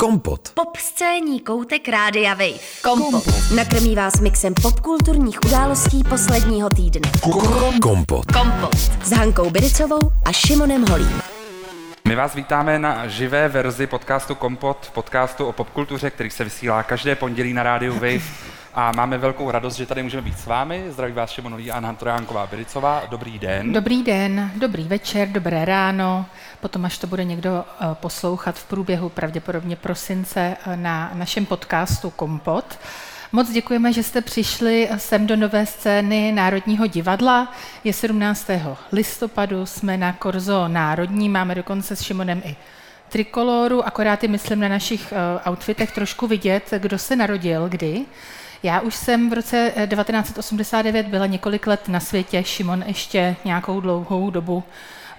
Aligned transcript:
Kompot. 0.00 0.48
Pop 0.54 0.76
scéní 0.76 1.40
koutek 1.40 1.88
Rádia 1.88 2.34
Wave. 2.34 2.58
Kompot. 2.82 3.24
Nakrmí 3.54 3.94
vás 3.94 4.20
mixem 4.20 4.54
popkulturních 4.62 5.38
událostí 5.46 6.04
posledního 6.04 6.68
týdne. 6.68 7.12
Kompot. 7.82 8.32
Kompot. 8.32 8.74
S 9.04 9.10
Hankou 9.10 9.50
Biricovou 9.50 10.12
a 10.24 10.32
Šimonem 10.32 10.84
Holím. 10.90 11.22
My 12.08 12.14
vás 12.14 12.34
vítáme 12.34 12.78
na 12.78 13.08
živé 13.08 13.48
verzi 13.48 13.86
podcastu 13.86 14.34
Kompot, 14.34 14.90
podcastu 14.94 15.46
o 15.46 15.52
popkultuře, 15.52 16.10
který 16.10 16.30
se 16.30 16.44
vysílá 16.44 16.82
každé 16.82 17.14
pondělí 17.14 17.52
na 17.52 17.62
rádiu 17.62 17.94
Wave. 17.94 18.49
A 18.74 18.92
máme 18.92 19.18
velkou 19.18 19.50
radost, 19.50 19.76
že 19.76 19.86
tady 19.86 20.02
můžeme 20.02 20.22
být 20.22 20.38
s 20.38 20.46
vámi. 20.46 20.84
Zdraví 20.88 21.12
vás 21.12 21.30
Šimon 21.30 21.52
Holí 21.52 21.70
a 21.70 21.76
Anna 21.76 21.92
Trojánková 21.92 22.46
Biricová. 22.46 23.02
Dobrý 23.10 23.38
den. 23.38 23.72
Dobrý 23.72 24.02
den, 24.02 24.50
dobrý 24.56 24.84
večer, 24.84 25.28
dobré 25.28 25.64
ráno. 25.64 26.26
Potom, 26.60 26.84
až 26.84 26.98
to 26.98 27.06
bude 27.06 27.24
někdo 27.24 27.64
eh, 27.64 27.86
poslouchat 27.94 28.58
v 28.58 28.64
průběhu 28.64 29.08
pravděpodobně 29.08 29.76
prosince 29.76 30.56
eh, 30.66 30.76
na 30.76 31.10
našem 31.14 31.46
podcastu 31.46 32.10
Kompot. 32.10 32.78
Moc 33.32 33.50
děkujeme, 33.50 33.92
že 33.92 34.02
jste 34.02 34.20
přišli 34.20 34.88
sem 34.96 35.26
do 35.26 35.36
nové 35.36 35.66
scény 35.66 36.32
Národního 36.32 36.86
divadla. 36.86 37.52
Je 37.84 37.92
17. 37.92 38.50
listopadu, 38.92 39.66
jsme 39.66 39.96
na 39.96 40.12
Korzo 40.12 40.68
Národní, 40.68 41.28
máme 41.28 41.54
dokonce 41.54 41.96
s 41.96 42.02
Šimonem 42.02 42.42
i 42.44 42.56
trikoloru, 43.08 43.86
akorát 43.86 44.22
je 44.22 44.28
myslím 44.28 44.60
na 44.60 44.68
našich 44.68 45.12
eh, 45.12 45.50
outfitech 45.50 45.92
trošku 45.92 46.26
vidět, 46.26 46.70
kdo 46.78 46.98
se 46.98 47.16
narodil, 47.16 47.68
kdy. 47.68 48.06
Já 48.62 48.80
už 48.80 48.94
jsem 48.94 49.30
v 49.30 49.32
roce 49.32 49.72
1989 49.76 51.06
byla 51.06 51.26
několik 51.26 51.66
let 51.66 51.88
na 51.88 52.00
světě, 52.00 52.44
Šimon 52.44 52.84
ještě 52.86 53.36
nějakou 53.44 53.80
dlouhou 53.80 54.30
dobu 54.30 54.64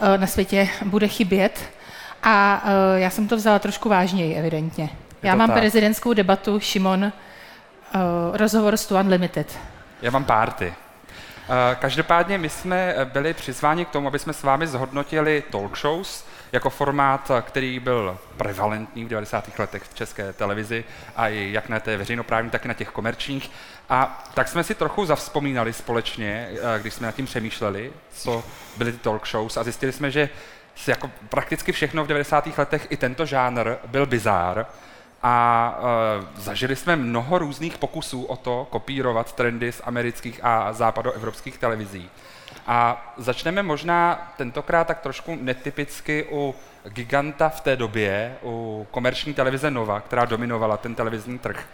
eh, 0.01 0.17
na 0.17 0.27
světě 0.27 0.69
bude 0.85 1.07
chybět 1.07 1.69
a 2.23 2.63
eh, 2.65 2.99
já 2.99 3.09
jsem 3.09 3.27
to 3.27 3.35
vzala 3.35 3.59
trošku 3.59 3.89
vážněji, 3.89 4.35
evidentně. 4.35 4.89
Já 5.23 5.35
mám 5.35 5.49
tak. 5.49 5.59
prezidentskou 5.59 6.13
debatu, 6.13 6.59
Šimon, 6.59 7.03
eh, 7.03 7.11
rozhovor 8.33 8.77
s 8.77 8.91
Unlimited. 8.91 9.59
Já 10.01 10.11
mám 10.11 10.23
párty. 10.23 10.73
Každopádně 11.79 12.37
my 12.37 12.49
jsme 12.49 12.95
byli 13.13 13.33
přizváni 13.33 13.85
k 13.85 13.89
tomu, 13.89 14.07
aby 14.07 14.19
jsme 14.19 14.33
s 14.33 14.43
vámi 14.43 14.67
zhodnotili 14.67 15.43
talk 15.51 15.77
shows, 15.77 16.25
jako 16.51 16.69
formát, 16.69 17.31
který 17.41 17.79
byl 17.79 18.17
prevalentní 18.37 19.05
v 19.05 19.07
90. 19.07 19.59
letech 19.59 19.83
v 19.83 19.93
české 19.93 20.33
televizi 20.33 20.83
a 21.15 21.27
i 21.27 21.49
jak 21.51 21.69
na 21.69 21.79
té 21.79 21.97
veřejnoprávní, 21.97 22.49
tak 22.49 22.65
i 22.65 22.67
na 22.67 22.73
těch 22.73 22.89
komerčních. 22.89 23.51
A 23.89 24.23
tak 24.33 24.47
jsme 24.47 24.63
si 24.63 24.75
trochu 24.75 25.05
zavzpomínali 25.05 25.73
společně, 25.73 26.49
eh, 26.51 26.79
když 26.79 26.93
jsme 26.93 27.07
nad 27.07 27.15
tím 27.15 27.25
přemýšleli, 27.25 27.93
co 28.11 28.43
byly 28.77 28.91
ty 28.91 28.97
talk 28.97 29.27
shows 29.27 29.57
a 29.57 29.63
zjistili 29.63 29.91
jsme, 29.91 30.11
že 30.11 30.29
jako 30.87 31.11
prakticky 31.29 31.71
všechno 31.71 32.03
v 32.03 32.07
90. 32.07 32.57
letech 32.57 32.87
i 32.89 32.97
tento 32.97 33.25
žánr 33.25 33.75
byl 33.87 34.05
bizár 34.05 34.65
a 35.23 35.79
uh, 35.79 36.27
zažili 36.35 36.75
jsme 36.75 36.95
mnoho 36.95 37.37
různých 37.37 37.77
pokusů 37.77 38.23
o 38.23 38.35
to 38.35 38.67
kopírovat 38.69 39.33
trendy 39.33 39.71
z 39.71 39.81
amerických 39.83 40.39
a 40.43 40.73
západoevropských 40.73 41.57
televizí. 41.57 42.09
A 42.71 43.13
začneme 43.17 43.63
možná 43.63 44.31
tentokrát 44.37 44.87
tak 44.87 44.99
trošku 44.99 45.37
netypicky 45.41 46.27
u 46.31 46.55
giganta 46.83 47.49
v 47.49 47.61
té 47.61 47.75
době, 47.75 48.35
u 48.43 48.87
komerční 48.91 49.33
televize 49.33 49.71
Nova, 49.71 49.99
která 49.99 50.25
dominovala 50.25 50.77
ten 50.77 50.95
televizní 50.95 51.39
trh. 51.39 51.65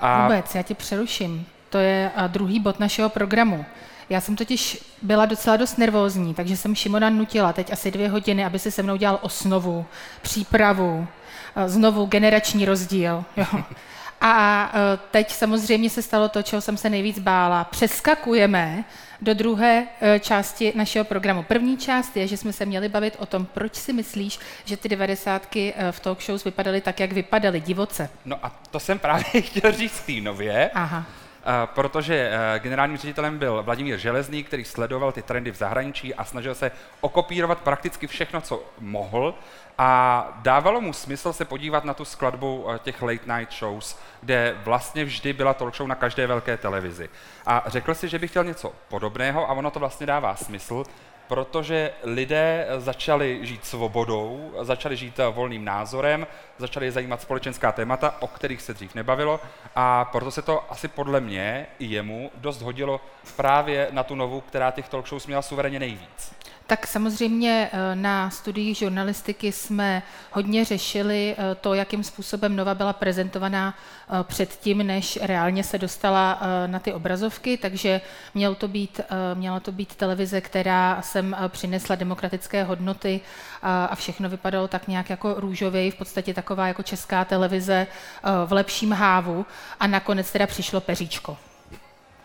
A... 0.00 0.22
Vůbec, 0.22 0.54
já 0.54 0.62
tě 0.62 0.74
přeruším. 0.74 1.46
To 1.68 1.78
je 1.78 2.10
druhý 2.26 2.60
bod 2.60 2.80
našeho 2.80 3.08
programu. 3.08 3.64
Já 4.08 4.20
jsem 4.20 4.36
totiž 4.36 4.84
byla 5.02 5.26
docela 5.26 5.56
dost 5.56 5.78
nervózní, 5.78 6.34
takže 6.34 6.56
jsem 6.56 6.74
Šimona 6.74 7.10
nutila 7.10 7.52
teď 7.52 7.72
asi 7.72 7.90
dvě 7.90 8.08
hodiny, 8.08 8.44
aby 8.44 8.58
si 8.58 8.70
se 8.70 8.82
mnou 8.82 8.96
dělal 8.96 9.18
osnovu, 9.22 9.86
přípravu, 10.22 11.06
znovu 11.66 12.06
generační 12.06 12.64
rozdíl. 12.64 13.24
Jo. 13.36 13.46
A 14.22 14.72
teď 15.10 15.32
samozřejmě 15.32 15.90
se 15.90 16.02
stalo 16.02 16.28
to, 16.28 16.42
čeho 16.42 16.62
jsem 16.62 16.76
se 16.76 16.90
nejvíc 16.90 17.18
bála. 17.18 17.64
Přeskakujeme 17.64 18.84
do 19.22 19.34
druhé 19.34 19.86
e, 20.00 20.18
části 20.20 20.72
našeho 20.76 21.04
programu. 21.04 21.42
První 21.42 21.76
část 21.76 22.16
je, 22.16 22.26
že 22.26 22.36
jsme 22.36 22.52
se 22.52 22.66
měli 22.66 22.88
bavit 22.88 23.16
o 23.18 23.26
tom, 23.26 23.46
proč 23.46 23.74
si 23.74 23.92
myslíš, 23.92 24.38
že 24.64 24.76
ty 24.76 24.88
devadesátky 24.88 25.74
e, 25.76 25.92
v 25.92 26.00
talk 26.00 26.22
shows 26.22 26.44
vypadaly 26.44 26.80
tak, 26.80 27.00
jak 27.00 27.12
vypadaly, 27.12 27.60
divoce. 27.60 28.10
No 28.24 28.36
a 28.42 28.60
to 28.70 28.80
jsem 28.80 28.98
právě 28.98 29.24
chtěl 29.40 29.72
říct 29.72 30.00
Týnově. 30.00 30.70
Aha. 30.74 31.04
Uh, 31.40 31.46
protože 31.74 32.30
uh, 32.30 32.62
generálním 32.62 32.96
ředitelem 32.96 33.38
byl 33.38 33.62
Vladimír 33.62 33.96
Železný, 33.96 34.44
který 34.44 34.64
sledoval 34.64 35.12
ty 35.12 35.22
trendy 35.22 35.50
v 35.50 35.54
zahraničí 35.56 36.14
a 36.14 36.24
snažil 36.24 36.54
se 36.54 36.70
okopírovat 37.00 37.58
prakticky 37.58 38.06
všechno, 38.06 38.40
co 38.40 38.64
mohl. 38.80 39.34
A 39.82 40.28
dávalo 40.42 40.80
mu 40.80 40.92
smysl 40.92 41.32
se 41.32 41.44
podívat 41.44 41.84
na 41.84 41.94
tu 41.94 42.04
skladbu 42.04 42.62
uh, 42.62 42.78
těch 42.78 43.02
late 43.02 43.38
night 43.38 43.52
shows, 43.52 43.98
kde 44.20 44.56
vlastně 44.64 45.04
vždy 45.04 45.32
byla 45.32 45.54
talk 45.54 45.76
show 45.76 45.88
na 45.88 45.94
každé 45.94 46.26
velké 46.26 46.56
televizi. 46.56 47.08
A 47.46 47.64
řekl 47.66 47.94
si, 47.94 48.08
že 48.08 48.18
by 48.18 48.28
chtěl 48.28 48.44
něco 48.44 48.72
podobného 48.88 49.50
a 49.50 49.52
ono 49.52 49.70
to 49.70 49.80
vlastně 49.80 50.06
dává 50.06 50.36
smysl, 50.36 50.84
protože 51.28 51.92
lidé 52.02 52.66
začali 52.78 53.46
žít 53.46 53.64
svobodou, 53.64 54.52
začali 54.62 54.96
žít 54.96 55.20
volným 55.30 55.64
názorem, 55.64 56.26
začali 56.58 56.90
zajímat 56.90 57.22
společenská 57.22 57.72
témata, 57.72 58.14
o 58.20 58.26
kterých 58.26 58.62
se 58.62 58.74
dřív 58.74 58.94
nebavilo 58.94 59.40
a 59.76 60.04
proto 60.04 60.30
se 60.30 60.42
to 60.42 60.72
asi 60.72 60.88
podle 60.88 61.20
mě 61.20 61.66
i 61.78 61.84
jemu 61.84 62.30
dost 62.34 62.62
hodilo 62.62 63.00
právě 63.36 63.88
na 63.90 64.02
tu 64.02 64.14
novu, 64.14 64.40
která 64.40 64.70
těch 64.70 64.88
talk 64.88 65.08
shows 65.08 65.26
měla 65.26 65.42
suverénně 65.42 65.78
nejvíc. 65.78 66.39
Tak 66.70 66.86
samozřejmě 66.86 67.70
eh, 67.72 67.96
na 67.96 68.30
studiích 68.30 68.78
žurnalistiky 68.78 69.52
jsme 69.52 70.02
hodně 70.30 70.64
řešili 70.64 71.36
eh, 71.38 71.54
to, 71.54 71.74
jakým 71.74 72.04
způsobem 72.04 72.56
Nova 72.56 72.74
byla 72.74 72.92
prezentovaná 72.92 73.74
eh, 73.74 74.24
předtím, 74.24 74.78
než 74.78 75.18
reálně 75.22 75.64
se 75.64 75.78
dostala 75.78 76.40
na 76.66 76.78
ty 76.78 76.92
obrazovky, 76.92 77.56
takže 77.56 78.00
mělo 78.34 78.54
to 78.54 78.68
být, 78.68 79.00
měla 79.34 79.60
to 79.60 79.72
být 79.72 79.94
televize, 79.94 80.40
která 80.40 81.02
sem 81.02 81.36
přinesla 81.48 81.94
demokratické 81.94 82.64
hodnoty 82.64 83.20
a 83.62 83.94
všechno 83.94 84.28
vypadalo 84.28 84.68
tak 84.68 84.88
nějak 84.88 85.10
jako 85.10 85.34
růžově, 85.34 85.90
v 85.90 85.94
podstatě 85.94 86.34
taková 86.34 86.66
jako 86.66 86.82
česká 86.82 87.24
televize 87.24 87.86
v 88.46 88.52
lepším 88.52 88.92
hávu 88.92 89.46
a 89.80 89.86
nakonec 89.86 90.32
teda 90.32 90.46
přišlo 90.46 90.80
peříčko. 90.80 91.49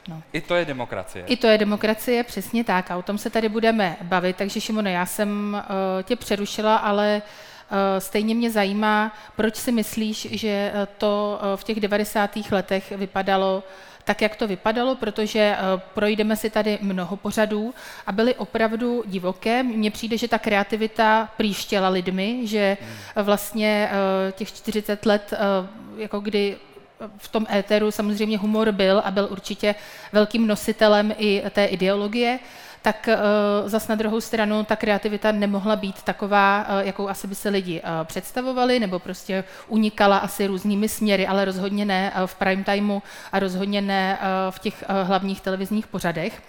No. 0.08 0.22
I 0.34 0.42
to 0.42 0.56
je 0.56 0.66
demokracie. 0.66 1.26
I 1.28 1.38
to 1.38 1.48
je 1.48 1.58
demokracie, 1.58 2.24
přesně 2.24 2.64
tak. 2.64 2.92
A 2.92 2.98
o 2.98 3.02
tom 3.02 3.18
se 3.18 3.30
tady 3.30 3.50
budeme 3.50 3.98
bavit. 4.02 4.36
Takže 4.36 4.62
Šimone, 4.62 4.92
já 4.92 5.06
jsem 5.06 5.62
uh, 5.98 6.04
tě 6.04 6.16
přerušila, 6.16 6.76
ale 6.76 7.22
uh, 7.22 7.78
stejně 8.00 8.36
mě 8.36 8.52
zajímá, 8.52 9.12
proč 9.36 9.56
si 9.56 9.72
myslíš, 9.72 10.28
že 10.32 10.74
to 10.98 11.40
uh, 11.42 11.60
v 11.60 11.64
těch 11.64 11.80
90. 11.80 12.32
letech 12.52 12.92
vypadalo 12.92 13.64
tak, 14.06 14.22
jak 14.22 14.36
to 14.36 14.48
vypadalo, 14.48 14.96
protože 14.96 15.58
uh, 15.58 15.82
projdeme 15.94 16.36
si 16.36 16.50
tady 16.50 16.78
mnoho 16.82 17.18
pořadů 17.18 17.74
a 18.08 18.12
byly 18.12 18.36
opravdu 18.36 19.04
divoké. 19.06 19.64
Mně 19.64 19.92
přijde, 19.92 20.18
že 20.18 20.28
ta 20.28 20.40
kreativita 20.40 21.30
příštěla 21.38 21.90
lidmi, 21.90 22.48
že 22.48 22.78
hmm. 22.82 23.26
vlastně 23.26 23.90
uh, 23.92 24.32
těch 24.32 24.54
40 24.54 25.06
let, 25.06 25.34
uh, 25.34 26.00
jako 26.02 26.20
kdy 26.20 26.58
v 27.18 27.28
tom 27.28 27.46
éteru 27.54 27.92
samozřejmě 27.92 28.38
humor 28.38 28.72
byl 28.72 29.02
a 29.06 29.12
byl 29.12 29.28
určitě 29.32 29.76
velkým 30.12 30.48
nositelem 30.48 31.14
i 31.18 31.44
té 31.50 31.66
ideologie, 31.66 32.40
tak 32.82 33.10
uh, 33.10 33.70
zas 33.70 33.88
na 33.88 33.96
druhou 33.96 34.22
stranu 34.22 34.64
ta 34.64 34.76
kreativita 34.76 35.32
nemohla 35.32 35.76
být 35.76 36.04
taková, 36.04 36.68
uh, 36.70 36.88
jakou 36.88 37.10
asi 37.10 37.28
by 37.28 37.36
se 37.36 37.50
lidi 37.50 37.82
uh, 37.82 37.88
představovali, 38.04 38.80
nebo 38.80 39.00
prostě 39.00 39.44
unikala 39.68 40.18
asi 40.18 40.48
různými 40.48 40.90
směry, 40.90 41.28
ale 41.28 41.46
rozhodně 41.46 41.86
ne 41.86 42.14
v 42.26 42.36
prime 42.36 42.64
timeu 42.64 43.02
a 43.32 43.40
rozhodně 43.40 43.82
ne 43.82 44.18
v 44.50 44.60
těch 44.60 44.84
hlavních 45.04 45.42
televizních 45.42 45.88
pořadech. 45.88 46.42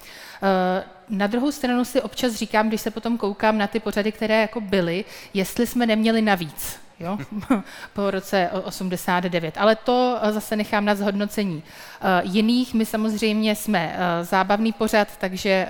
Na 1.08 1.26
druhou 1.26 1.52
stranu 1.52 1.84
si 1.84 2.02
občas 2.02 2.32
říkám, 2.32 2.68
když 2.68 2.80
se 2.80 2.90
potom 2.90 3.18
koukám 3.18 3.58
na 3.58 3.66
ty 3.66 3.80
pořady, 3.80 4.12
které 4.12 4.40
jako 4.40 4.60
byly, 4.60 5.04
jestli 5.34 5.66
jsme 5.66 5.86
neměli 5.86 6.22
navíc 6.22 6.85
jo? 7.00 7.18
po 7.92 8.10
roce 8.10 8.50
89. 8.64 9.58
Ale 9.58 9.76
to 9.76 10.19
eh, 10.22 10.32
zase 10.32 10.56
nechám 10.56 10.84
na 10.84 10.94
zhodnocení 10.94 11.62
eh, 12.00 12.20
jiných. 12.25 12.75
My 12.75 12.87
samozřejmě 12.87 13.56
jsme 13.56 13.96
eh, 13.96 14.25
zábavný 14.25 14.72
pořad, 14.72 15.16
takže 15.16 15.69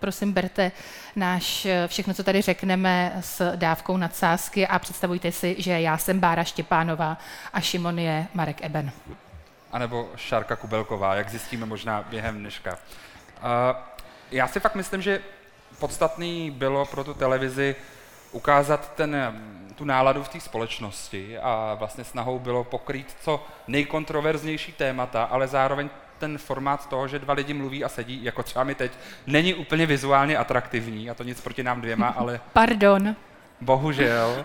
prosím 0.00 0.32
berte 0.32 0.72
náš 1.16 1.66
všechno, 1.86 2.14
co 2.14 2.22
tady 2.22 2.42
řekneme, 2.42 3.16
s 3.20 3.56
dávkou 3.56 3.96
nadsázky 3.96 4.66
a 4.66 4.78
představujte 4.78 5.32
si, 5.32 5.56
že 5.58 5.80
já 5.80 5.98
jsem 5.98 6.20
Bára 6.20 6.44
Štěpánová 6.44 7.18
a 7.52 7.60
Šimon 7.60 7.98
je 7.98 8.26
Marek 8.34 8.64
Eben. 8.64 8.90
A 9.72 9.78
nebo 9.78 10.08
Šárka 10.16 10.56
Kubelková, 10.56 11.14
jak 11.14 11.30
zjistíme 11.30 11.66
možná 11.66 12.04
během 12.10 12.38
dneška. 12.38 12.78
Já 14.30 14.48
si 14.48 14.60
fakt 14.60 14.74
myslím, 14.74 15.02
že 15.02 15.20
podstatný 15.78 16.50
bylo 16.50 16.86
pro 16.86 17.04
tu 17.04 17.14
televizi 17.14 17.76
ukázat 18.32 18.94
ten 18.94 19.16
tu 19.78 19.84
náladu 19.84 20.22
v 20.22 20.28
té 20.28 20.40
společnosti 20.40 21.38
a 21.38 21.76
vlastně 21.78 22.04
snahou 22.04 22.38
bylo 22.38 22.64
pokrýt 22.64 23.16
co 23.20 23.46
nejkontroverznější 23.68 24.72
témata, 24.72 25.24
ale 25.24 25.48
zároveň 25.48 25.90
ten 26.18 26.38
formát 26.38 26.88
toho, 26.88 27.08
že 27.08 27.18
dva 27.18 27.34
lidi 27.34 27.54
mluví 27.54 27.84
a 27.84 27.88
sedí, 27.88 28.24
jako 28.24 28.42
třeba 28.42 28.64
mi 28.64 28.74
teď, 28.74 28.92
není 29.26 29.54
úplně 29.54 29.86
vizuálně 29.86 30.38
atraktivní, 30.38 31.10
a 31.10 31.14
to 31.14 31.22
nic 31.22 31.40
proti 31.40 31.62
nám 31.62 31.80
dvěma, 31.80 32.08
ale... 32.18 32.40
Pardon. 32.52 33.16
Bohužel. 33.60 34.44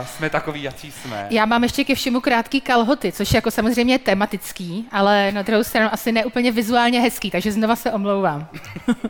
Uh, 0.00 0.06
jsme 0.06 0.30
takový, 0.30 0.62
jaký 0.62 0.92
jsme. 0.92 1.26
Já 1.30 1.46
mám 1.46 1.62
ještě 1.62 1.84
ke 1.84 1.94
všemu 1.94 2.20
krátký 2.20 2.60
kalhoty, 2.60 3.12
což 3.12 3.32
je 3.32 3.36
jako 3.36 3.50
samozřejmě 3.50 3.98
tematický, 3.98 4.88
ale 4.92 5.32
na 5.32 5.42
druhou 5.42 5.64
stranu 5.64 5.88
asi 5.92 6.12
neúplně 6.12 6.52
vizuálně 6.52 7.00
hezký, 7.00 7.30
takže 7.30 7.52
znova 7.52 7.76
se 7.76 7.92
omlouvám. 7.92 8.48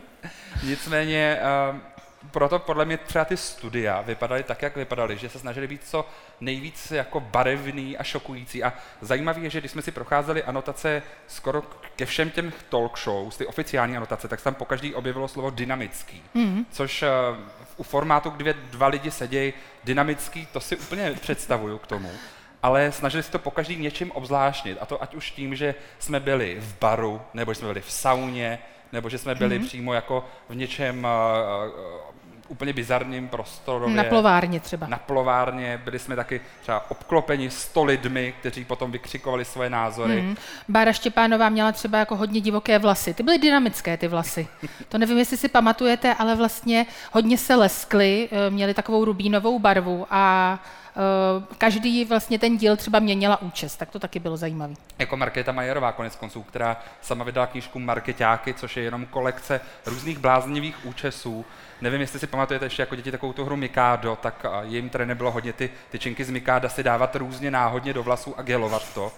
Nicméně 0.64 1.38
uh, 1.70 1.76
proto 2.30 2.58
podle 2.58 2.84
mě 2.84 2.96
třeba 2.96 3.24
ty 3.24 3.36
studia 3.36 4.00
vypadaly 4.00 4.42
tak, 4.42 4.62
jak 4.62 4.76
vypadaly, 4.76 5.18
že 5.18 5.28
se 5.28 5.38
snažili 5.38 5.66
být 5.66 5.84
co 5.84 6.08
nejvíc 6.40 6.90
jako 6.90 7.20
barevný 7.20 7.96
a 7.96 8.02
šokující. 8.02 8.64
A 8.64 8.72
zajímavé 9.00 9.40
je, 9.40 9.50
že 9.50 9.60
když 9.60 9.70
jsme 9.70 9.82
si 9.82 9.90
procházeli 9.90 10.44
anotace 10.44 11.02
skoro 11.26 11.62
ke 11.96 12.06
všem 12.06 12.30
těm 12.30 12.52
talk 12.68 12.98
shows, 12.98 13.36
ty 13.36 13.46
oficiální 13.46 13.96
anotace, 13.96 14.28
tak 14.28 14.40
se 14.40 14.44
tam 14.44 14.54
po 14.54 14.64
každý 14.64 14.94
objevilo 14.94 15.28
slovo 15.28 15.50
dynamický. 15.50 16.22
Mm. 16.34 16.66
Což 16.70 17.02
uh, 17.02 17.08
u 17.76 17.82
formátu, 17.82 18.30
kde 18.30 18.52
dva 18.52 18.86
lidi 18.86 19.10
sedějí, 19.10 19.52
dynamický, 19.84 20.46
to 20.52 20.60
si 20.60 20.76
úplně 20.76 21.12
představuju 21.20 21.78
k 21.78 21.86
tomu 21.86 22.10
ale 22.62 22.92
snažili 22.92 23.22
se 23.22 23.30
to 23.30 23.38
po 23.38 23.50
každý 23.50 23.76
něčím 23.76 24.10
obzvláštnit. 24.12 24.78
A 24.80 24.86
to 24.86 25.02
ať 25.02 25.14
už 25.14 25.30
tím, 25.30 25.54
že 25.54 25.74
jsme 25.98 26.20
byli 26.20 26.56
v 26.60 26.78
baru, 26.80 27.20
nebo 27.34 27.52
že 27.52 27.58
jsme 27.58 27.68
byli 27.68 27.80
v 27.80 27.92
sauně, 27.92 28.58
nebo 28.92 29.08
že 29.08 29.18
jsme 29.18 29.34
byli 29.34 29.60
mm-hmm. 29.60 29.66
přímo 29.66 29.94
jako 29.94 30.24
v 30.48 30.54
něčem 30.54 31.04
uh, 31.04 31.10
úplně 32.50 32.72
bizarním 32.72 33.28
prostorově. 33.28 33.96
Na 33.96 34.04
plovárně 34.04 34.60
třeba. 34.60 34.86
Na 34.86 34.98
plovárně, 34.98 35.80
byli 35.84 35.98
jsme 35.98 36.16
taky 36.16 36.40
třeba 36.62 36.90
obklopeni 36.90 37.50
sto 37.50 37.84
lidmi, 37.84 38.34
kteří 38.40 38.64
potom 38.64 38.92
vykřikovali 38.92 39.44
svoje 39.44 39.70
názory. 39.70 40.22
Mm. 40.22 40.36
Bára 40.68 40.92
Štěpánová 40.92 41.48
měla 41.48 41.72
třeba 41.72 41.98
jako 41.98 42.16
hodně 42.16 42.40
divoké 42.40 42.78
vlasy. 42.78 43.14
Ty 43.14 43.22
byly 43.22 43.38
dynamické, 43.38 43.96
ty 43.96 44.08
vlasy. 44.08 44.48
To 44.88 44.98
nevím, 44.98 45.18
jestli 45.18 45.36
si 45.36 45.48
pamatujete, 45.48 46.14
ale 46.14 46.36
vlastně 46.36 46.86
hodně 47.12 47.38
se 47.38 47.54
leskly, 47.54 48.28
eh, 48.32 48.50
měly 48.50 48.74
takovou 48.74 49.04
rubínovou 49.04 49.58
barvu 49.58 50.06
a 50.10 50.58
každý 51.58 52.04
vlastně 52.04 52.38
ten 52.38 52.56
díl 52.56 52.76
třeba 52.76 52.98
měnila 52.98 53.42
účest, 53.42 53.76
tak 53.76 53.90
to 53.90 53.98
taky 53.98 54.18
bylo 54.18 54.36
zajímavé. 54.36 54.74
Jako 54.98 55.16
Markéta 55.16 55.52
Majerová 55.52 55.92
konec 55.92 56.16
konců, 56.16 56.42
která 56.42 56.76
sama 57.00 57.24
vydala 57.24 57.46
knížku 57.46 57.78
Marketáky, 57.78 58.54
což 58.54 58.76
je 58.76 58.82
jenom 58.82 59.06
kolekce 59.06 59.60
různých 59.86 60.18
bláznivých 60.18 60.86
účesů. 60.86 61.44
Nevím, 61.80 62.00
jestli 62.00 62.18
si 62.18 62.26
pamatujete 62.26 62.66
ještě 62.66 62.82
jako 62.82 62.96
děti 62.96 63.10
takovou 63.10 63.32
tu 63.32 63.44
hru 63.44 63.56
Mikado, 63.56 64.18
tak 64.22 64.46
jim 64.62 64.88
tady 64.88 65.06
nebylo 65.06 65.30
hodně 65.30 65.52
ty 65.52 65.70
tyčinky 65.90 66.24
z 66.24 66.30
Mikáda 66.30 66.68
si 66.68 66.82
dávat 66.82 67.16
různě 67.16 67.50
náhodně 67.50 67.92
do 67.92 68.02
vlasů 68.02 68.38
a 68.38 68.42
gelovat 68.42 68.94
to 68.94 69.12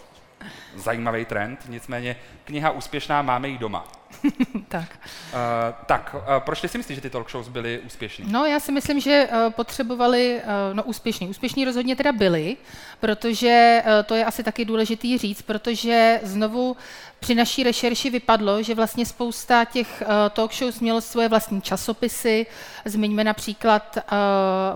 zajímavý 0.76 1.24
trend, 1.24 1.60
nicméně 1.68 2.16
kniha 2.44 2.70
úspěšná, 2.70 3.22
máme 3.22 3.48
ji 3.48 3.58
doma. 3.58 3.84
tak. 4.68 4.98
Uh, 5.32 5.38
tak, 5.86 6.14
uh, 6.14 6.20
proč 6.38 6.60
ty 6.60 6.68
si 6.68 6.78
myslíš, 6.78 6.96
že 6.96 7.02
ty 7.02 7.10
talk 7.10 7.30
shows 7.30 7.48
byly 7.48 7.78
úspěšné? 7.78 8.24
No, 8.28 8.46
já 8.46 8.60
si 8.60 8.72
myslím, 8.72 9.00
že 9.00 9.28
uh, 9.32 9.52
potřebovali, 9.52 10.40
uh, 10.44 10.76
no 10.76 10.82
úspěšní, 10.82 11.28
úspěšní 11.28 11.64
rozhodně 11.64 11.96
teda 11.96 12.12
byli, 12.12 12.56
protože 13.00 13.82
uh, 13.84 13.92
to 14.06 14.14
je 14.14 14.24
asi 14.24 14.42
taky 14.42 14.64
důležitý 14.64 15.18
říct, 15.18 15.42
protože 15.42 16.20
znovu 16.22 16.76
při 17.22 17.34
naší 17.34 17.62
rešerši 17.62 18.10
vypadlo, 18.10 18.62
že 18.62 18.74
vlastně 18.74 19.06
spousta 19.06 19.64
těch 19.64 20.02
uh, 20.06 20.08
talk 20.30 20.54
shows 20.54 20.80
mělo 20.80 21.00
svoje 21.00 21.28
vlastní 21.28 21.62
časopisy. 21.62 22.46
Zmiňme 22.84 23.24
například 23.24 23.96
uh, 23.96 24.02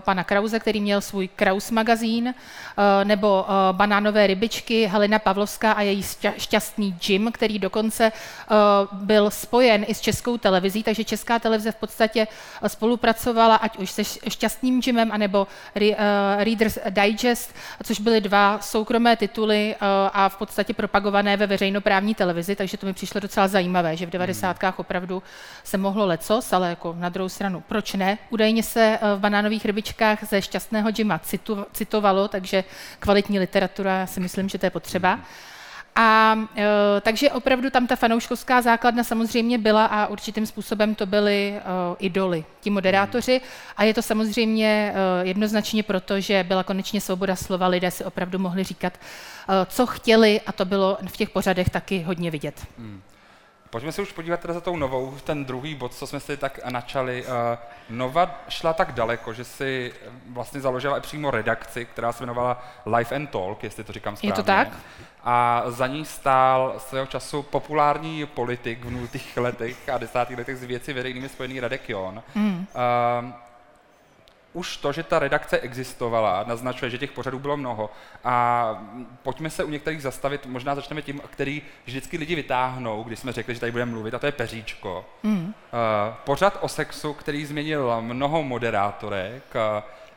pana 0.01 0.25
Krause, 0.25 0.61
který 0.61 0.81
měl 0.81 1.01
svůj 1.01 1.29
Kraus 1.29 1.71
magazín, 1.71 2.27
uh, 2.29 2.35
nebo 3.05 3.43
uh, 3.43 3.77
Banánové 3.77 4.27
rybičky, 4.27 4.87
Helena 4.87 5.19
Pavlovská 5.19 5.73
a 5.73 5.83
její 5.83 6.05
šťastný 6.39 6.97
Jim, 7.09 7.33
který 7.33 7.59
dokonce 7.59 8.13
uh, 8.13 8.99
byl 8.99 9.26
spojen 9.31 9.85
i 9.89 9.95
s 9.95 10.01
českou 10.01 10.39
televizí, 10.39 10.83
takže 10.83 11.05
česká 11.05 11.39
televize 11.39 11.73
v 11.73 11.77
podstatě 11.77 12.27
spolupracovala 12.67 13.57
ať 13.57 13.77
už 13.79 13.91
se 13.91 14.05
šťastným 14.29 14.81
Jimem, 14.87 15.13
anebo 15.13 15.41
uh, 15.41 15.93
Reader's 16.39 16.79
Digest, 16.91 17.55
což 17.85 18.01
byly 18.01 18.21
dva 18.21 18.59
soukromé 18.61 19.17
tituly 19.17 19.75
uh, 19.75 19.87
a 20.13 20.29
v 20.29 20.37
podstatě 20.37 20.75
propagované 20.75 21.37
ve 21.37 21.47
veřejnoprávní 21.47 22.15
televizi 22.15 22.57
takže 22.57 22.77
to 22.77 22.87
mi 22.87 22.93
přišlo 22.93 23.21
docela 23.21 23.49
zajímavé, 23.49 23.97
že 23.97 24.07
v 24.07 24.11
90. 24.11 24.63
Hmm. 24.63 24.73
opravdu 24.77 25.23
se 25.65 25.79
mohlo 25.79 26.07
lecos, 26.07 26.53
ale 26.53 26.69
jako 26.69 26.95
na 26.99 27.09
druhou 27.09 27.29
stranu, 27.29 27.61
proč 27.69 27.95
ne? 27.95 28.19
Údajně 28.31 28.63
se 28.63 28.99
eh, 29.03 29.17
v 29.17 29.21
banánových 29.21 29.65
rybičkách 29.65 30.25
ze 30.25 30.43
šťastného 30.43 30.91
Jima 30.99 31.19
citu, 31.19 31.67
citovalo, 31.73 32.29
takže 32.29 32.65
kvalitní 32.99 33.39
literatura, 33.39 33.99
já 33.99 34.07
si 34.07 34.21
myslím, 34.21 34.49
že 34.49 34.59
to 34.59 34.67
je 34.67 34.71
potřeba. 34.71 35.13
Hmm. 35.13 35.25
A 35.97 36.39
e, 36.57 37.01
takže 37.01 37.31
opravdu 37.31 37.71
tam 37.71 37.87
ta 37.87 37.97
fanouškovská 37.97 38.63
základna 38.63 39.05
samozřejmě 39.05 39.59
byla 39.59 39.87
a 39.87 40.07
určitým 40.07 40.47
způsobem 40.47 40.95
to 40.95 41.07
byly 41.07 41.55
e, 41.57 41.63
idoly, 41.99 42.45
ti 42.61 42.71
moderátoři. 42.71 43.41
A 43.77 43.85
je 43.85 43.95
to 43.95 44.03
samozřejmě 44.03 44.93
e, 44.95 45.27
jednoznačně 45.27 45.83
proto, 45.83 46.21
že 46.21 46.45
byla 46.49 46.63
konečně 46.63 47.01
svoboda 47.01 47.37
slova, 47.37 47.67
lidé 47.67 47.91
si 47.91 48.05
opravdu 48.05 48.39
mohli 48.39 48.65
říkat, 48.65 48.93
e, 48.93 49.67
co 49.67 49.87
chtěli 49.87 50.41
a 50.47 50.53
to 50.53 50.65
bylo 50.65 50.99
v 51.09 51.17
těch 51.17 51.31
pořadech 51.31 51.71
taky 51.71 52.03
hodně 52.03 52.31
vidět. 52.31 52.67
Hmm. 52.79 53.01
Pojďme 53.77 53.93
se 53.93 54.03
už 54.03 54.13
podívat 54.13 54.41
teda 54.41 54.55
za 54.55 54.61
tou 54.61 54.77
novou, 54.77 55.15
ten 55.25 55.45
druhý 55.45 55.75
bod, 55.75 55.95
co 55.95 56.07
jsme 56.07 56.21
si 56.21 56.37
tak 56.37 56.61
načali. 56.71 57.25
Uh, 57.27 57.33
Nova 57.91 58.41
šla 58.49 58.73
tak 58.73 58.93
daleko, 58.93 59.33
že 59.33 59.45
si 59.45 59.93
vlastně 60.31 60.61
založila 60.61 60.99
i 60.99 61.01
přímo 61.01 61.31
redakci, 61.31 61.85
která 61.85 62.13
se 62.13 62.23
jmenovala 62.23 62.65
Life 62.97 63.15
and 63.17 63.27
Talk, 63.31 63.65
jestli 63.65 63.85
to 63.85 63.93
říkám 63.93 64.17
správně. 64.17 64.29
Je 64.29 64.35
to 64.35 64.43
tak? 64.43 64.69
A 65.25 65.63
za 65.67 65.87
ní 65.87 66.05
stál 66.05 66.75
svého 66.79 67.07
času 67.07 67.43
populární 67.43 68.27
politik 68.27 68.85
v 68.85 68.91
nultých 68.91 69.37
letech 69.37 69.89
a 69.89 69.99
desátých 69.99 70.39
letech 70.39 70.57
z 70.57 70.65
věci 70.65 70.93
veřejnými 70.93 71.29
spojený 71.29 71.61
Radek 71.61 71.89
Jon. 71.89 72.23
Mm. 72.35 72.67
Uh, 73.25 73.31
už 74.57 74.77
to, 74.77 74.93
že 74.93 75.03
ta 75.03 75.19
redakce 75.19 75.59
existovala, 75.59 76.45
naznačuje, 76.47 76.91
že 76.91 76.99
těch 76.99 77.13
pořadů 77.13 77.39
bylo 77.39 77.57
mnoho. 77.57 77.91
A 78.25 78.67
pojďme 79.23 79.51
se 79.51 79.65
u 79.65 79.71
některých 79.71 80.03
zastavit, 80.03 80.47
možná 80.47 80.75
začneme 80.75 81.03
tím, 81.03 81.21
který 81.31 81.63
vždycky 81.85 82.17
lidi 82.17 82.35
vytáhnou, 82.35 83.03
když 83.03 83.19
jsme 83.19 83.33
řekli, 83.33 83.55
že 83.55 83.61
tady 83.61 83.73
budeme 83.73 83.93
mluvit, 83.93 84.15
a 84.15 84.19
to 84.19 84.27
je 84.27 84.33
Peříčko. 84.33 85.05
Mm. 85.23 85.45
Uh, 85.45 85.53
pořad 86.25 86.59
o 86.61 86.69
sexu, 86.69 87.13
který 87.13 87.47
změnil 87.47 87.97
mnoho 88.01 88.43
moderátorek. 88.43 89.43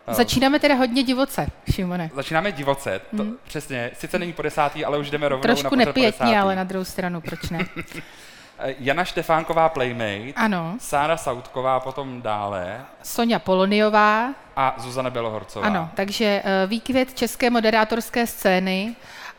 Uh, 0.08 0.14
Začínáme 0.14 0.60
teda 0.60 0.76
hodně 0.76 1.04
divoce, 1.04 1.48
Šimone. 1.72 2.10
Začínáme 2.16 2.52
divoce, 2.52 3.02
to, 3.18 3.24
mm. 3.24 3.38
přesně. 3.44 3.92
Sice 3.94 4.20
není 4.20 4.34
po 4.34 4.42
desátý, 4.42 4.86
ale 4.86 4.98
už 4.98 5.10
jdeme 5.10 5.30
rovnou 5.30 5.42
Trošku 5.42 5.76
na 5.76 5.86
nepětně, 5.86 6.40
ale 6.40 6.56
na 6.56 6.64
druhou 6.64 6.86
stranu, 6.86 7.22
proč 7.22 7.50
ne? 7.50 7.60
Eh, 8.62 8.76
Jana 8.80 9.06
Štefánková 9.06 9.70
Playmate, 9.70 10.34
ano. 10.36 10.76
Sára 10.80 11.18
Sautková 11.18 11.80
potom 11.80 12.22
dále. 12.22 12.82
Sonja 13.04 13.40
Poloniová. 13.40 14.34
A 14.56 14.76
Zuzana 14.78 15.10
Belohorcová. 15.10 15.68
Ano, 15.68 15.90
takže 15.96 16.44
uh, 16.44 16.70
výkvět 16.70 17.14
české 17.14 17.50
moderátorské 17.50 18.28
scény 18.28 18.96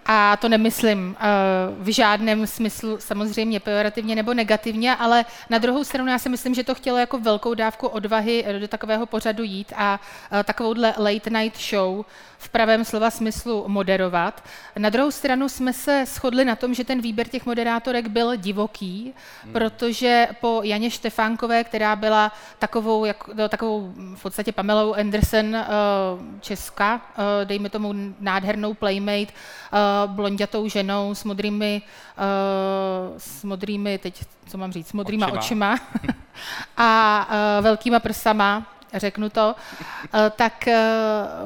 a 0.06 0.37
to 0.37 0.49
nemyslím 0.49 1.17
uh, 1.20 1.85
v 1.85 1.92
žádném 1.92 2.47
smyslu 2.47 2.99
samozřejmě 3.00 3.61
pejorativně 3.61 4.16
nebo 4.16 4.35
negativně, 4.35 4.97
ale 4.97 5.25
na 5.50 5.59
druhou 5.59 5.85
stranu 5.85 6.11
já 6.11 6.18
si 6.18 6.28
myslím, 6.28 6.54
že 6.54 6.64
to 6.64 6.75
chtělo 6.75 6.99
jako 6.99 7.18
velkou 7.18 7.54
dávku 7.54 7.87
odvahy 7.87 8.44
do 8.59 8.68
takového 8.68 9.06
pořadu 9.06 9.42
jít 9.42 9.73
a 9.76 10.00
uh, 10.33 10.42
takovouhle 10.42 10.94
late 10.99 11.30
night 11.30 11.61
show 11.61 12.04
v 12.40 12.49
pravém 12.49 12.85
slova 12.85 13.11
smyslu 13.11 13.64
moderovat. 13.68 14.44
Na 14.78 14.88
druhou 14.88 15.11
stranu 15.11 15.49
jsme 15.49 15.73
se 15.73 16.04
shodli 16.06 16.44
na 16.44 16.56
tom, 16.56 16.75
že 16.75 16.85
ten 16.85 17.00
výběr 17.00 17.28
těch 17.28 17.47
moderátorek 17.47 18.09
byl 18.09 18.37
divoký, 18.37 19.14
hmm. 19.44 19.52
protože 19.52 20.28
po 20.40 20.61
Janě 20.64 20.90
Štefánkové, 20.90 21.64
která 21.64 21.97
byla 21.97 22.32
takovou, 22.59 23.04
jak, 23.04 23.28
no, 23.28 23.49
takovou 23.49 23.92
v 24.14 24.23
podstatě 24.23 24.52
Pamelou 24.52 24.94
Anderson 24.94 25.47
uh, 25.47 25.61
Česka, 26.40 26.94
uh, 26.94 27.23
dejme 27.44 27.70
tomu 27.70 27.94
nádhernou 28.20 28.75
playmate, 28.75 29.32
uh, 29.32 30.11
blondětou 30.11 30.68
ženou 30.68 31.14
s 31.14 31.25
modrými, 31.25 31.82
uh, 32.18 33.18
s 33.18 33.44
modrými, 33.44 33.99
teď 33.99 34.25
co 34.47 34.59
mám 34.59 34.73
říct, 34.73 34.88
s 34.88 34.92
modrýma 34.92 35.26
očima, 35.26 35.73
očima 35.73 35.78
a 36.76 37.28
velkýma 37.61 37.99
prsama, 38.00 38.66
řeknu 38.94 39.30
to, 39.30 39.54
eh, 40.14 40.30
tak 40.37 40.68
eh, 40.68 40.78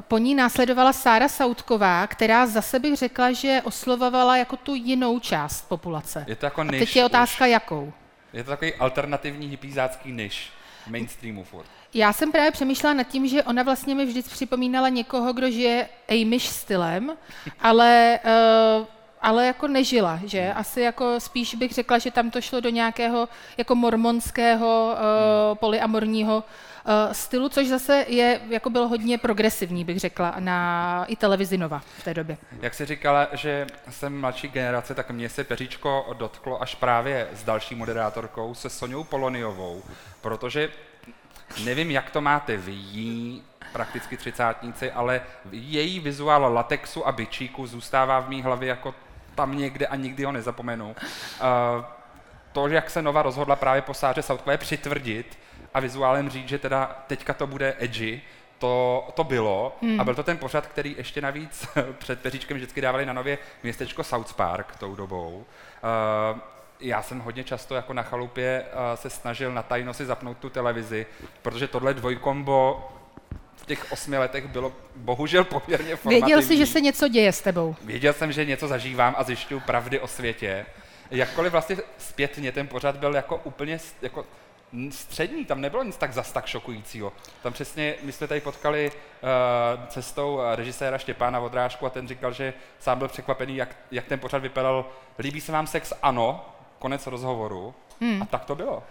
po 0.08 0.18
ní 0.18 0.34
následovala 0.34 0.92
Sára 0.92 1.28
Sautková, 1.28 2.06
která 2.06 2.46
zase 2.46 2.78
bych 2.78 2.96
řekla, 2.96 3.32
že 3.32 3.60
oslovovala 3.64 4.36
jako 4.36 4.56
tu 4.56 4.74
jinou 4.74 5.18
část 5.18 5.68
populace. 5.68 6.24
Je 6.28 6.36
to 6.36 6.46
jako 6.46 6.60
A 6.60 6.64
teď 6.64 6.96
je 6.96 7.04
otázka, 7.04 7.44
už. 7.44 7.50
jakou. 7.50 7.92
Je 8.32 8.44
to 8.44 8.50
takový 8.50 8.74
alternativní 8.74 9.46
hypízácký 9.46 10.12
niž 10.12 10.50
mainstreamu 10.86 11.44
furt. 11.44 11.66
Já 11.94 12.12
jsem 12.12 12.32
právě 12.32 12.50
přemýšlela 12.50 12.94
nad 12.94 13.04
tím, 13.04 13.28
že 13.28 13.42
ona 13.42 13.62
vlastně 13.62 13.94
mi 13.94 14.06
vždy 14.06 14.22
připomínala 14.22 14.88
někoho, 14.88 15.32
kdo 15.32 15.50
žije 15.50 15.88
Amish 16.08 16.46
stylem, 16.48 17.12
ale 17.60 18.18
uh, 18.24 18.86
ale 19.24 19.46
jako 19.46 19.68
nežila, 19.68 20.20
že? 20.24 20.52
Asi 20.52 20.80
jako 20.80 21.20
spíš 21.20 21.54
bych 21.54 21.72
řekla, 21.72 21.98
že 21.98 22.10
tam 22.10 22.30
to 22.30 22.40
šlo 22.40 22.60
do 22.60 22.68
nějakého 22.68 23.28
jako 23.56 23.74
mormonského 23.74 24.92
uh, 24.92 25.58
polyamorního 25.58 26.36
uh, 26.36 27.12
stylu, 27.12 27.48
což 27.48 27.68
zase 27.68 28.04
je, 28.08 28.40
jako 28.48 28.70
bylo 28.70 28.88
hodně 28.88 29.18
progresivní, 29.18 29.84
bych 29.84 30.00
řekla, 30.00 30.34
na 30.38 31.04
i 31.08 31.16
televizi 31.16 31.58
Nova 31.58 31.82
v 31.98 32.04
té 32.04 32.14
době. 32.14 32.36
Jak 32.60 32.74
jsi 32.74 32.86
říkala, 32.86 33.28
že 33.32 33.66
jsem 33.90 34.20
mladší 34.20 34.48
generace, 34.48 34.94
tak 34.94 35.10
mě 35.10 35.28
se 35.28 35.44
peříčko 35.44 36.14
dotklo 36.18 36.62
až 36.62 36.74
právě 36.74 37.28
s 37.32 37.44
další 37.44 37.74
moderátorkou, 37.74 38.54
se 38.54 38.70
Soňou 38.70 39.04
Poloniovou, 39.04 39.82
protože 40.20 40.68
Nevím, 41.64 41.90
jak 41.90 42.10
to 42.10 42.20
máte 42.20 42.56
vy, 42.56 43.40
prakticky 43.72 44.16
třicátníci, 44.16 44.92
ale 44.92 45.20
její 45.52 46.00
vizuál 46.00 46.52
latexu 46.54 47.06
a 47.06 47.12
byčíku 47.12 47.66
zůstává 47.66 48.20
v 48.20 48.28
mý 48.28 48.42
hlavě 48.42 48.68
jako 48.68 48.94
tam 49.34 49.58
někde 49.58 49.86
a 49.86 49.96
nikdy 49.96 50.24
ho 50.24 50.32
nezapomenu. 50.32 50.88
Uh, 50.88 51.84
to, 52.52 52.68
jak 52.68 52.90
se 52.90 53.02
Nova 53.02 53.22
rozhodla 53.22 53.56
právě 53.56 53.82
po 53.82 53.94
Sáře 53.94 54.22
Southové 54.22 54.58
přitvrdit 54.58 55.38
a 55.74 55.80
vizuálem 55.80 56.30
říct, 56.30 56.48
že 56.48 56.58
teda 56.58 57.04
teďka 57.06 57.34
to 57.34 57.46
bude 57.46 57.74
edgy, 57.78 58.22
to, 58.58 59.08
to 59.14 59.24
bylo. 59.24 59.76
Hmm. 59.82 60.00
A 60.00 60.04
byl 60.04 60.14
to 60.14 60.22
ten 60.22 60.38
pořad, 60.38 60.66
který 60.66 60.94
ještě 60.98 61.20
navíc 61.20 61.68
před 61.98 62.20
peříčkem 62.20 62.56
vždycky 62.56 62.80
dávali 62.80 63.06
na 63.06 63.12
nově 63.12 63.38
městečko 63.62 64.04
South 64.04 64.34
Park 64.34 64.76
tou 64.76 64.94
dobou. 64.94 65.44
Uh, 66.32 66.40
já 66.80 67.02
jsem 67.02 67.20
hodně 67.20 67.44
často 67.44 67.74
jako 67.74 67.92
na 67.92 68.02
chalupě 68.02 68.64
uh, 68.64 68.98
se 68.98 69.10
snažil 69.10 69.52
na 69.52 69.62
tajno 69.62 69.94
si 69.94 70.06
zapnout 70.06 70.38
tu 70.38 70.50
televizi, 70.50 71.06
protože 71.42 71.68
tohle 71.68 71.94
dvojkombo 71.94 72.88
v 73.64 73.66
těch 73.66 73.92
osmi 73.92 74.18
letech 74.18 74.46
bylo 74.46 74.72
bohužel 74.96 75.44
poměrně 75.44 75.96
formativní. 75.96 76.20
Věděl 76.20 76.42
jsi, 76.42 76.56
že 76.56 76.66
se 76.66 76.80
něco 76.80 77.08
děje 77.08 77.32
s 77.32 77.40
tebou. 77.40 77.76
Věděl 77.82 78.12
jsem, 78.12 78.32
že 78.32 78.44
něco 78.44 78.68
zažívám 78.68 79.14
a 79.18 79.22
zjišťuju 79.22 79.60
pravdy 79.60 80.00
o 80.00 80.06
světě. 80.06 80.66
Jakkoliv 81.10 81.52
vlastně 81.52 81.76
zpětně 81.98 82.52
ten 82.52 82.68
pořad 82.68 82.96
byl 82.96 83.14
jako 83.14 83.40
úplně 83.44 83.78
jako 84.02 84.26
střední, 84.90 85.44
tam 85.44 85.60
nebylo 85.60 85.82
nic 85.82 85.96
tak 85.96 86.12
zas 86.12 86.32
tak 86.32 86.46
šokujícího. 86.46 87.12
Tam 87.42 87.52
přesně, 87.52 87.94
my 88.02 88.12
jsme 88.12 88.26
tady 88.28 88.40
potkali 88.40 88.90
uh, 88.90 89.86
cestou 89.88 90.40
režiséra 90.54 90.98
Štěpána 90.98 91.40
Vodrážku 91.40 91.86
a 91.86 91.90
ten 91.90 92.08
říkal, 92.08 92.32
že 92.32 92.54
sám 92.78 92.98
byl 92.98 93.08
překvapený, 93.08 93.56
jak, 93.56 93.76
jak 93.90 94.04
ten 94.04 94.18
pořad 94.18 94.42
vypadal. 94.42 94.86
Líbí 95.18 95.40
se 95.40 95.52
vám 95.52 95.66
sex? 95.66 95.92
Ano. 96.02 96.46
Konec 96.78 97.06
rozhovoru. 97.06 97.74
Hmm. 98.00 98.22
A 98.22 98.26
tak 98.26 98.44
to 98.44 98.54
bylo. 98.54 98.82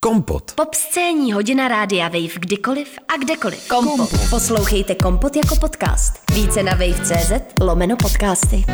Kompot. 0.00 0.52
Pop 0.52 0.74
scéní 0.74 1.32
hodina 1.32 1.68
rádia 1.68 2.08
Wave 2.08 2.34
kdykoliv 2.34 2.98
a 3.14 3.16
kdekoliv. 3.16 3.68
Kompot. 3.68 3.96
Kompot. 3.96 4.30
Poslouchejte 4.30 4.94
Kompot 4.94 5.36
jako 5.36 5.56
podcast. 5.56 6.30
Více 6.32 6.62
na 6.62 6.72
wave.cz 6.72 7.32
lomeno 7.60 7.96
podcasty. 7.96 8.64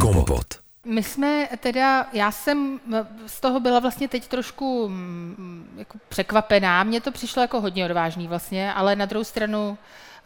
Kompot. 0.00 0.46
My 0.84 1.02
jsme 1.02 1.48
teda, 1.60 2.06
já 2.12 2.30
jsem 2.30 2.80
z 3.26 3.40
toho 3.40 3.60
byla 3.60 3.80
vlastně 3.80 4.08
teď 4.08 4.28
trošku 4.28 4.88
mm, 4.88 5.74
jako 5.78 5.98
překvapená. 6.08 6.84
Mně 6.84 7.00
to 7.00 7.12
přišlo 7.12 7.42
jako 7.42 7.60
hodně 7.60 7.84
odvážný 7.84 8.28
vlastně, 8.28 8.72
ale 8.72 8.96
na 8.96 9.06
druhou 9.06 9.24
stranu 9.24 9.78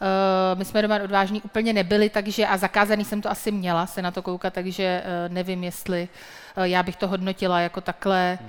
uh, 0.03 0.59
my 0.59 0.65
jsme 0.65 0.81
doma 0.81 0.95
odvážní 1.03 1.41
úplně 1.41 1.73
nebyli, 1.73 2.09
takže 2.09 2.47
a 2.47 2.57
zakázaný 2.57 3.05
jsem 3.05 3.21
to 3.21 3.31
asi 3.31 3.51
měla 3.51 3.85
se 3.85 4.01
na 4.01 4.11
to 4.11 4.21
koukat, 4.21 4.53
takže 4.53 5.03
uh, 5.05 5.33
nevím, 5.33 5.63
jestli 5.63 6.07
uh, 6.57 6.63
já 6.63 6.83
bych 6.83 6.95
to 6.95 7.07
hodnotila 7.07 7.59
jako 7.59 7.81
takhle, 7.81 8.39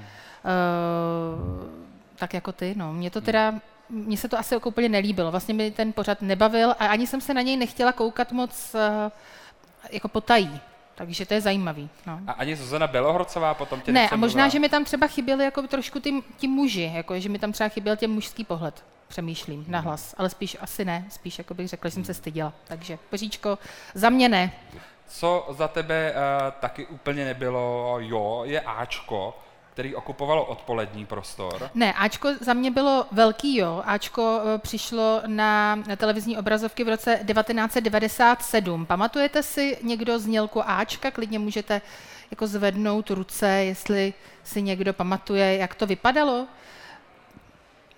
tak 2.17 2.35
jako 2.35 2.53
ty. 2.53 2.75
No. 2.77 2.93
Mně 2.93 3.11
to 3.11 3.21
teda 3.21 3.55
mně 3.91 4.17
se 4.17 4.29
to 4.29 4.39
asi 4.39 4.55
jako 4.55 4.69
úplně 4.69 4.89
nelíbilo. 4.89 5.31
Vlastně 5.31 5.55
mi 5.55 5.71
ten 5.71 5.93
pořad 5.93 6.23
nebavil 6.23 6.71
a 6.71 6.87
ani 6.87 7.07
jsem 7.07 7.21
se 7.21 7.35
na 7.35 7.43
něj 7.43 7.57
nechtěla 7.57 7.93
koukat 7.93 8.33
moc 8.33 8.77
jako 9.91 10.09
potají. 10.09 10.61
Takže 10.95 11.27
to 11.27 11.35
je 11.35 11.41
zajímavý. 11.41 11.89
No. 12.07 12.21
A 12.27 12.33
ani 12.33 12.57
Zuzana 12.57 12.87
Belohorcová 12.87 13.55
potom 13.55 13.81
tě 13.81 13.93
Ne, 13.93 14.09
a 14.09 14.17
možná, 14.17 14.49
že 14.49 14.59
mi 14.59 14.69
tam 14.69 14.85
třeba 14.85 15.07
chyběli 15.07 15.45
jako 15.45 15.63
trošku 15.63 16.01
ty, 16.01 16.23
ty 16.41 16.49
muži, 16.49 16.93
jako, 16.95 17.21
že 17.21 17.29
mi 17.29 17.39
tam 17.39 17.53
třeba 17.53 17.69
chyběl 17.69 17.97
ten 17.97 18.11
mužský 18.11 18.45
pohled 18.45 18.85
přemýšlím 19.09 19.65
na 19.69 19.81
hlas, 19.81 20.15
ale 20.19 20.31
spíš 20.31 20.57
asi 20.61 20.85
ne, 20.85 21.07
spíš 21.09 21.39
jako 21.39 21.55
bych 21.55 21.69
řekla, 21.69 21.89
že 21.89 21.95
jsem 21.95 22.05
se 22.05 22.15
styděla. 22.15 22.53
Takže 22.65 22.99
Boříčko, 23.11 23.59
za 23.95 24.11
mě 24.11 24.29
ne. 24.29 24.53
Co 25.07 25.47
za 25.51 25.69
tebe 25.69 26.13
uh, 26.13 26.53
taky 26.61 26.87
úplně 26.87 27.25
nebylo, 27.25 27.97
jo, 28.01 28.43
je 28.45 28.61
Ačko, 28.61 29.39
který 29.75 29.95
okupovalo 29.95 30.45
odpolední 30.45 31.07
prostor. 31.07 31.71
Ne, 31.75 31.93
Ačko 31.93 32.29
za 32.41 32.53
mě 32.53 32.71
bylo 32.71 33.07
velký 33.13 33.57
jo. 33.57 33.83
Ačko 33.87 34.41
eh, 34.45 34.59
přišlo 34.59 35.23
na 35.27 35.79
televizní 35.97 36.39
obrazovky 36.39 36.85
v 36.85 36.89
roce 36.89 37.21
1997. 37.27 38.87
Pamatujete 38.87 39.43
si 39.43 39.79
někdo 39.83 40.19
znělku 40.19 40.63
Ačka? 40.71 41.11
Klidně 41.11 41.39
můžete 41.39 41.81
jako 42.31 42.47
zvednout 42.47 43.11
ruce, 43.11 43.49
jestli 43.49 44.15
si 44.45 44.63
někdo 44.63 44.93
pamatuje, 44.93 45.57
jak 45.57 45.75
to 45.75 45.87
vypadalo. 45.87 46.47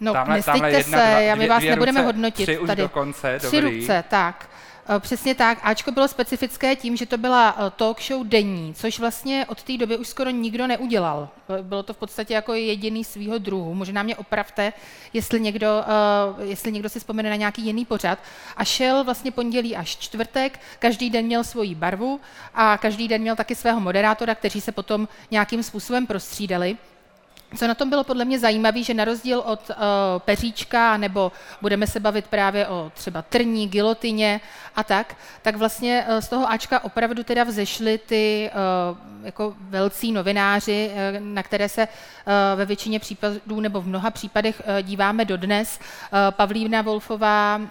No, 0.00 0.12
tamhle, 0.12 0.42
tamhle 0.42 0.72
jedna, 0.72 0.98
se, 0.98 1.24
dva, 1.24 1.34
my 1.34 1.48
vás 1.48 1.58
dvě 1.58 1.70
nebudeme 1.70 2.00
ruce, 2.00 2.06
hodnotit. 2.06 2.46
Tři 2.46 2.58
tady. 2.66 2.82
už 2.82 2.88
dokonce, 2.88 3.38
Tři 3.38 3.60
dobrý. 3.60 3.80
ruce, 3.80 4.04
tak. 4.08 4.48
Eh, 4.88 5.00
přesně 5.00 5.34
tak. 5.34 5.58
Ačko 5.62 5.92
bylo 5.92 6.08
specifické 6.08 6.76
tím, 6.76 6.96
že 6.96 7.06
to 7.06 7.18
byla 7.18 7.56
eh, 7.58 7.70
talk 7.70 8.02
show 8.02 8.26
denní, 8.26 8.74
což 8.74 8.98
vlastně 8.98 9.46
od 9.48 9.62
té 9.62 9.76
doby 9.76 9.96
už 9.98 10.08
skoro 10.08 10.30
nikdo 10.30 10.66
neudělal. 10.66 11.28
Eh, 11.58 11.62
bylo 11.62 11.82
to 11.82 11.92
v 11.94 11.96
podstatě 11.96 12.34
jako 12.34 12.54
jediný 12.54 13.04
svýho 13.04 13.38
druhu. 13.38 13.74
Možná 13.74 14.02
mě 14.02 14.16
opravte, 14.16 14.72
jestli 15.12 15.40
někdo, 15.40 15.84
jestli 16.42 16.72
někdo 16.72 16.88
si 16.88 16.98
vzpomene 16.98 17.30
na 17.30 17.36
nějaký 17.36 17.62
jiný 17.62 17.84
pořad. 17.84 18.18
A 18.56 18.64
šel 18.64 19.04
vlastně 19.04 19.30
pondělí 19.30 19.76
až 19.76 19.96
čtvrtek, 19.96 20.60
každý 20.78 21.10
den 21.10 21.24
měl 21.24 21.44
svoji 21.44 21.74
barvu 21.74 22.20
a 22.54 22.78
každý 22.78 23.08
den 23.08 23.20
měl 23.20 23.36
taky 23.36 23.54
svého 23.54 23.80
moderátora, 23.80 24.34
kteří 24.34 24.60
se 24.60 24.72
potom 24.72 25.08
nějakým 25.30 25.62
způsobem 25.62 26.06
prostřídali. 26.06 26.76
Co 27.54 27.66
na 27.66 27.74
tom 27.74 27.90
bylo 27.90 28.04
podle 28.04 28.24
mě 28.24 28.38
zajímavé, 28.38 28.82
že 28.82 28.94
na 28.94 29.04
rozdíl 29.04 29.38
od 29.38 29.70
uh, 29.70 29.76
peříčka, 30.18 30.96
nebo 30.96 31.32
budeme 31.62 31.86
se 31.86 32.00
bavit 32.00 32.26
právě 32.26 32.66
o 32.66 32.92
třeba 32.94 33.22
trní, 33.22 33.68
gilotině 33.68 34.40
a 34.76 34.84
tak, 34.84 35.16
tak 35.42 35.56
vlastně 35.56 36.06
uh, 36.08 36.18
z 36.18 36.28
toho 36.28 36.50
Ačka 36.50 36.84
opravdu 36.84 37.24
teda 37.24 37.44
vzešly 37.44 37.98
ty 37.98 38.50
uh, 38.90 38.98
jako 39.24 39.54
velcí 39.60 40.12
novináři, 40.12 40.90
uh, 40.92 41.20
na 41.20 41.42
které 41.42 41.68
se 41.68 41.88
uh, 41.88 42.32
ve 42.58 42.64
většině 42.64 42.98
případů 42.98 43.60
nebo 43.60 43.80
v 43.80 43.86
mnoha 43.86 44.10
případech 44.10 44.62
uh, 44.66 44.82
díváme 44.82 45.24
dodnes. 45.24 45.78
Uh, 45.78 46.18
Pavlína 46.30 46.82
Wolfová, 46.82 47.56
uh, 47.56 47.66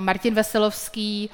Martin 0.00 0.34
Veselovský, 0.34 1.30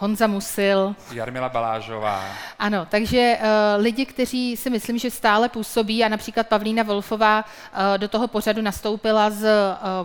Honza 0.00 0.26
Musil. 0.26 0.94
Jarmila 1.12 1.48
Balážová. 1.48 2.24
Ano, 2.58 2.86
takže 2.90 3.38
uh, 3.40 3.82
lidi, 3.82 4.06
kteří 4.06 4.56
si 4.56 4.70
myslím, 4.70 4.98
že 4.98 5.10
stále 5.10 5.48
působí 5.48 6.04
a 6.04 6.08
například 6.08 6.46
Pavlína 6.46 6.82
Wolfová 6.82 7.44
uh, 7.44 7.98
do 7.98 8.08
toho 8.08 8.28
pořadu 8.28 8.62
nastoupila 8.62 9.30
z 9.30 9.42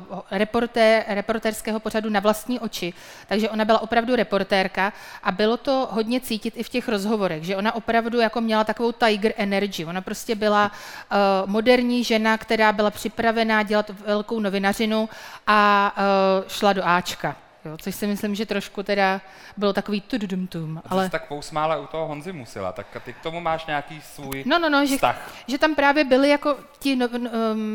uh, 0.10 0.20
reporté, 0.32 1.06
reportérského 1.08 1.80
pořadu 1.80 2.10
na 2.10 2.20
vlastní 2.20 2.60
oči, 2.60 2.94
takže 3.28 3.50
ona 3.50 3.66
byla 3.66 3.80
opravdu 3.80 4.16
reportérka 4.16 4.94
a 5.24 5.32
bylo 5.32 5.58
to 5.58 5.88
hodně 5.92 6.20
cítit 6.20 6.54
i 6.58 6.64
v 6.64 6.70
těch 6.70 6.88
rozhovorech, 6.90 7.44
že 7.44 7.58
ona 7.58 7.76
opravdu 7.76 8.20
jako 8.20 8.42
měla 8.42 8.64
takovou 8.64 8.92
tiger 8.92 9.34
energy. 9.38 9.86
Ona 9.86 10.02
prostě 10.02 10.36
byla 10.36 10.72
uh, 10.72 11.50
moderní 11.50 12.04
žena, 12.04 12.38
která 12.38 12.72
byla 12.72 12.92
připravená 12.92 13.64
dělat 13.64 13.92
velkou 14.06 14.40
novinařinu 14.40 15.10
a 15.48 15.94
uh, 15.98 16.50
šla 16.50 16.74
do 16.74 16.86
Ačka. 16.86 17.43
Jo, 17.66 17.78
což 17.78 17.96
si 17.96 18.08
myslím, 18.08 18.36
že 18.36 18.46
trošku 18.46 18.84
teda 18.84 19.22
bylo 19.58 19.74
takový 19.74 20.02
tududumtum. 20.02 20.82
Ale... 20.86 21.06
Jsi 21.06 21.12
tak 21.12 21.28
pousmála 21.28 21.78
u 21.78 21.88
toho 21.88 22.08
Honzy 22.08 22.34
Musila, 22.34 22.72
tak 22.72 22.88
ty 23.06 23.14
k 23.14 23.20
tomu 23.20 23.40
máš 23.40 23.66
nějaký 23.66 24.02
svůj 24.02 24.44
no, 24.48 24.60
no, 24.60 24.70
no, 24.70 24.86
vztah. 24.86 25.32
Že, 25.48 25.52
že 25.52 25.58
tam 25.58 25.76
právě 25.76 26.04
byli 26.04 26.30
jako 26.30 26.58
ti 26.80 26.96
no, 26.96 27.08
no, 27.18 27.30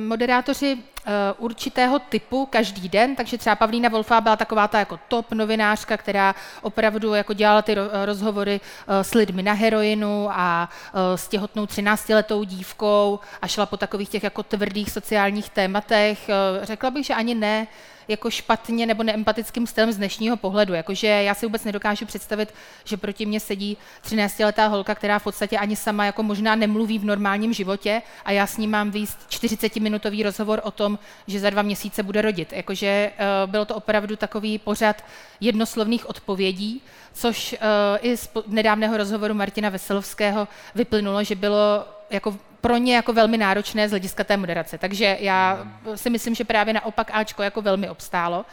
moderátoři 0.09 0.75
uh, 0.75 1.13
určitého 1.39 1.99
typu 1.99 2.47
každý 2.47 2.89
den, 2.89 3.17
takže 3.17 3.39
třeba 3.39 3.57
Pavlína 3.57 3.89
Wolfá 3.89 4.21
byla 4.21 4.37
taková 4.37 4.69
ta 4.69 4.79
jako 4.79 4.99
top 5.09 5.33
novinářka, 5.33 5.97
která 5.97 6.35
opravdu 6.63 7.15
jako 7.15 7.33
dělala 7.33 7.63
ty 7.63 7.77
rozhovory 8.05 8.61
uh, 8.61 8.95
s 8.95 9.15
lidmi 9.15 9.43
na 9.43 9.53
heroinu 9.53 10.29
a 10.31 10.69
uh, 10.93 11.01
s 11.17 11.29
těhotnou 11.29 11.65
13-letou 11.65 12.45
dívkou 12.45 13.21
a 13.43 13.47
šla 13.47 13.67
po 13.67 13.77
takových 13.77 14.09
těch 14.09 14.23
jako 14.23 14.43
tvrdých 14.43 14.91
sociálních 14.91 15.51
tématech. 15.51 16.19
Uh, 16.29 16.65
řekla 16.65 16.91
bych, 16.91 17.07
že 17.07 17.15
ani 17.15 17.35
ne 17.35 17.67
jako 18.09 18.31
špatně 18.31 18.87
nebo 18.87 19.03
neempatickým 19.03 19.67
stylem 19.67 19.93
z 19.93 19.97
dnešního 19.97 20.37
pohledu. 20.37 20.75
Jakože 20.75 21.07
já 21.07 21.35
si 21.35 21.47
vůbec 21.47 21.65
nedokážu 21.65 22.07
představit, 22.07 22.55
že 22.85 22.97
proti 22.97 23.27
mně 23.27 23.41
sedí 23.41 23.77
13-letá 24.05 24.69
holka, 24.69 24.95
která 24.95 25.19
v 25.19 25.25
podstatě 25.25 25.59
ani 25.59 25.77
sama 25.77 26.05
jako 26.05 26.23
možná 26.23 26.55
nemluví 26.55 26.99
v 26.99 27.05
normálním 27.05 27.53
životě 27.53 28.03
a 28.25 28.33
já 28.33 28.47
s 28.47 28.57
ní 28.57 28.67
mám 28.67 28.91
výst 28.91 29.19
40-minutový 29.31 30.23
rozhovor 30.23 30.61
o 30.65 30.71
tom, 30.71 30.99
že 31.27 31.41
za 31.41 31.51
dva 31.51 31.63
měsíce 31.63 32.03
bude 32.03 32.23
rodit. 32.23 32.53
Jakože 32.53 33.13
uh, 33.45 33.51
bylo 33.51 33.65
to 33.65 33.75
opravdu 33.75 34.17
takový 34.17 34.59
pořad 34.59 35.05
jednoslovných 35.41 36.09
odpovědí, 36.09 36.83
což 37.13 37.53
uh, 37.53 37.59
i 38.01 38.17
z 38.17 38.31
nedávného 38.47 38.97
rozhovoru 38.97 39.35
Martina 39.35 39.69
Veselovského 39.69 40.49
vyplynulo, 40.75 41.25
že 41.25 41.35
bylo 41.35 41.87
jako 42.11 42.37
pro 42.61 42.77
ně 42.77 42.95
jako 42.95 43.13
velmi 43.13 43.39
náročné 43.39 43.89
z 43.89 43.91
hlediska 43.91 44.25
té 44.25 44.37
moderace. 44.37 44.79
Takže 44.79 45.17
já 45.21 45.67
si 45.95 46.11
myslím, 46.11 46.35
že 46.35 46.45
právě 46.45 46.75
naopak 46.75 47.11
Ačko 47.13 47.43
jako 47.43 47.63
velmi 47.63 47.91
obstálo. 47.91 48.45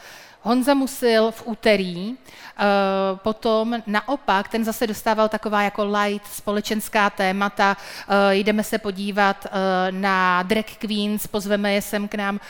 Honza 0.46 0.74
Musil 0.74 1.30
v 1.30 1.42
úterý, 1.44 2.14
eh, 2.14 2.64
potom 3.16 3.82
naopak, 3.86 4.48
ten 4.48 4.64
zase 4.64 4.86
dostával 4.86 5.28
taková 5.28 5.62
jako 5.62 5.84
light 5.84 6.26
společenská 6.26 7.10
témata, 7.10 7.76
eh, 8.30 8.34
jdeme 8.34 8.62
se 8.62 8.78
podívat 8.78 9.46
eh, 9.46 9.50
na 9.92 10.42
drag 10.42 10.64
queens, 10.78 11.26
pozveme 11.26 11.72
je 11.72 11.82
sem 11.82 12.08
k 12.08 12.14
nám 12.14 12.40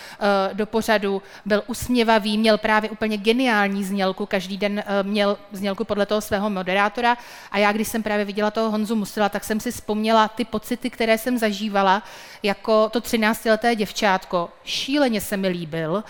do 0.52 0.66
pořadu, 0.66 1.22
byl 1.44 1.62
usměvavý, 1.66 2.38
měl 2.38 2.58
právě 2.58 2.90
úplně 2.90 3.16
geniální 3.16 3.84
znělku, 3.84 4.26
každý 4.26 4.56
den 4.56 4.84
měl 5.02 5.38
znělku 5.52 5.84
podle 5.84 6.06
toho 6.06 6.20
svého 6.20 6.50
moderátora. 6.50 7.16
A 7.52 7.58
já, 7.58 7.72
když 7.72 7.88
jsem 7.88 8.02
právě 8.02 8.24
viděla 8.24 8.50
toho 8.50 8.70
Honzu 8.70 8.96
Musila, 8.96 9.28
tak 9.28 9.44
jsem 9.44 9.60
si 9.60 9.72
vzpomněla 9.72 10.28
ty 10.28 10.44
pocity, 10.44 10.90
které 10.90 11.18
jsem 11.18 11.38
zažívala 11.38 12.02
jako 12.42 12.88
to 12.88 13.00
13-leté 13.00 13.74
děvčátko. 13.74 14.50
Šíleně 14.64 15.20
se 15.20 15.36
mi 15.36 15.48
líbil 15.48 16.04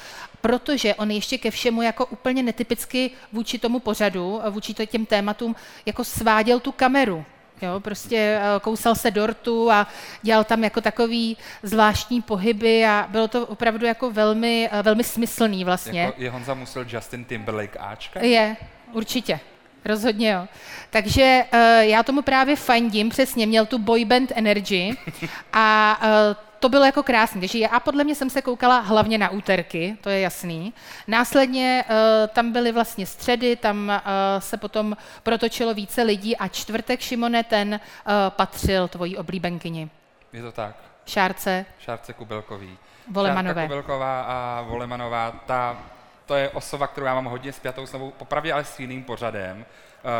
protože 0.47 0.95
on 0.95 1.11
ještě 1.11 1.39
ke 1.39 1.51
všemu 1.51 1.83
jako 1.83 2.07
úplně 2.07 2.43
netypicky 2.43 3.11
vůči 3.33 3.59
tomu 3.59 3.79
pořadu, 3.79 4.41
vůči 4.51 4.75
těm 4.75 5.07
tématům, 5.07 5.57
jako 5.87 6.05
sváděl 6.05 6.61
tu 6.61 6.73
kameru. 6.73 7.25
Jo, 7.63 7.81
prostě 7.81 8.17
eh, 8.17 8.61
kousal 8.61 8.95
se 8.95 9.11
dortu 9.11 9.71
a 9.71 9.87
dělal 10.23 10.45
tam 10.45 10.65
jako 10.65 10.81
takový 10.81 11.37
zvláštní 11.63 12.23
pohyby 12.23 12.87
a 12.87 13.07
bylo 13.11 13.29
to 13.29 13.47
opravdu 13.47 13.87
jako 13.87 14.11
velmi, 14.11 14.69
eh, 14.73 14.83
velmi 14.83 15.05
smyslný 15.05 15.65
vlastně. 15.65 16.01
Jako 16.01 16.23
je 16.23 16.31
Honza 16.31 16.55
musel 16.55 16.87
Justin 16.89 17.25
Timberlake 17.25 17.77
Ačka? 17.81 18.21
Je, 18.21 18.57
určitě. 18.93 19.41
Rozhodně 19.85 20.31
jo. 20.31 20.47
Takže 20.91 21.45
uh, 21.55 21.61
já 21.81 22.03
tomu 22.03 22.23
právě 22.23 22.57
fandím, 22.57 23.09
přesně, 23.09 23.47
měl 23.47 23.67
tu 23.67 23.79
boyband 23.79 24.33
energy 24.35 24.97
a 25.53 25.99
uh, 26.03 26.46
to 26.61 26.69
bylo 26.69 26.85
jako 26.85 27.03
krásné. 27.03 27.41
Takže 27.41 27.59
já 27.59 27.81
podle 27.81 28.05
mě 28.05 28.15
jsem 28.15 28.31
se 28.31 28.43
koukala 28.43 28.79
hlavně 28.79 29.19
na 29.19 29.31
úterky, 29.31 29.97
to 30.01 30.11
je 30.11 30.21
jasný. 30.21 30.75
Následně 31.07 31.85
uh, 31.89 31.95
tam 32.29 32.53
byly 32.53 32.73
vlastně 32.73 33.07
středy, 33.07 33.57
tam 33.57 33.89
uh, 33.89 34.41
se 34.41 34.57
potom 34.57 34.97
protočilo 35.23 35.75
více 35.75 36.03
lidí 36.03 36.37
a 36.37 36.49
čtvrtek, 36.49 37.01
Šimone, 37.01 37.45
ten 37.45 37.81
uh, 37.81 38.13
patřil 38.29 38.89
tvojí 38.89 39.17
oblíbenkyni. 39.17 39.91
Je 40.33 40.43
to 40.43 40.53
tak. 40.53 40.77
Šárce. 41.07 41.65
Šárce 41.79 42.13
Kubelkový. 42.13 42.79
Volemanové. 43.11 43.55
Šárka 43.55 43.67
Kubelková 43.67 44.23
a 44.23 44.63
Volemanová, 44.63 45.33
ta, 45.47 45.79
to 46.27 46.35
je 46.35 46.51
osoba, 46.51 46.87
kterou 46.87 47.07
já 47.07 47.15
mám 47.15 47.25
hodně 47.25 47.53
spjatou 47.53 47.87
s 47.87 47.93
novou, 47.93 48.11
popravdě 48.11 48.53
ale 48.53 48.65
s 48.65 48.81
jiným 48.81 49.05
pořadem, 49.05 49.67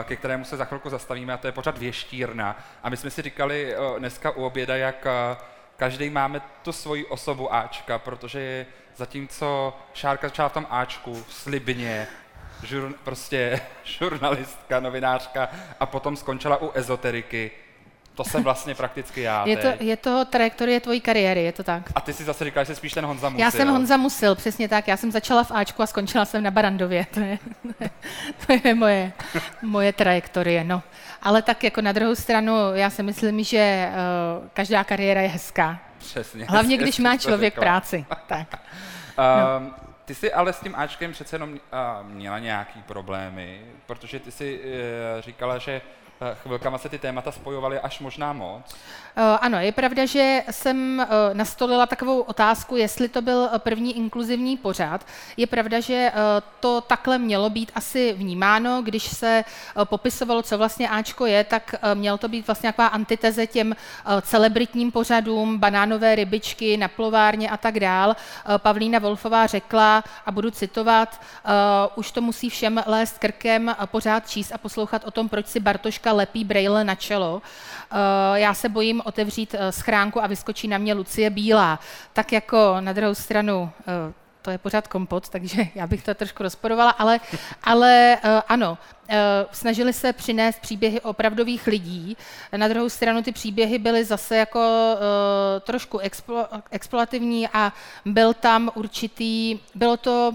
ke 0.05 0.17
kterému 0.17 0.45
se 0.45 0.57
za 0.57 0.65
chvilku 0.65 0.91
zastavíme, 0.91 1.33
a 1.33 1.37
to 1.37 1.47
je 1.49 1.53
pořad 1.53 1.79
Věštírna. 1.79 2.57
A 2.83 2.91
my 2.91 2.97
jsme 2.97 3.11
si 3.11 3.23
říkali 3.23 3.75
dneska 3.99 4.31
u 4.31 4.45
oběda, 4.45 4.77
jak 4.77 5.07
každý 5.77 6.11
máme 6.11 6.41
tu 6.63 6.73
svoji 6.73 7.05
osobu 7.05 7.55
Ačka, 7.55 7.99
protože 7.99 8.67
zatímco 8.97 9.79
Šárka 9.95 10.29
začala 10.29 10.49
v 10.49 10.53
tom 10.53 10.67
Ačku 10.71 11.25
slibně, 11.29 12.09
žur, 12.63 12.95
prostě 13.05 13.61
žurnalistka, 13.85 14.81
novinářka 14.81 15.49
a 15.81 15.87
potom 15.87 16.17
skončila 16.17 16.63
u 16.63 16.71
ezoteriky, 16.75 17.51
to 18.17 18.25
jsem 18.25 18.43
vlastně 18.43 18.75
prakticky 18.75 19.21
já. 19.21 19.47
Je 19.47 19.57
to, 19.57 19.69
je 19.81 19.97
to 19.97 20.25
trajektorie 20.25 20.81
tvojí 20.81 21.01
kariéry, 21.01 21.43
je 21.43 21.53
to 21.53 21.63
tak. 21.63 21.83
A 21.95 22.01
ty 22.01 22.13
si 22.13 22.25
zase 22.25 22.45
říkal, 22.45 22.65
že 22.65 22.75
jsi 22.75 22.77
spíš 22.77 22.93
ten 22.93 23.05
Honza 23.05 23.29
Musil. 23.29 23.45
Já 23.45 23.51
jsem 23.51 23.69
Honza 23.69 23.97
Musil, 23.97 24.35
přesně 24.35 24.69
tak. 24.69 24.89
Já 24.89 24.97
jsem 24.97 25.13
začala 25.13 25.45
v 25.45 25.51
Ačku 25.51 25.83
a 25.83 25.87
skončila 25.87 26.25
jsem 26.25 26.43
na 26.43 26.51
Barandově. 26.51 27.07
To 27.15 27.21
je, 27.21 27.39
to 28.47 28.69
je 28.69 28.75
moje, 28.75 29.13
moje 29.63 29.93
trajektorie. 29.93 30.65
No. 30.65 30.83
Ale 31.23 31.43
tak 31.43 31.65
jako 31.65 31.81
na 31.81 31.93
druhou 31.93 32.15
stranu, 32.15 32.55
já 32.75 32.91
si 32.91 33.03
myslím, 33.03 33.45
že 33.45 33.91
uh, 34.41 34.49
každá 34.53 34.85
kariéra 34.85 35.21
je 35.21 35.29
hezká. 35.29 35.79
Přesně. 35.99 36.47
Hlavně, 36.49 36.77
když 36.77 36.99
má 36.99 37.17
člověk 37.17 37.55
práci. 37.55 38.07
Tak. 38.27 38.47
Uh, 39.19 39.65
no. 39.65 39.71
Ty 40.05 40.15
jsi 40.15 40.33
ale 40.33 40.53
s 40.53 40.61
tím 40.61 40.75
Ačkem 40.77 41.13
přece 41.13 41.37
jenom 41.37 41.51
uh, 41.51 41.59
měla 42.03 42.39
nějaký 42.39 42.83
problémy, 42.83 43.61
protože 43.87 44.21
ty 44.21 44.31
jsi 44.31 44.61
uh, 44.61 45.21
říkala, 45.21 45.59
že 45.59 45.81
chvilkama 46.35 46.79
se 46.79 46.89
ty 46.89 46.99
témata 46.99 47.33
spojovaly 47.33 47.81
až 47.81 48.01
možná 48.01 48.33
moc. 48.33 48.75
Eh, 49.17 49.39
ano, 49.41 49.59
je 49.61 49.73
pravda, 49.73 50.07
že 50.07 50.43
jsem 50.51 51.01
eh, 51.01 51.07
nastolila 51.33 51.87
takovou 51.87 52.21
otázku, 52.21 52.77
jestli 52.77 53.09
to 53.09 53.23
byl 53.23 53.49
první 53.59 53.97
inkluzivní 53.97 54.57
pořad. 54.57 55.07
Je 55.37 55.47
pravda, 55.47 55.81
že 55.81 56.13
to 56.61 56.81
takhle 56.81 57.19
mělo 57.19 57.51
být 57.51 57.73
asi 57.75 58.13
vnímáno, 58.13 58.83
když 58.83 59.05
se 59.17 59.45
popisovalo, 59.85 60.43
co 60.43 60.59
vlastně 60.59 60.89
Ačko 60.89 61.27
je, 61.27 61.45
tak 61.45 61.75
měl 61.95 62.19
to 62.19 62.29
být 62.29 62.47
vlastně 62.47 62.69
taková 62.73 62.89
antiteze 62.89 63.47
těm 63.47 63.77
celebritním 64.23 64.93
pořadům, 64.93 65.59
banánové 65.59 66.15
rybičky 66.15 66.77
na 66.77 66.89
plovárně 66.89 67.51
a 67.51 67.57
tak 67.57 67.81
dál. 67.81 68.17
Pavlína 68.59 68.99
Wolfová 68.99 69.47
řekla, 69.47 70.05
a 70.27 70.33
budu 70.33 70.51
citovat, 70.51 71.21
už 71.95 72.13
to 72.13 72.21
musí 72.21 72.51
všem 72.51 72.83
lézt 72.87 73.19
krkem, 73.19 73.77
pořád 73.87 74.29
číst 74.29 74.53
a 74.53 74.59
poslouchat 74.59 75.05
o 75.05 75.11
tom, 75.11 75.29
proč 75.29 75.47
si 75.47 75.61
Bartoška 75.61 76.06
dneska 76.07 76.17
lepí 76.17 76.45
braille 76.45 76.85
na 76.85 76.95
čelo. 76.95 77.43
Eh, 77.91 78.41
já 78.41 78.55
se 78.55 78.69
bojím 78.69 79.03
otevřít 79.05 79.55
eh, 79.59 79.73
schránku 79.73 80.23
a 80.23 80.27
vyskočí 80.27 80.69
na 80.69 80.79
mě 80.79 80.95
Lucie 80.95 81.31
Bílá. 81.31 81.79
Tak 82.13 82.33
jako 82.33 82.77
na 82.81 82.93
druhou 82.93 83.15
stranu 83.15 83.71
eh, 83.81 84.13
to 84.43 84.51
je 84.51 84.59
pořád 84.59 84.89
kompot, 84.89 85.29
takže 85.29 85.67
já 85.75 85.87
bych 85.87 86.05
to 86.05 86.15
trošku 86.15 86.43
rozporovala, 86.43 86.91
ale, 86.91 87.21
ale 87.65 88.19
ano, 88.49 88.79
snažili 89.53 89.93
se 89.93 90.13
přinést 90.13 90.61
příběhy 90.61 91.01
opravdových 91.01 91.67
lidí. 91.67 92.17
Na 92.57 92.69
druhou 92.69 92.89
stranu 92.89 93.23
ty 93.23 93.33
příběhy 93.33 93.79
byly 93.79 94.05
zase 94.05 94.37
jako 94.37 94.61
trošku 95.61 95.99
explo, 95.99 96.47
exploativní 96.71 97.49
a 97.49 97.73
byl 98.05 98.35
tam 98.35 98.71
určitý, 98.75 99.59
bylo 99.75 99.97
to 99.97 100.35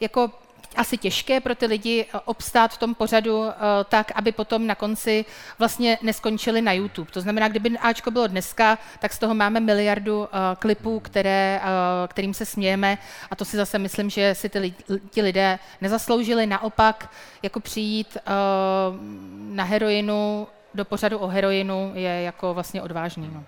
jako 0.00 0.30
asi 0.78 0.98
těžké 0.98 1.40
pro 1.40 1.54
ty 1.54 1.66
lidi 1.66 2.06
eh, 2.08 2.20
obstát 2.24 2.72
v 2.72 2.78
tom 2.78 2.94
pořadu 2.94 3.44
eh, 3.44 3.54
tak, 3.88 4.12
aby 4.14 4.32
potom 4.32 4.66
na 4.66 4.74
konci 4.74 5.24
vlastně 5.58 5.98
neskončili 6.02 6.62
na 6.62 6.72
YouTube. 6.72 7.10
To 7.10 7.20
znamená, 7.20 7.48
kdyby 7.48 7.78
Ačko 7.78 8.10
bylo 8.10 8.26
dneska, 8.26 8.78
tak 8.98 9.12
z 9.12 9.18
toho 9.18 9.34
máme 9.34 9.60
miliardu 9.60 10.28
eh, 10.32 10.56
klipů, 10.58 11.00
které, 11.00 11.60
kterým 12.08 12.34
se 12.34 12.46
smějeme 12.46 12.98
a 13.30 13.36
to 13.36 13.44
si 13.44 13.56
zase 13.56 13.78
myslím, 13.78 14.10
že 14.10 14.34
si 14.34 14.48
ty, 14.48 14.74
ti 15.10 15.22
lidé 15.22 15.58
nezasloužili. 15.80 16.46
Naopak, 16.46 17.10
jako 17.42 17.60
přijít 17.60 18.16
na 19.48 19.64
heroinu 19.64 20.46
do 20.74 20.84
pořadu 20.84 21.18
o 21.18 21.26
heroinu 21.26 21.92
je 21.94 22.22
jako 22.22 22.54
vlastně 22.54 22.82
odvážný. 22.82 23.30
No. 23.34 23.44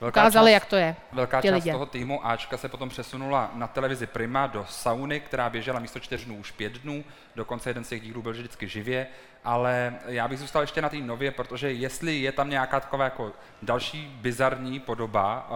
Velká 0.00 0.20
ukázali, 0.20 0.50
část, 0.50 0.54
jak 0.54 0.64
to 0.64 0.76
je. 0.76 0.96
Velká 1.12 1.42
část 1.42 1.54
lidé. 1.54 1.72
toho 1.72 1.86
týmu 1.86 2.26
Ačka 2.26 2.56
se 2.56 2.68
potom 2.68 2.88
přesunula 2.88 3.50
na 3.54 3.66
televizi 3.66 4.06
Prima 4.06 4.46
do 4.46 4.66
sauny, 4.68 5.20
která 5.20 5.50
běžela 5.50 5.80
místo 5.80 6.00
čtyř 6.00 6.24
dnů 6.24 6.36
už 6.36 6.50
pět 6.50 6.72
dnů, 6.72 7.04
dokonce 7.36 7.70
jeden 7.70 7.84
z 7.84 7.88
těch 7.88 8.02
dílů 8.02 8.22
byl 8.22 8.32
vždycky 8.32 8.68
živě, 8.68 9.06
ale 9.44 9.94
já 10.06 10.28
bych 10.28 10.38
zůstal 10.38 10.62
ještě 10.62 10.82
na 10.82 10.88
té 10.88 10.96
nově, 10.96 11.30
protože 11.30 11.72
jestli 11.72 12.16
je 12.16 12.32
tam 12.32 12.50
nějaká 12.50 12.80
taková 12.80 13.04
jako 13.04 13.32
další 13.62 14.18
bizarní 14.20 14.80
podoba 14.80 15.48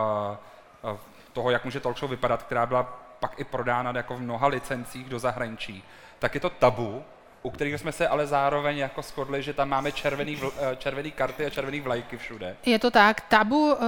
uh, 0.85 0.90
uh, 0.90 0.98
toho, 1.33 1.50
jak 1.50 1.64
může 1.64 1.81
talk 1.81 1.98
show 1.98 2.11
vypadat, 2.11 2.42
která 2.42 2.66
byla 2.66 2.83
pak 3.20 3.40
i 3.40 3.44
prodána 3.44 3.92
jako 3.96 4.16
v 4.16 4.20
mnoha 4.20 4.46
licencích 4.46 5.09
do 5.09 5.18
zahraničí, 5.18 5.85
tak 6.18 6.35
je 6.35 6.40
to 6.40 6.50
tabu, 6.50 7.05
u 7.42 7.50
kterých 7.50 7.81
jsme 7.81 7.92
se 7.92 8.09
ale 8.09 8.26
zároveň 8.26 8.79
jako 8.79 9.03
shodli, 9.03 9.42
že 9.42 9.53
tam 9.53 9.68
máme 9.68 9.92
červený, 9.92 10.37
vl, 10.37 10.53
eh, 10.59 10.76
červený 10.76 11.11
karty 11.11 11.46
a 11.46 11.50
červený 11.50 11.81
vlajky 11.81 12.16
všude. 12.16 12.57
Je 12.66 12.79
to 12.79 12.90
tak. 12.90 13.20
Tabu 13.20 13.72
uh, 13.72 13.79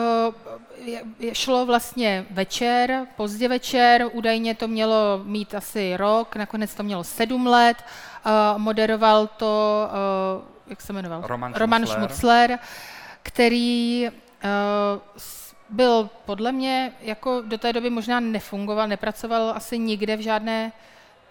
šlo 1.32 1.66
vlastně 1.66 2.26
večer, 2.30 3.06
pozdě 3.16 3.48
večer, 3.48 4.04
údajně 4.12 4.54
to 4.54 4.68
mělo 4.68 5.20
mít 5.24 5.54
asi 5.54 5.96
rok, 5.96 6.36
nakonec 6.36 6.74
to 6.74 6.82
mělo 6.82 7.04
sedm 7.04 7.46
let. 7.46 7.76
Uh, 8.26 8.58
moderoval 8.58 9.26
to, 9.26 9.88
uh, 10.36 10.44
jak 10.66 10.80
se 10.80 10.92
jmenoval? 10.92 11.22
Roman, 11.24 11.54
Roman 11.54 11.86
Schmutzler. 11.86 12.58
Který 13.22 14.08
byl 15.70 16.10
podle 16.24 16.52
mě, 16.52 16.92
jako 17.00 17.42
do 17.46 17.58
té 17.58 17.72
doby 17.72 17.90
možná 17.90 18.20
nefungoval, 18.20 18.88
nepracoval 18.88 19.52
asi 19.56 19.78
nikde 19.78 20.16
v 20.16 20.20
žádné 20.20 20.72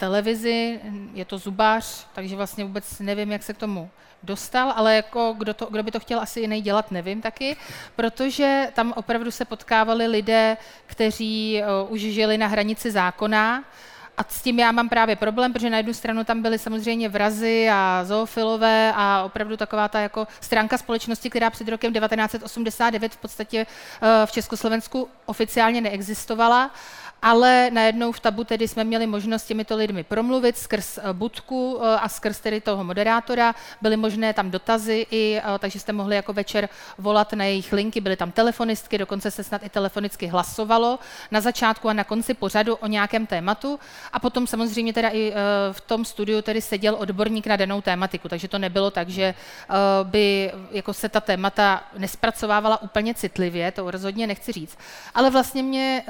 televizi, 0.01 0.79
je 1.13 1.25
to 1.25 1.37
zubář, 1.37 2.07
takže 2.13 2.35
vlastně 2.35 2.63
vůbec 2.65 2.99
nevím, 2.99 3.31
jak 3.31 3.43
se 3.43 3.53
k 3.53 3.57
tomu 3.57 3.89
dostal, 4.23 4.73
ale 4.75 4.95
jako 4.95 5.35
kdo, 5.37 5.53
to, 5.53 5.65
kdo 5.65 5.83
by 5.83 5.91
to 5.91 5.99
chtěl 5.99 6.19
asi 6.19 6.39
jiný 6.39 6.61
dělat, 6.61 6.91
nevím 6.91 7.21
taky, 7.21 7.57
protože 7.95 8.71
tam 8.73 8.93
opravdu 8.95 9.31
se 9.31 9.45
potkávali 9.45 10.07
lidé, 10.07 10.57
kteří 10.85 11.61
uh, 11.61 11.93
už 11.93 12.01
žili 12.01 12.37
na 12.37 12.47
hranici 12.47 12.91
zákona, 12.91 13.63
a 14.17 14.23
s 14.29 14.41
tím 14.41 14.59
já 14.59 14.71
mám 14.71 14.89
právě 14.89 15.15
problém, 15.15 15.53
protože 15.53 15.69
na 15.69 15.77
jednu 15.77 15.93
stranu 15.93 16.23
tam 16.23 16.41
byly 16.41 16.59
samozřejmě 16.59 17.09
vrazy 17.09 17.69
a 17.71 18.01
zoofilové 18.03 18.93
a 18.95 19.23
opravdu 19.25 19.57
taková 19.57 19.87
ta 19.87 19.99
jako 19.99 20.27
stránka 20.41 20.77
společnosti, 20.77 21.29
která 21.29 21.49
před 21.49 21.67
rokem 21.67 21.93
1989 21.93 23.13
v 23.13 23.17
podstatě 23.17 23.65
uh, 23.65 24.07
v 24.25 24.31
Československu 24.31 25.07
oficiálně 25.25 25.81
neexistovala 25.81 26.71
ale 27.21 27.69
najednou 27.71 28.11
v 28.11 28.19
tabu 28.19 28.43
tedy 28.43 28.67
jsme 28.67 28.83
měli 28.83 29.07
možnost 29.07 29.43
s 29.43 29.45
těmito 29.45 29.75
lidmi 29.75 30.03
promluvit 30.03 30.57
skrz 30.57 30.97
eh, 30.97 31.13
budku 31.13 31.79
eh, 31.81 31.97
a 31.99 32.09
skrz 32.09 32.39
tedy 32.39 32.61
toho 32.61 32.83
moderátora. 32.83 33.55
Byly 33.81 33.97
možné 33.97 34.33
tam 34.33 34.51
dotazy, 34.51 35.05
i, 35.11 35.41
eh, 35.43 35.59
takže 35.59 35.79
jste 35.79 35.93
mohli 35.93 36.15
jako 36.15 36.33
večer 36.33 36.69
volat 36.97 37.33
na 37.33 37.45
jejich 37.45 37.73
linky, 37.73 38.01
byly 38.01 38.15
tam 38.15 38.31
telefonistky, 38.31 38.97
dokonce 38.97 39.31
se 39.31 39.43
snad 39.43 39.63
i 39.63 39.69
telefonicky 39.69 40.27
hlasovalo 40.27 40.99
na 41.31 41.41
začátku 41.41 41.89
a 41.89 41.93
na 41.93 42.03
konci 42.03 42.33
pořadu 42.33 42.75
o 42.75 42.87
nějakém 42.87 43.25
tématu. 43.25 43.79
A 44.13 44.19
potom 44.19 44.47
samozřejmě 44.47 44.93
teda 44.93 45.09
i 45.09 45.33
v 45.71 45.81
tom 45.81 46.05
studiu 46.05 46.41
tedy 46.41 46.61
seděl 46.61 46.95
odborník 46.99 47.47
na 47.47 47.55
danou 47.55 47.81
tématiku, 47.81 48.29
takže 48.29 48.47
to 48.47 48.59
nebylo 48.59 48.91
tak, 48.91 49.09
že 49.09 49.33
by 50.03 50.51
jako 50.71 50.93
se 50.93 51.09
ta 51.09 51.21
témata 51.21 51.83
nespracovávala 51.97 52.81
úplně 52.81 53.13
citlivě, 53.13 53.71
to 53.71 53.91
rozhodně 53.91 54.27
nechci 54.27 54.51
říct. 54.51 54.77
Ale 55.15 55.29
vlastně 55.29 55.63
mě 55.63 56.03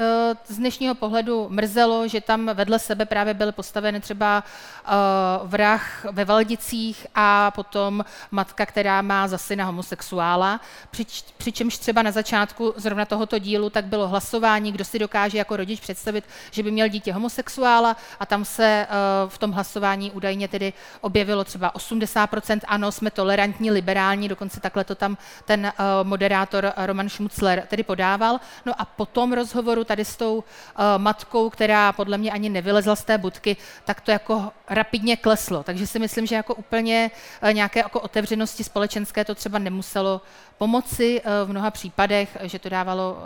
z 0.48 0.58
dnešního 0.58 0.96
pohledu 1.02 1.48
mrzelo, 1.50 2.08
že 2.08 2.22
tam 2.22 2.50
vedle 2.54 2.80
sebe 2.80 3.06
právě 3.06 3.34
byly 3.34 3.52
postaveny 3.52 4.00
třeba 4.00 4.44
uh, 4.44 5.50
vrah 5.50 6.06
ve 6.12 6.26
Valdicích 6.26 7.08
a 7.16 7.52
potom 7.52 8.06
matka, 8.32 8.66
která 8.66 9.02
má 9.02 9.28
za 9.28 9.38
syna 9.38 9.66
homosexuála, 9.66 10.62
přič, 10.92 11.26
přičemž 11.38 11.78
třeba 11.78 12.02
na 12.02 12.12
začátku 12.12 12.74
zrovna 12.78 13.06
tohoto 13.06 13.40
dílu 13.40 13.70
tak 13.70 13.86
bylo 13.86 14.08
hlasování, 14.08 14.72
kdo 14.72 14.86
si 14.86 15.00
dokáže 15.00 15.38
jako 15.38 15.58
rodič 15.58 15.80
představit, 15.80 16.24
že 16.52 16.64
by 16.64 16.72
měl 16.72 16.88
dítě 16.88 17.14
homosexuála 17.14 17.98
a 18.20 18.26
tam 18.26 18.46
se 18.46 18.88
uh, 18.88 19.30
v 19.30 19.38
tom 19.38 19.52
hlasování 19.52 20.12
údajně 20.12 20.48
tedy 20.48 20.74
objevilo 21.02 21.44
třeba 21.44 21.74
80% 21.74 22.60
ano, 22.68 22.92
jsme 22.92 23.12
tolerantní, 23.12 23.72
liberální, 23.72 24.28
dokonce 24.30 24.60
takhle 24.60 24.84
to 24.84 24.96
tam 24.96 25.18
ten 25.46 25.66
uh, 25.66 26.08
moderátor 26.08 26.74
Roman 26.78 27.10
Schmutzler 27.10 27.64
tedy 27.68 27.84
podával. 27.84 28.40
No 28.66 28.74
a 28.78 28.86
po 28.86 29.06
tom 29.06 29.34
rozhovoru 29.34 29.84
tady 29.84 30.06
s 30.06 30.16
tou 30.16 30.36
uh, 30.38 30.44
matkou, 30.98 31.50
která 31.50 31.92
podle 31.92 32.18
mě 32.18 32.32
ani 32.32 32.50
nevylezla 32.50 32.96
z 32.96 33.04
té 33.04 33.18
budky, 33.18 33.58
tak 33.86 34.02
to 34.02 34.12
jako 34.12 34.52
rapidně 34.70 35.18
kleslo. 35.18 35.64
Takže 35.64 35.88
si 35.88 36.00
myslím, 36.00 36.26
že 36.26 36.36
jako 36.36 36.56
úplně 36.56 37.12
uh, 37.44 37.54
nějaké 37.54 37.80
jako 37.80 38.00
otevřenosti 38.00 38.64
společenské 38.64 39.26
to 39.26 39.36
třeba 39.36 39.60
nemuselo 39.60 40.22
pomoci 40.58 41.22
uh, 41.22 41.48
v 41.48 41.50
mnoha 41.50 41.72
případech, 41.72 42.38
že 42.42 42.60
to 42.60 42.70
dávalo 42.70 43.18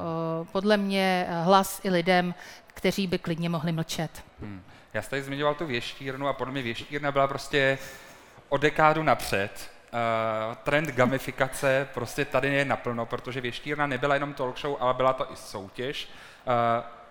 podle 0.51 0.77
mě 0.77 1.27
hlas 1.43 1.81
i 1.83 1.89
lidem, 1.89 2.33
kteří 2.67 3.07
by 3.07 3.17
klidně 3.17 3.49
mohli 3.49 3.71
mlčet. 3.71 4.23
Hmm. 4.41 4.63
Já 4.93 5.01
jsem 5.01 5.09
tady 5.09 5.23
zmiňoval 5.23 5.55
tu 5.55 5.65
věštírnu 5.65 6.27
a 6.27 6.33
podle 6.33 6.51
mě 6.51 6.61
věštírna 6.61 7.11
byla 7.11 7.27
prostě 7.27 7.77
o 8.49 8.57
dekádu 8.57 9.03
napřed. 9.03 9.71
Uh, 9.93 10.55
trend 10.55 10.89
gamifikace 10.89 11.87
prostě 11.93 12.25
tady 12.25 12.53
je 12.53 12.65
naplno, 12.65 13.05
protože 13.05 13.41
věštírna 13.41 13.87
nebyla 13.87 14.13
jenom 14.13 14.33
talk 14.33 14.59
show, 14.59 14.77
ale 14.79 14.93
byla 14.93 15.13
to 15.13 15.33
i 15.33 15.35
soutěž. 15.35 16.09
Uh, 16.45 16.53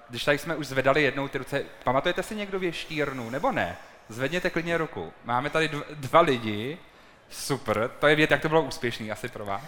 když 0.09 0.25
tady 0.25 0.39
jsme 0.39 0.57
už 0.57 0.67
zvedali 0.67 1.03
jednou 1.03 1.29
ty 1.29 1.39
ruce, 1.39 1.65
pamatujete 1.85 2.23
si 2.23 2.37
někdo 2.37 2.59
věštírnu, 2.59 3.31
nebo 3.31 3.53
ne? 3.53 3.77
Zvedněte 4.09 4.51
klidně 4.51 4.79
ruku. 4.79 5.13
Máme 5.25 5.51
tady 5.51 5.71
dva 5.95 6.21
lidi, 6.21 6.79
super, 7.31 7.91
to 7.99 8.07
je 8.07 8.17
vědět, 8.17 8.31
jak 8.31 8.43
to 8.43 8.49
bylo 8.49 8.63
úspěšný 8.63 9.13
asi 9.13 9.29
pro 9.29 9.45
vás. 9.45 9.63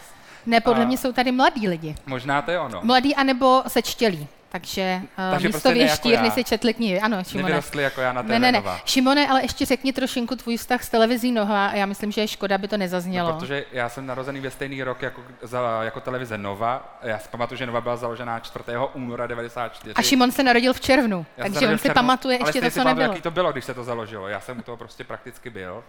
Ne, 0.47 0.61
podle 0.61 0.83
uh, 0.83 0.87
mě 0.87 0.99
jsou 0.99 1.13
tady 1.13 1.33
mladí 1.33 1.69
lidi. 1.69 1.95
Možná 2.07 2.43
to 2.43 2.51
je 2.51 2.59
ono. 2.59 2.81
Mladí 2.83 3.15
anebo 3.15 3.63
sečtělí. 3.69 4.29
Takže, 4.61 5.01
uh, 5.03 5.31
Takže 5.31 5.49
místo 5.49 5.61
prostě 5.61 5.79
věštírny 5.79 6.31
si 6.31 6.45
četli 6.45 6.75
knihy. 6.75 7.01
Ano, 7.01 7.25
Šimone. 7.25 7.49
Nevyrostli 7.49 7.83
jako 7.83 8.01
já 8.01 8.13
na 8.13 8.23
ne, 8.23 8.39
ne, 8.39 8.53
ne. 8.53 8.63
Šimone, 8.85 9.29
ale 9.29 9.43
ještě 9.43 9.67
řekni 9.67 9.93
trošinku 9.93 10.37
tvůj 10.37 10.57
vztah 10.57 10.83
s 10.83 10.89
televizí 10.89 11.33
Nova. 11.33 11.73
Já 11.75 11.87
myslím, 11.87 12.13
že 12.13 12.21
je 12.21 12.29
škoda, 12.29 12.55
aby 12.55 12.69
to 12.69 12.77
nezaznělo. 12.77 13.29
No, 13.29 13.39
protože 13.39 13.65
já 13.73 13.89
jsem 13.89 14.07
narozený 14.07 14.41
ve 14.41 14.51
stejný 14.51 14.83
rok 14.83 15.03
jako, 15.03 15.23
za, 15.43 15.83
jako 15.83 16.01
televize 16.01 16.39
Nova. 16.39 16.99
Já 17.03 17.19
si 17.19 17.29
pamatuju, 17.29 17.59
že 17.59 17.67
Nova 17.67 17.81
byla 17.81 17.97
založená 17.97 18.41
4. 18.41 18.65
února 18.95 19.27
94. 19.27 19.95
A 19.95 20.03
Šimon 20.03 20.33
se 20.33 20.43
narodil 20.43 20.73
v 20.73 20.81
červnu, 20.81 21.27
já 21.37 21.45
takže 21.45 21.69
on 21.69 21.79
si 21.79 21.91
pamatuje 21.91 22.39
ještě 22.39 22.61
to, 22.61 22.71
co 22.71 22.85
nebylo. 22.85 23.09
jaký 23.09 23.23
to 23.23 23.31
bylo, 23.31 23.53
když 23.53 23.65
se 23.65 23.75
to 23.75 23.85
založilo. 23.85 24.29
Já 24.29 24.41
jsem 24.41 24.59
u 24.59 24.63
toho 24.63 24.77
prostě 24.77 25.05
prakticky 25.05 25.51
byl. 25.51 25.85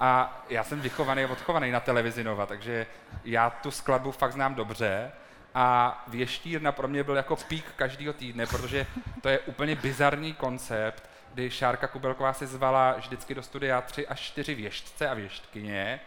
A 0.00 0.42
já 0.50 0.64
jsem 0.64 0.80
vychovaný 0.80 1.24
a 1.24 1.30
odchovaný 1.30 1.70
na 1.70 1.80
televizi 1.80 2.24
Nova, 2.24 2.46
takže 2.46 2.86
já 3.24 3.50
tu 3.50 3.70
skladbu 3.70 4.12
fakt 4.12 4.32
znám 4.32 4.54
dobře. 4.54 5.12
A 5.54 6.04
věštírna 6.08 6.72
pro 6.72 6.88
mě 6.88 7.04
byl 7.04 7.16
jako 7.16 7.36
pík 7.36 7.64
každého 7.76 8.12
týdne, 8.12 8.46
protože 8.46 8.86
to 9.22 9.28
je 9.28 9.38
úplně 9.38 9.76
bizarní 9.76 10.34
koncept, 10.34 11.10
kdy 11.34 11.50
Šárka 11.50 11.86
Kubelková 11.86 12.32
si 12.32 12.46
zvala 12.46 12.92
vždycky 12.92 13.34
do 13.34 13.42
studia 13.42 13.80
tři 13.80 14.08
až 14.08 14.20
čtyři 14.20 14.54
věštce 14.54 15.08
a 15.08 15.14
věštkyně 15.14 16.00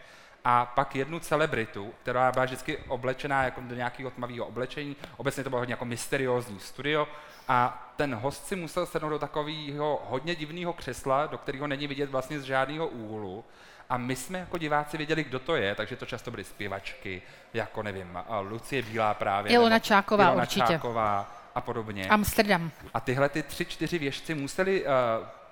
a 0.44 0.66
pak 0.66 0.96
jednu 0.96 1.20
celebritu, 1.20 1.94
která 2.02 2.32
byla 2.32 2.44
vždycky 2.44 2.78
oblečená 2.78 3.44
jako 3.44 3.60
do 3.60 3.74
nějakého 3.74 4.10
tmavého 4.10 4.46
oblečení. 4.46 4.96
Obecně 5.16 5.44
to 5.44 5.50
bylo 5.50 5.60
hodně 5.60 5.72
jako 5.72 5.84
mysteriózní 5.84 6.60
studio 6.60 7.08
a 7.48 7.92
ten 7.96 8.14
host 8.14 8.46
si 8.46 8.56
musel 8.56 8.86
sednout 8.86 9.08
do 9.08 9.18
takového 9.18 10.02
hodně 10.08 10.34
divného 10.34 10.72
křesla, 10.72 11.26
do 11.26 11.38
kterého 11.38 11.66
není 11.66 11.86
vidět 11.86 12.10
vlastně 12.10 12.40
z 12.40 12.44
žádného 12.44 12.88
úhlu 12.88 13.44
a 13.90 13.96
my 13.96 14.16
jsme 14.16 14.38
jako 14.38 14.58
diváci 14.58 14.96
věděli, 14.96 15.24
kdo 15.24 15.38
to 15.38 15.56
je, 15.56 15.74
takže 15.74 15.96
to 15.96 16.06
často 16.06 16.30
byly 16.30 16.44
zpěvačky, 16.44 17.22
jako 17.54 17.82
nevím, 17.82 18.18
Lucie 18.40 18.82
Bílá 18.82 19.14
právě. 19.14 19.52
Ilona 19.52 19.78
Čáková 19.78 20.24
Ilona 20.24 20.42
určitě. 20.42 20.66
Čáková 20.66 21.34
a 21.54 21.60
podobně. 21.60 22.08
Amsterdam. 22.08 22.70
A 22.94 23.00
tyhle 23.00 23.28
ty 23.28 23.42
tři, 23.42 23.64
čtyři 23.64 23.98
věžci 23.98 24.34
museli 24.34 24.84
uh, 24.84 24.90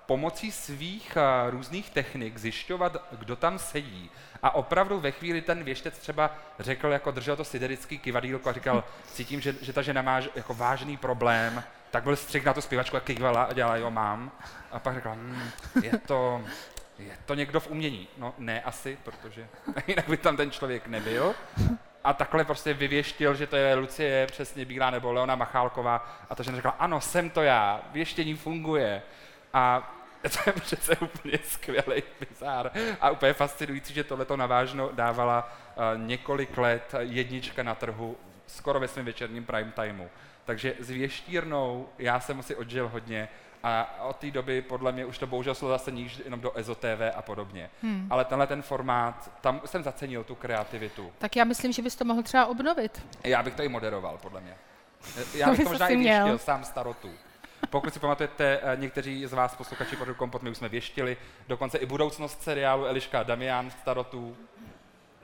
pomocí 0.06 0.52
svých 0.52 1.16
uh, 1.16 1.50
různých 1.50 1.90
technik 1.90 2.38
zjišťovat, 2.38 2.96
kdo 3.18 3.36
tam 3.36 3.58
sedí. 3.58 4.10
A 4.42 4.54
opravdu 4.54 5.00
ve 5.00 5.10
chvíli 5.10 5.40
ten 5.40 5.64
věštec 5.64 5.98
třeba 5.98 6.30
řekl, 6.58 6.88
jako 6.88 7.10
držel 7.10 7.36
to 7.36 7.44
siderický 7.44 7.98
kivadílko 7.98 8.48
a 8.48 8.52
říkal, 8.52 8.84
cítím, 9.06 9.40
že, 9.40 9.54
že 9.60 9.72
ta 9.72 9.82
žena 9.82 10.02
má 10.02 10.20
jako 10.34 10.54
vážný 10.54 10.96
problém, 10.96 11.62
tak 11.90 12.04
byl 12.04 12.16
střih 12.16 12.44
na 12.44 12.54
tu 12.54 12.60
zpěvačku 12.60 12.96
a 12.96 13.00
kývala 13.00 13.42
a 13.42 13.52
dělala, 13.52 13.76
jo, 13.76 13.90
mám. 13.90 14.32
A 14.70 14.78
pak 14.78 14.94
řekla, 14.94 15.14
hm, 15.14 15.50
je 15.82 15.98
to, 15.98 16.42
je 17.06 17.18
to 17.26 17.34
někdo 17.34 17.60
v 17.60 17.70
umění? 17.70 18.08
No 18.18 18.34
ne 18.38 18.62
asi, 18.62 18.98
protože 19.02 19.48
jinak 19.86 20.08
by 20.08 20.16
tam 20.16 20.36
ten 20.36 20.50
člověk 20.50 20.86
nebyl. 20.86 21.34
A 22.04 22.12
takhle 22.12 22.44
prostě 22.44 22.74
vyvěštil, 22.74 23.34
že 23.34 23.46
to 23.46 23.56
je 23.56 23.74
Lucie 23.74 24.26
přesně 24.26 24.64
Bílá 24.64 24.90
nebo 24.90 25.12
Leona 25.12 25.34
Machálková 25.34 26.24
a 26.30 26.34
ta 26.34 26.42
žena 26.42 26.56
řekla, 26.56 26.70
ano, 26.70 27.00
jsem 27.00 27.30
to 27.30 27.42
já, 27.42 27.80
věštění 27.92 28.34
funguje. 28.34 29.02
A 29.52 29.92
to 30.22 30.38
je 30.46 30.52
přece 30.52 30.96
úplně 30.96 31.38
skvělý 31.44 32.02
bizár 32.20 32.70
a 33.00 33.10
úplně 33.10 33.32
fascinující, 33.32 33.94
že 33.94 34.04
tohle 34.04 34.24
to 34.24 34.36
navážno 34.36 34.90
dávala 34.92 35.52
uh, 35.76 36.06
několik 36.06 36.58
let 36.58 36.94
jednička 36.98 37.62
na 37.62 37.74
trhu 37.74 38.16
skoro 38.46 38.80
ve 38.80 38.88
svém 38.88 39.04
večerním 39.04 39.44
prime 39.44 39.72
timeu. 39.72 40.08
Takže 40.44 40.74
s 40.78 40.90
věštírnou 40.90 41.88
já 41.98 42.20
jsem 42.20 42.42
si 42.42 42.56
odžil 42.56 42.88
hodně 42.88 43.28
a 43.62 44.00
od 44.02 44.16
té 44.16 44.30
doby 44.30 44.62
podle 44.62 44.92
mě 44.92 45.04
už 45.04 45.18
to 45.18 45.26
bohužel 45.26 45.54
šlo 45.54 45.68
zase 45.68 45.90
níž 45.90 46.20
jenom 46.24 46.40
do 46.40 46.50
EZO-TV 46.50 47.12
a 47.16 47.22
podobně. 47.22 47.70
Hmm. 47.82 48.06
Ale 48.10 48.24
tenhle 48.24 48.46
ten 48.46 48.62
formát, 48.62 49.30
tam 49.40 49.60
jsem 49.64 49.82
zacenil 49.82 50.24
tu 50.24 50.34
kreativitu. 50.34 51.12
Tak 51.18 51.36
já 51.36 51.44
myslím, 51.44 51.72
že 51.72 51.82
bys 51.82 51.96
to 51.96 52.04
mohl 52.04 52.22
třeba 52.22 52.46
obnovit. 52.46 53.02
Já 53.24 53.42
bych 53.42 53.54
to 53.54 53.62
i 53.62 53.68
moderoval, 53.68 54.18
podle 54.22 54.40
mě. 54.40 54.56
Já 55.34 55.50
bych 55.50 55.64
to 55.64 55.68
možná 55.68 55.88
i 55.88 55.96
věštil, 55.96 56.38
sám 56.38 56.64
starotu. 56.64 57.10
Pokud 57.70 57.94
si 57.94 58.00
pamatujete, 58.00 58.60
eh, 58.62 58.76
někteří 58.76 59.26
z 59.26 59.32
vás 59.32 59.54
posluchači 59.54 59.96
pořadu 59.96 60.14
Kompot, 60.14 60.42
my 60.42 60.50
už 60.50 60.56
jsme 60.56 60.68
věštili, 60.68 61.16
dokonce 61.48 61.78
i 61.78 61.86
budoucnost 61.86 62.42
seriálu 62.42 62.84
Eliška 62.84 63.22
Damian 63.22 63.70
starotů. 63.70 64.36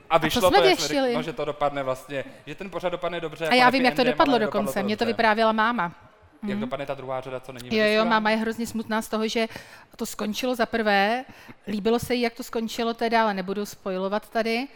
A 0.09 0.17
vyšlo 0.17 0.39
a 0.39 0.41
to, 0.41 0.47
jsme 0.47 0.57
to 0.57 0.63
věštili. 0.63 1.15
no, 1.15 1.23
že 1.23 1.33
to 1.33 1.45
dopadne 1.45 1.83
vlastně, 1.83 2.23
že 2.45 2.55
ten 2.55 2.69
pořad 2.69 2.89
dopadne 2.89 3.19
dobře. 3.19 3.47
A 3.47 3.53
já 3.53 3.69
vím, 3.69 3.85
jak 3.85 3.95
to 3.95 4.03
dopadlo 4.03 4.37
dokonce, 4.37 4.83
mě 4.83 4.97
to 4.97 5.05
vyprávěla 5.05 5.51
máma. 5.51 6.08
Jak 6.43 6.57
mm. 6.57 6.61
dopadne 6.61 6.85
ta 6.85 6.93
druhá 6.93 7.21
řada, 7.21 7.39
co 7.39 7.51
není 7.51 7.77
Jo, 7.77 7.85
jo, 7.85 8.05
máma 8.05 8.29
je 8.29 8.37
hrozně 8.37 8.67
smutná 8.67 9.01
z 9.01 9.07
toho, 9.07 9.27
že 9.27 9.47
to 9.95 10.05
skončilo 10.05 10.55
za 10.55 10.65
prvé. 10.65 11.25
Líbilo 11.67 11.99
se 11.99 12.15
jí, 12.15 12.21
jak 12.21 12.33
to 12.33 12.43
skončilo 12.43 12.93
teda, 12.93 13.23
ale 13.23 13.33
nebudu 13.33 13.65
spojovat 13.65 14.29
tady, 14.29 14.67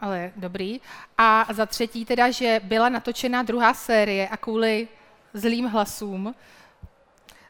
ale 0.00 0.32
dobrý. 0.36 0.80
A 1.18 1.46
za 1.52 1.66
třetí 1.66 2.04
teda, 2.04 2.30
že 2.30 2.60
byla 2.64 2.88
natočena 2.88 3.42
druhá 3.42 3.74
série 3.74 4.28
a 4.28 4.36
kvůli 4.36 4.88
zlým 5.34 5.66
hlasům 5.66 6.34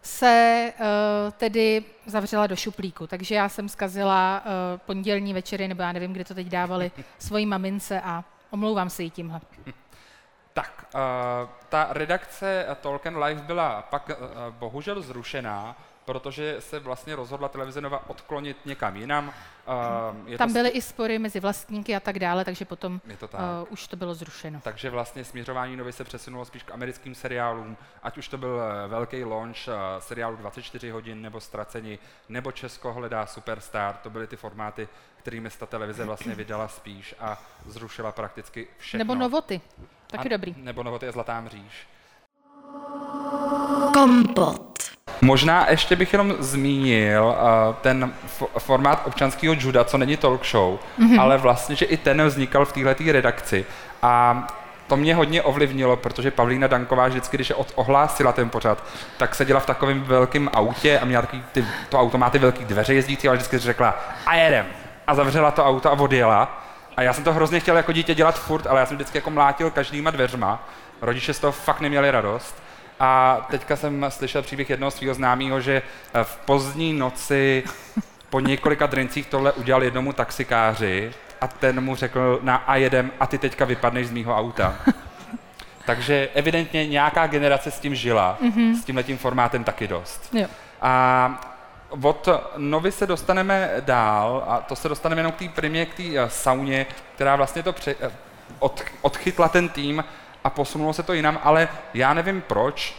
se 0.02 0.72
uh, 0.78 0.84
tedy 1.32 1.84
zavřela 2.06 2.46
do 2.46 2.56
šuplíku. 2.56 3.06
Takže 3.06 3.34
já 3.34 3.48
jsem 3.48 3.68
zkazila 3.68 4.42
uh, 4.44 4.80
pondělní 4.86 5.34
večery, 5.34 5.68
nebo 5.68 5.82
já 5.82 5.92
nevím, 5.92 6.12
kde 6.12 6.24
to 6.24 6.34
teď 6.34 6.46
dávali, 6.46 6.90
svojí 7.18 7.46
mamince 7.46 8.00
a 8.00 8.24
omlouvám 8.50 8.90
se 8.90 9.02
jí 9.02 9.10
tímhle. 9.10 9.40
Tak, 10.56 10.86
uh, 10.94 11.00
ta 11.68 11.86
redakce 11.90 12.66
Tolkien 12.80 13.18
Live 13.18 13.42
byla 13.42 13.82
pak 13.82 14.08
uh, 14.08 14.16
bohužel 14.50 15.02
zrušená, 15.02 15.76
protože 16.06 16.56
se 16.58 16.78
vlastně 16.78 17.16
rozhodla 17.16 17.48
televize 17.48 17.80
Nova 17.80 18.10
odklonit 18.10 18.56
někam 18.66 18.96
jinam. 18.96 19.32
Je 20.26 20.38
Tam 20.38 20.48
to 20.48 20.52
byly 20.52 20.68
i 20.68 20.82
spory 20.82 21.18
mezi 21.18 21.40
vlastníky 21.40 21.96
a 21.96 22.00
tak 22.00 22.18
dále, 22.18 22.44
takže 22.44 22.64
potom 22.64 23.00
je 23.06 23.16
to 23.16 23.28
tak. 23.28 23.40
Uh, 23.40 23.68
už 23.70 23.88
to 23.88 23.96
bylo 23.96 24.14
zrušeno. 24.14 24.60
Takže 24.62 24.90
vlastně 24.90 25.24
směřování 25.24 25.76
Novy 25.76 25.92
se 25.92 26.04
přesunulo 26.04 26.44
spíš 26.44 26.62
k 26.62 26.70
americkým 26.70 27.14
seriálům, 27.14 27.76
ať 28.02 28.18
už 28.18 28.28
to 28.28 28.38
byl 28.38 28.60
velký 28.88 29.24
launch 29.24 29.68
uh, 29.68 29.74
seriálu 29.98 30.36
24 30.36 30.90
hodin, 30.90 31.22
nebo 31.22 31.40
Ztraceni, 31.40 31.98
nebo 32.28 32.52
Česko 32.52 32.92
hledá 32.92 33.26
Superstar, 33.26 33.96
to 33.96 34.10
byly 34.10 34.26
ty 34.26 34.36
formáty, 34.36 34.88
kterými 35.16 35.50
ta 35.50 35.66
televize 35.66 36.04
vlastně 36.04 36.34
vydala 36.34 36.68
spíš 36.68 37.14
a 37.20 37.42
zrušila 37.66 38.12
prakticky 38.12 38.68
všechno. 38.78 38.98
Nebo 38.98 39.14
Novoty. 39.14 39.60
Taky 40.06 40.28
a, 40.28 40.30
dobrý. 40.30 40.54
Nebo 40.58 40.82
Novoty 40.82 41.06
je 41.06 41.12
Zlatá 41.12 41.40
mříž. 41.40 41.88
Kompot. 43.92 44.65
Možná 45.26 45.70
ještě 45.70 45.96
bych 45.96 46.12
jenom 46.12 46.34
zmínil 46.38 47.24
uh, 47.24 47.74
ten 47.74 48.12
formát 48.58 49.02
občanského 49.06 49.54
juda, 49.58 49.84
co 49.84 49.98
není 49.98 50.16
talk 50.16 50.46
show, 50.46 50.78
mm-hmm. 50.98 51.20
ale 51.20 51.38
vlastně, 51.38 51.76
že 51.76 51.84
i 51.84 51.96
ten 51.96 52.26
vznikal 52.26 52.64
v 52.64 52.72
této 52.72 53.12
redakci. 53.12 53.66
A 54.02 54.46
to 54.86 54.96
mě 54.96 55.14
hodně 55.14 55.42
ovlivnilo, 55.42 55.96
protože 55.96 56.30
Pavlína 56.30 56.66
Danková 56.66 57.08
vždycky, 57.08 57.36
když 57.36 57.50
od, 57.50 57.72
ohlásila 57.74 58.32
ten 58.32 58.50
pořad, 58.50 58.84
tak 59.16 59.34
seděla 59.34 59.60
v 59.60 59.66
takovém 59.66 60.02
velkém 60.02 60.50
autě 60.52 60.98
a 60.98 61.04
měla 61.04 61.22
takový, 61.22 61.42
ty, 61.52 61.64
to 61.88 62.00
auto 62.00 62.18
má 62.18 62.30
ty 62.30 62.38
velké 62.38 62.64
dveře 62.64 62.94
jezdící, 62.94 63.28
ale 63.28 63.36
vždycky 63.36 63.58
řekla 63.58 63.94
a 64.26 64.34
jedem. 64.34 64.66
A 65.06 65.14
zavřela 65.14 65.50
to 65.50 65.66
auto 65.66 65.88
a 65.88 65.92
odjela. 65.92 66.62
A 66.96 67.02
já 67.02 67.12
jsem 67.12 67.24
to 67.24 67.32
hrozně 67.32 67.60
chtěl 67.60 67.76
jako 67.76 67.92
dítě 67.92 68.14
dělat 68.14 68.38
furt, 68.38 68.66
ale 68.66 68.80
já 68.80 68.86
jsem 68.86 68.96
vždycky 68.96 69.18
jako 69.18 69.30
mlátil 69.30 69.70
každýma 69.70 70.10
dveřma. 70.10 70.68
Rodiče 71.02 71.34
z 71.34 71.38
toho 71.38 71.52
fakt 71.52 71.80
neměli 71.80 72.10
radost. 72.10 72.65
A 73.00 73.46
teďka 73.50 73.76
jsem 73.76 74.06
slyšel 74.08 74.42
příběh 74.42 74.70
jednoho 74.70 74.90
svého 74.90 75.14
známého, 75.14 75.60
že 75.60 75.82
eh, 76.14 76.24
v 76.24 76.36
pozdní 76.36 76.92
noci 76.92 77.64
po 78.30 78.40
několika 78.40 78.86
drincích 78.86 79.26
tohle 79.26 79.52
udělal 79.52 79.82
jednomu 79.82 80.12
taxikáři 80.12 81.12
a 81.40 81.46
ten 81.46 81.80
mu 81.80 81.96
řekl 81.96 82.40
na 82.42 82.56
a 82.56 82.76
jedem 82.76 83.10
a 83.20 83.26
ty 83.26 83.38
teďka 83.38 83.64
vypadneš 83.64 84.06
z 84.06 84.10
mýho 84.10 84.36
auta. 84.36 84.74
Takže 85.86 86.28
evidentně 86.34 86.86
nějaká 86.86 87.26
generace 87.26 87.70
s 87.70 87.80
tím 87.80 87.94
žila, 87.94 88.38
mm-hmm. 88.42 88.80
s 88.80 88.84
tímhletím 88.84 89.18
formátem 89.18 89.64
taky 89.64 89.88
dost. 89.88 90.28
Jo. 90.32 90.46
A 90.82 91.56
od 92.02 92.28
novy 92.56 92.92
se 92.92 93.06
dostaneme 93.06 93.70
dál 93.80 94.44
a 94.48 94.60
to 94.60 94.76
se 94.76 94.88
dostaneme 94.88 95.20
jenom 95.20 95.32
k 95.32 95.38
té 95.38 95.48
primě, 95.48 95.86
k 95.86 95.94
té 95.94 96.02
uh, 96.02 96.28
sauně, 96.28 96.86
která 97.14 97.36
vlastně 97.36 97.62
to 97.62 97.72
pře- 97.72 97.94
uh, 97.94 98.12
od, 98.58 98.84
odchytla 99.02 99.48
ten 99.48 99.68
tým 99.68 100.04
a 100.46 100.50
posunulo 100.50 100.92
se 100.92 101.02
to 101.02 101.12
jinam, 101.12 101.40
ale 101.42 101.68
já 101.94 102.14
nevím 102.14 102.40
proč, 102.40 102.96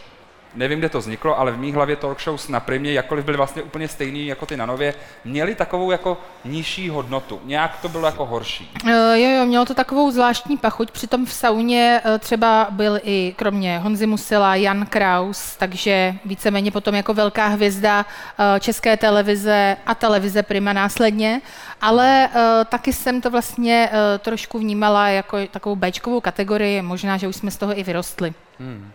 nevím, 0.54 0.78
kde 0.78 0.88
to 0.88 0.98
vzniklo, 0.98 1.38
ale 1.38 1.52
v 1.52 1.58
mý 1.58 1.72
hlavě 1.72 1.96
talk 1.96 2.20
shows 2.20 2.48
na 2.48 2.60
primě, 2.60 2.92
jakkoliv 2.92 3.24
byly 3.24 3.36
vlastně 3.36 3.62
úplně 3.62 3.88
stejný 3.88 4.26
jako 4.26 4.46
ty 4.46 4.56
na 4.56 4.66
nově, 4.66 4.94
měly 5.24 5.54
takovou 5.54 5.90
jako 5.90 6.20
nižší 6.44 6.88
hodnotu. 6.88 7.40
Nějak 7.44 7.78
to 7.82 7.88
bylo 7.88 8.06
jako 8.06 8.26
horší. 8.26 8.70
Uh, 8.84 8.90
jo, 8.90 9.30
jo, 9.30 9.46
mělo 9.46 9.64
to 9.64 9.74
takovou 9.74 10.10
zvláštní 10.10 10.56
pachuť, 10.56 10.90
přitom 10.90 11.26
v 11.26 11.32
sauně 11.32 12.00
uh, 12.04 12.18
třeba 12.18 12.66
byl 12.70 13.00
i 13.02 13.34
kromě 13.36 13.78
Honzy 13.78 14.06
Musila 14.06 14.54
Jan 14.54 14.86
Kraus, 14.86 15.56
takže 15.56 16.14
víceméně 16.24 16.70
potom 16.70 16.94
jako 16.94 17.14
velká 17.14 17.46
hvězda 17.46 18.06
uh, 18.06 18.58
české 18.58 18.96
televize 18.96 19.76
a 19.86 19.94
televize 19.94 20.42
Prima 20.42 20.72
následně, 20.72 21.40
ale 21.80 22.28
uh, 22.34 22.40
taky 22.64 22.92
jsem 22.92 23.20
to 23.20 23.30
vlastně 23.30 23.90
uh, 23.92 23.98
trošku 24.18 24.58
vnímala 24.58 25.08
jako 25.08 25.46
takovou 25.46 25.76
Bčkovou 25.76 26.20
kategorii, 26.20 26.82
možná, 26.82 27.16
že 27.16 27.28
už 27.28 27.36
jsme 27.36 27.50
z 27.50 27.56
toho 27.56 27.78
i 27.78 27.82
vyrostli. 27.82 28.34
Hmm. 28.58 28.92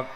Uh, 0.00 0.06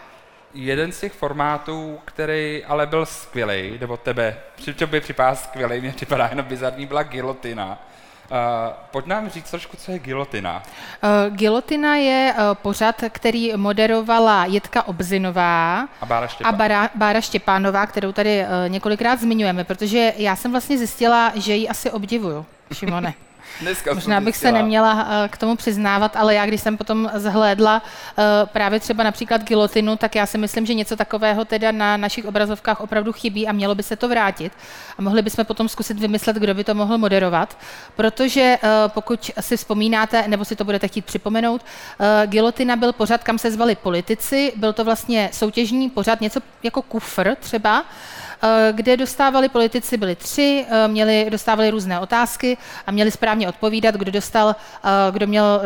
jeden 0.56 0.92
z 0.92 1.00
těch 1.00 1.12
formátů, 1.12 1.98
který 2.04 2.64
ale 2.64 2.86
byl 2.86 3.06
skvělý, 3.06 3.78
nebo 3.80 3.96
tebe, 3.96 4.36
při 4.56 4.86
by 4.86 5.00
připadá 5.00 5.34
skvělý, 5.34 5.80
mě 5.80 5.92
připadá 5.92 6.26
jenom 6.26 6.46
bizarní, 6.46 6.86
byla 6.86 7.02
gilotina. 7.02 7.78
Uh, 8.30 8.36
pojď 8.90 9.06
nám 9.06 9.28
říct 9.28 9.50
trošku, 9.50 9.76
co 9.76 9.92
je 9.92 9.98
gilotina. 9.98 10.62
Uh, 11.02 11.36
gilotina 11.36 11.96
je 11.96 12.34
uh, 12.34 12.54
pořad, 12.54 13.04
který 13.08 13.52
moderovala 13.56 14.44
Jitka 14.44 14.82
Obzinová 14.82 15.88
a 16.00 16.06
Bára, 16.06 16.28
a 16.44 16.52
Bára, 16.52 16.90
Bára 16.94 17.20
Štěpánová, 17.20 17.86
kterou 17.86 18.12
tady 18.12 18.42
uh, 18.42 18.48
několikrát 18.68 19.20
zmiňujeme, 19.20 19.64
protože 19.64 20.12
já 20.16 20.36
jsem 20.36 20.50
vlastně 20.50 20.78
zjistila, 20.78 21.32
že 21.34 21.54
ji 21.54 21.68
asi 21.68 21.90
obdivuju, 21.90 22.46
Šimone. 22.72 23.14
Dneska 23.60 23.94
Možná 23.94 24.20
bych 24.20 24.36
se 24.36 24.52
neměla 24.52 25.08
eh, 25.24 25.28
k 25.28 25.36
tomu 25.36 25.56
přiznávat, 25.56 26.16
ale 26.16 26.34
já, 26.34 26.46
když 26.46 26.60
jsem 26.60 26.76
potom 26.76 27.10
zhlédla 27.14 27.82
eh, 28.18 28.22
právě 28.46 28.80
třeba 28.80 29.04
například 29.04 29.42
gilotinu, 29.42 29.96
tak 29.96 30.14
já 30.14 30.26
si 30.26 30.38
myslím, 30.38 30.66
že 30.66 30.74
něco 30.74 30.96
takového 30.96 31.44
teda 31.44 31.72
na 31.72 31.96
našich 31.96 32.24
obrazovkách 32.24 32.80
opravdu 32.80 33.12
chybí 33.12 33.48
a 33.48 33.52
mělo 33.52 33.74
by 33.74 33.82
se 33.82 33.96
to 33.96 34.08
vrátit. 34.08 34.52
A 34.98 35.02
mohli 35.02 35.22
bychom 35.22 35.44
potom 35.44 35.68
zkusit 35.68 35.98
vymyslet, 35.98 36.36
kdo 36.36 36.54
by 36.54 36.64
to 36.64 36.74
mohl 36.74 36.98
moderovat, 36.98 37.58
protože 37.96 38.58
eh, 38.62 38.68
pokud 38.88 39.30
si 39.40 39.56
vzpomínáte, 39.56 40.28
nebo 40.28 40.44
si 40.44 40.56
to 40.56 40.64
budete 40.64 40.88
chtít 40.88 41.04
připomenout, 41.04 41.64
gilotina 42.26 42.76
byl 42.76 42.92
pořad, 42.92 43.24
kam 43.24 43.38
se 43.38 43.50
zvali 43.50 43.74
politici, 43.74 44.52
byl 44.56 44.72
to 44.72 44.84
vlastně 44.84 45.30
soutěžní 45.32 45.90
pořad, 45.90 46.20
něco 46.20 46.40
jako 46.62 46.82
kufr 46.82 47.34
třeba, 47.40 47.84
kde 48.72 48.96
dostávali 48.96 49.48
politici, 49.48 49.96
byli 49.96 50.16
tři, 50.16 50.66
eh, 50.68 50.88
měli, 50.88 51.26
dostávali 51.30 51.70
různé 51.70 52.00
otázky 52.00 52.56
a 52.86 52.90
měli 52.90 53.10
správně 53.10 53.48
odpovídat, 53.48 53.94
kdo 53.94 54.10
dostal, 54.10 54.56
eh, 54.84 54.88
kdo 55.12 55.26
měl 55.26 55.62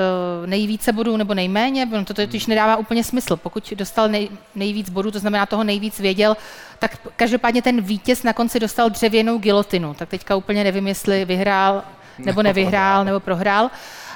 nejvíce 0.46 0.92
bodů 0.92 1.16
nebo 1.16 1.34
nejméně, 1.34 1.88
to 2.04 2.14
totiž 2.14 2.46
nedává 2.46 2.76
úplně 2.76 3.04
smysl. 3.04 3.36
Pokud 3.36 3.72
dostal 3.76 4.08
nej, 4.08 4.28
nejvíc 4.54 4.90
bodů, 4.90 5.10
to 5.10 5.18
znamená 5.18 5.46
toho 5.46 5.64
nejvíc 5.64 6.00
věděl, 6.00 6.36
tak 6.78 6.96
každopádně 7.16 7.62
ten 7.62 7.80
vítěz 7.80 8.22
na 8.22 8.32
konci 8.32 8.60
dostal 8.60 8.90
dřevěnou 8.90 9.38
gilotinu. 9.38 9.94
Tak 9.94 10.08
teďka 10.08 10.36
úplně 10.36 10.64
nevím, 10.64 10.86
jestli 10.88 11.24
vyhrál 11.24 11.82
nebo 12.18 12.42
nevyhrál 12.42 13.04
nebo 13.04 13.20
prohrál 13.20 13.70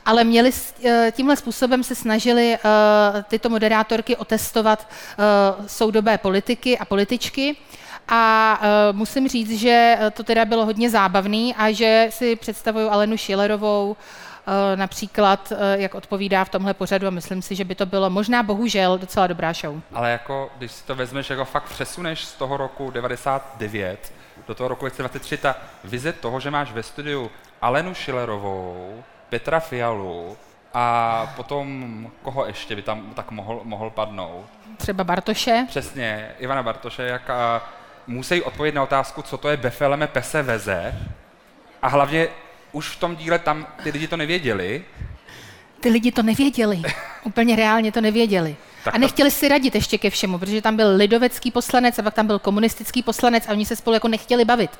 ale 0.07 0.25
měli 0.25 0.51
tímhle 1.11 1.37
způsobem 1.37 1.85
se 1.85 1.95
snažili 1.95 2.59
tyto 3.29 3.49
moderátorky 3.49 4.17
otestovat 4.17 4.89
soudobé 5.67 6.19
politiky 6.19 6.79
a 6.79 6.85
političky 6.85 7.57
a 8.09 8.61
uh, 8.61 8.97
musím 8.97 9.29
říct, 9.29 9.59
že 9.61 9.99
to 10.13 10.23
teda 10.23 10.45
bylo 10.45 10.65
hodně 10.65 10.91
zábavný 10.91 11.55
a 11.55 11.73
že 11.73 12.07
si 12.11 12.37
představuju 12.37 12.91
Alenu 12.91 13.17
Schillerovou 13.17 13.91
uh, 13.91 13.97
například, 14.77 15.53
uh, 15.53 15.59
jak 15.81 15.95
odpovídá 15.95 16.45
v 16.45 16.49
tomhle 16.49 16.75
pořadu 16.75 17.07
a 17.07 17.11
myslím 17.11 17.43
si, 17.43 17.55
že 17.55 17.65
by 17.65 17.75
to 17.75 17.87
bylo 17.87 18.11
možná 18.11 18.43
bohužel 18.43 18.99
docela 18.99 19.27
dobrá 19.27 19.53
show. 19.53 19.81
Ale 19.93 20.11
jako, 20.11 20.51
když 20.59 20.73
si 20.73 20.85
to 20.85 20.95
vezmeš, 20.95 21.31
jako 21.31 21.45
fakt 21.45 21.69
přesuneš 21.69 22.25
z 22.25 22.33
toho 22.33 22.57
roku 22.57 22.91
99 22.91 24.13
do 24.49 24.55
toho 24.55 24.69
roku 24.69 24.81
2023, 24.81 25.37
ta 25.37 25.57
vize 25.85 26.13
toho, 26.13 26.41
že 26.41 26.51
máš 26.51 26.73
ve 26.73 26.83
studiu 26.83 27.31
Alenu 27.63 27.95
Schillerovou, 27.95 29.05
Petra 29.29 29.61
Fialu 29.61 30.37
a 30.75 31.27
potom 31.37 32.11
koho 32.23 32.47
ještě 32.47 32.77
by 32.77 32.83
tam 32.83 33.15
tak 33.15 33.31
mohl, 33.31 33.61
mohl 33.65 33.91
padnout? 33.91 34.45
Třeba 34.77 35.05
Bartoše. 35.05 35.65
Přesně, 35.69 36.31
Ivana 36.39 36.63
Bartoše, 36.63 37.03
jak 37.03 37.31
a, 37.31 37.63
musí 38.07 38.43
odpovědět 38.43 38.77
na 38.77 38.83
otázku, 38.83 39.23
co 39.23 39.37
to 39.37 39.49
je 39.49 39.57
Befeleme 39.57 40.07
Pese 40.07 40.43
Veze. 40.43 40.95
A 41.83 41.89
hlavně 41.89 42.29
už 42.73 42.89
v 42.89 43.01
tom 43.01 43.17
díle 43.17 43.39
tam 43.39 43.67
ty 43.83 43.91
lidi 43.91 44.09
to 44.09 44.17
nevěděli. 44.17 44.85
Ty 45.81 45.89
lidi 45.89 46.13
to 46.13 46.23
nevěděli. 46.23 46.83
Úplně 47.23 47.57
reálně 47.57 47.93
to 47.93 48.01
nevěděli. 48.01 48.57
Tak 48.85 48.95
a 48.95 48.99
nechtěli 48.99 49.31
si 49.31 49.49
radit 49.49 49.75
ještě 49.75 49.99
ke 49.99 50.11
všemu, 50.11 50.39
protože 50.39 50.63
tam 50.63 50.77
byl 50.77 50.97
lidovecký 50.97 51.51
poslanec 51.51 51.99
a 51.99 52.03
pak 52.03 52.15
tam 52.15 52.27
byl 52.27 52.39
komunistický 52.39 53.03
poslanec 53.03 53.49
a 53.49 53.51
oni 53.51 53.67
se 53.67 53.77
spolu 53.77 53.95
jako 53.95 54.09
nechtěli 54.09 54.45
bavit. 54.45 54.71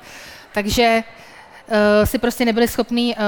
Takže 0.51 1.03
si 2.03 2.17
prostě 2.17 2.45
nebyli 2.45 2.67
schopní 2.67 3.15
uh, 3.15 3.21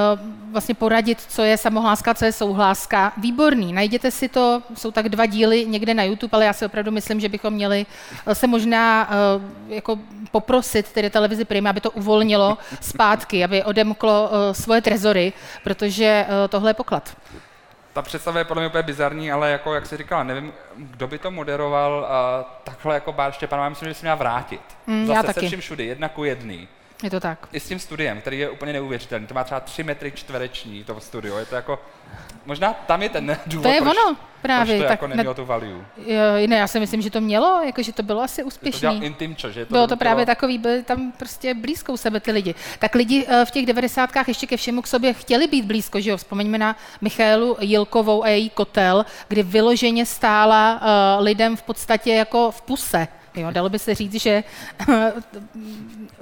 vlastně 0.52 0.76
poradit, 0.76 1.21
co 1.21 1.41
je 1.41 1.58
samohláska, 1.58 2.13
co 2.13 2.26
je 2.26 2.32
souhláska. 2.32 3.13
Výborný, 3.17 3.73
najděte 3.73 4.12
si 4.12 4.30
to, 4.30 4.62
jsou 4.76 4.91
tak 4.91 5.10
dva 5.10 5.26
díly 5.26 5.65
někde 5.65 5.93
na 5.93 6.04
YouTube, 6.04 6.32
ale 6.32 6.45
já 6.45 6.54
si 6.54 6.65
opravdu 6.65 6.91
myslím, 6.91 7.19
že 7.19 7.30
bychom 7.30 7.54
měli 7.54 7.86
uh, 8.28 8.34
se 8.34 8.47
možná 8.47 9.10
uh, 9.10 9.73
jako 9.73 10.00
poprosit 10.32 10.91
tedy 10.91 11.10
televizi 11.10 11.45
Prima, 11.45 11.69
aby 11.69 11.82
to 11.82 11.91
uvolnilo 11.91 12.58
zpátky, 12.82 13.43
aby 13.43 13.63
odemklo 13.63 14.30
uh, 14.30 14.38
svoje 14.52 14.82
trezory, 14.82 15.34
protože 15.63 16.26
uh, 16.28 16.47
tohle 16.50 16.69
je 16.69 16.73
poklad 16.73 17.17
ta 17.93 18.02
představa 18.02 18.39
je 18.39 18.45
podle 18.45 18.62
mě 18.62 18.67
úplně 18.67 18.84
bizarní, 18.84 19.32
ale 19.32 19.52
jako, 19.52 19.73
jak 19.73 19.86
jsi 19.86 19.97
říkala, 19.97 20.23
nevím, 20.23 20.54
kdo 20.76 21.08
by 21.08 21.17
to 21.17 21.32
moderoval, 21.32 22.08
uh, 22.10 22.45
takhle 22.63 22.93
jako 22.93 23.12
Bár 23.13 23.32
Štěpanová, 23.32 23.69
myslím, 23.69 23.89
že 23.89 23.93
se 23.93 24.02
měla 24.02 24.15
vrátit. 24.15 24.62
Mm, 24.88 25.08
Zase 25.08 25.17
já 25.17 25.23
se 25.23 25.34
taky. 25.34 25.47
vším 25.47 25.60
všudy, 25.60 25.86
jedna 25.86 26.10
ku 26.10 26.23
jedný. 26.23 26.67
Je 27.04 27.10
to 27.10 27.20
tak. 27.20 27.48
I 27.52 27.60
s 27.60 27.68
tím 27.68 27.80
studiem, 27.80 28.22
který 28.22 28.40
je 28.40 28.50
úplně 28.50 28.74
neuvěřitelný. 28.74 29.28
To 29.28 29.34
má 29.34 29.44
třeba 29.44 29.60
3 29.60 29.84
metry 29.84 30.12
čtvereční, 30.12 30.84
to 30.84 31.00
studio. 31.00 31.38
Je 31.38 31.46
to 31.46 31.56
jako, 31.56 31.80
možná 32.46 32.74
tam 32.74 33.04
je 33.04 33.10
ten 33.10 33.38
důvod, 33.48 33.64
to 33.64 33.70
je 33.70 33.82
proč, 33.82 33.98
ono, 33.98 34.18
právě. 34.42 34.76
proč 34.76 34.78
to 34.78 34.84
tak 34.84 34.92
jako 34.92 35.08
nemělo 35.08 35.34
tu 35.34 35.46
value. 35.46 35.86
Ne, 36.48 36.58
já 36.58 36.68
si 36.68 36.80
myslím, 36.80 37.02
že 37.02 37.10
to 37.10 37.22
mělo, 37.22 37.62
jako, 37.66 37.84
že 37.84 37.94
to 37.94 38.04
bylo 38.04 38.22
asi 38.22 38.44
úspěšný. 38.44 39.00
To 39.00 39.06
intimčo, 39.06 39.52
že? 39.52 39.66
To 39.66 39.74
bylo 39.74 39.88
to 39.88 39.98
právě 39.98 40.26
takový, 40.26 40.58
byli 40.58 40.84
tam 40.84 41.12
prostě 41.12 41.54
blízko 41.54 41.94
u 41.94 41.98
sebe 41.98 42.20
ty 42.20 42.32
lidi. 42.32 42.56
Tak 42.80 42.96
lidi 42.96 43.26
eh, 43.28 43.46
v 43.46 43.52
těch 43.52 43.66
devadesátkách 43.66 44.28
ještě 44.28 44.48
ke 44.48 44.58
všemu 44.58 44.82
k 44.82 44.88
sobě 44.88 45.14
chtěli 45.14 45.48
být 45.48 45.66
blízko, 45.66 46.00
že 46.00 46.10
jo? 46.10 46.18
Vzpomeňme 46.18 46.58
na 46.58 46.76
Michálu 47.02 47.58
Jilkovou 47.60 48.24
a 48.24 48.28
její 48.28 48.50
kotel, 48.50 49.06
kdy 49.28 49.44
vyloženě 49.44 50.06
stála 50.06 50.82
uh, 50.82 51.26
lidem 51.26 51.58
v 51.58 51.62
podstatě 51.62 52.14
jako 52.14 52.52
v 52.52 52.62
puse. 52.62 53.08
Jo, 53.38 53.52
dalo 53.52 53.69
by 53.69 53.80
se 53.80 53.95
říct, 53.95 54.21
že 54.21 54.43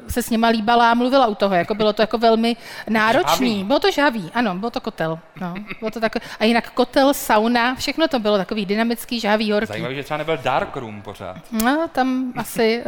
se 0.07 0.21
s 0.21 0.29
něma 0.29 0.47
líbala 0.47 0.91
a 0.91 0.93
mluvila 0.93 1.27
u 1.27 1.35
toho, 1.35 1.55
jako 1.55 1.75
bylo 1.75 1.93
to 1.93 2.01
jako 2.01 2.17
velmi 2.17 2.55
náročný. 2.89 3.49
Žhavý. 3.49 3.63
Bylo 3.63 3.79
to 3.79 3.91
žhavý, 3.91 4.31
ano, 4.33 4.55
bylo 4.55 4.71
to 4.71 4.81
kotel. 4.81 5.19
No, 5.41 5.53
bylo 5.79 5.91
to 5.91 5.99
takový, 5.99 6.25
a 6.39 6.45
jinak 6.45 6.71
kotel, 6.71 7.13
sauna, 7.13 7.75
všechno 7.75 8.07
to 8.07 8.19
bylo 8.19 8.37
takový 8.37 8.65
dynamický, 8.65 9.19
žhavý, 9.19 9.51
horký. 9.51 9.67
Zajímavý, 9.67 9.95
že 9.95 10.03
třeba 10.03 10.17
nebyl 10.17 10.37
dark 10.37 10.75
room 10.75 11.01
pořád. 11.01 11.37
No, 11.51 11.87
tam 11.91 12.33
asi 12.37 12.83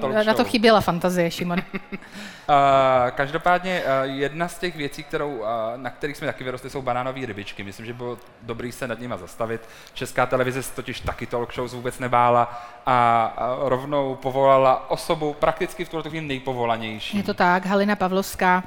to 0.00 0.06
uh, 0.06 0.24
na 0.24 0.34
to 0.34 0.44
chyběla 0.44 0.80
fantazie, 0.80 1.30
Šimon. 1.30 1.58
Uh, 2.48 3.10
každopádně 3.10 3.82
uh, 3.82 4.10
jedna 4.16 4.48
z 4.48 4.58
těch 4.58 4.76
věcí, 4.76 5.02
kterou, 5.02 5.36
uh, 5.36 5.46
na 5.76 5.90
kterých 5.90 6.16
jsme 6.16 6.26
taky 6.26 6.44
vyrostli, 6.44 6.70
jsou 6.70 6.82
banánové 6.82 7.26
rybičky. 7.26 7.62
Myslím, 7.62 7.86
že 7.86 7.92
bylo 7.92 8.18
dobrý 8.42 8.72
se 8.72 8.88
nad 8.88 9.00
nimi 9.00 9.14
zastavit. 9.16 9.60
Česká 9.94 10.26
televize 10.26 10.62
se 10.62 10.72
totiž 10.72 11.00
taky 11.00 11.26
talk 11.26 11.54
shows 11.54 11.74
vůbec 11.74 11.98
nebála 11.98 12.62
a, 12.86 13.24
a 13.36 13.56
rovnou 13.60 14.14
povolala 14.14 14.90
osobu 14.90 15.32
prakticky 15.34 15.84
v 15.84 15.88
tuto 15.88 16.10
chvíli 16.10 16.26
nejpovolanější. 16.26 17.16
Je 17.16 17.22
to 17.22 17.34
tak, 17.34 17.66
Halina 17.66 17.96
Pavlovská, 17.96 18.64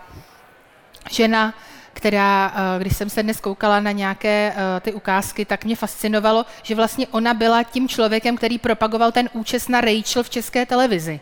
žena, 1.12 1.53
která, 1.93 2.53
když 2.79 2.97
jsem 2.97 3.09
se 3.09 3.23
dnes 3.23 3.39
koukala 3.39 3.79
na 3.79 3.91
nějaké 3.91 4.53
ty 4.81 4.93
ukázky, 4.93 5.45
tak 5.45 5.65
mě 5.65 5.75
fascinovalo, 5.75 6.45
že 6.63 6.75
vlastně 6.75 7.07
ona 7.07 7.33
byla 7.33 7.63
tím 7.63 7.88
člověkem, 7.88 8.38
který 8.38 8.57
propagoval 8.57 9.12
ten 9.12 9.29
účest 9.33 9.67
na 9.69 9.81
Rachel 9.81 10.23
v 10.23 10.29
české 10.29 10.65
televizi. 10.65 11.19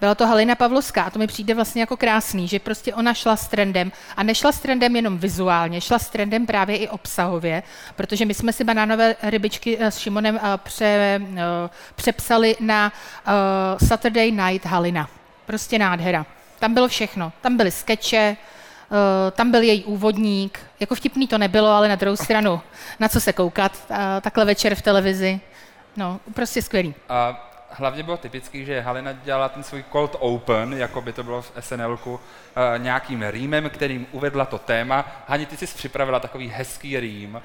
Byla 0.00 0.14
to 0.14 0.26
Halina 0.26 0.54
Pavlovská 0.54 1.02
a 1.02 1.10
to 1.10 1.18
mi 1.18 1.26
přijde 1.26 1.54
vlastně 1.54 1.82
jako 1.82 1.96
krásný, 1.96 2.48
že 2.48 2.58
prostě 2.58 2.94
ona 2.94 3.14
šla 3.14 3.36
s 3.36 3.48
trendem 3.48 3.92
a 4.16 4.22
nešla 4.22 4.52
s 4.52 4.60
trendem 4.60 4.96
jenom 4.96 5.18
vizuálně, 5.18 5.80
šla 5.80 5.98
s 5.98 6.08
trendem 6.08 6.46
právě 6.46 6.76
i 6.76 6.88
obsahově, 6.88 7.62
protože 7.96 8.24
my 8.24 8.34
jsme 8.34 8.52
si 8.52 8.64
banánové 8.64 9.16
rybičky 9.22 9.78
s 9.80 9.98
Šimonem 9.98 10.40
pře, 10.56 11.20
přepsali 11.94 12.56
na 12.60 12.92
Saturday 13.86 14.32
Night 14.32 14.66
Halina. 14.66 15.08
Prostě 15.46 15.78
nádhera. 15.78 16.26
Tam 16.58 16.74
bylo 16.74 16.88
všechno. 16.88 17.32
Tam 17.40 17.56
byly 17.56 17.70
skeče, 17.70 18.36
Eh, 18.94 19.30
tam 19.30 19.50
byl 19.50 19.62
její 19.62 19.84
úvodník. 19.84 20.58
Jako 20.80 20.94
vtipný 20.94 21.28
to 21.28 21.38
nebylo, 21.38 21.68
ale 21.68 21.88
na 21.88 21.94
druhou 21.94 22.16
stranu, 22.16 22.60
na 23.00 23.08
co 23.08 23.20
se 23.20 23.32
koukat, 23.32 23.72
takhle 24.20 24.44
večer 24.44 24.74
v 24.74 24.82
televizi. 24.82 25.40
No, 25.96 26.20
prostě 26.34 26.62
skvělý. 26.62 26.94
A 27.08 27.50
hlavně 27.78 28.02
bylo 28.02 28.16
typický, 28.16 28.64
že 28.64 28.80
Halina 28.80 29.12
dělala 29.12 29.48
ten 29.48 29.62
svůj 29.62 29.84
cold 29.92 30.16
open, 30.18 30.72
jako 30.72 31.00
by 31.00 31.12
to 31.12 31.22
bylo 31.22 31.42
v 31.42 31.52
SNLku, 31.60 32.20
eh, 32.56 32.78
nějakým 32.78 33.22
rýmem, 33.22 33.70
kterým 33.70 34.06
uvedla 34.12 34.44
to 34.44 34.58
téma. 34.58 35.24
Hani, 35.28 35.46
ty 35.46 35.56
jsi 35.56 35.66
připravila 35.66 36.20
takový 36.20 36.48
hezký 36.48 37.00
rým. 37.00 37.42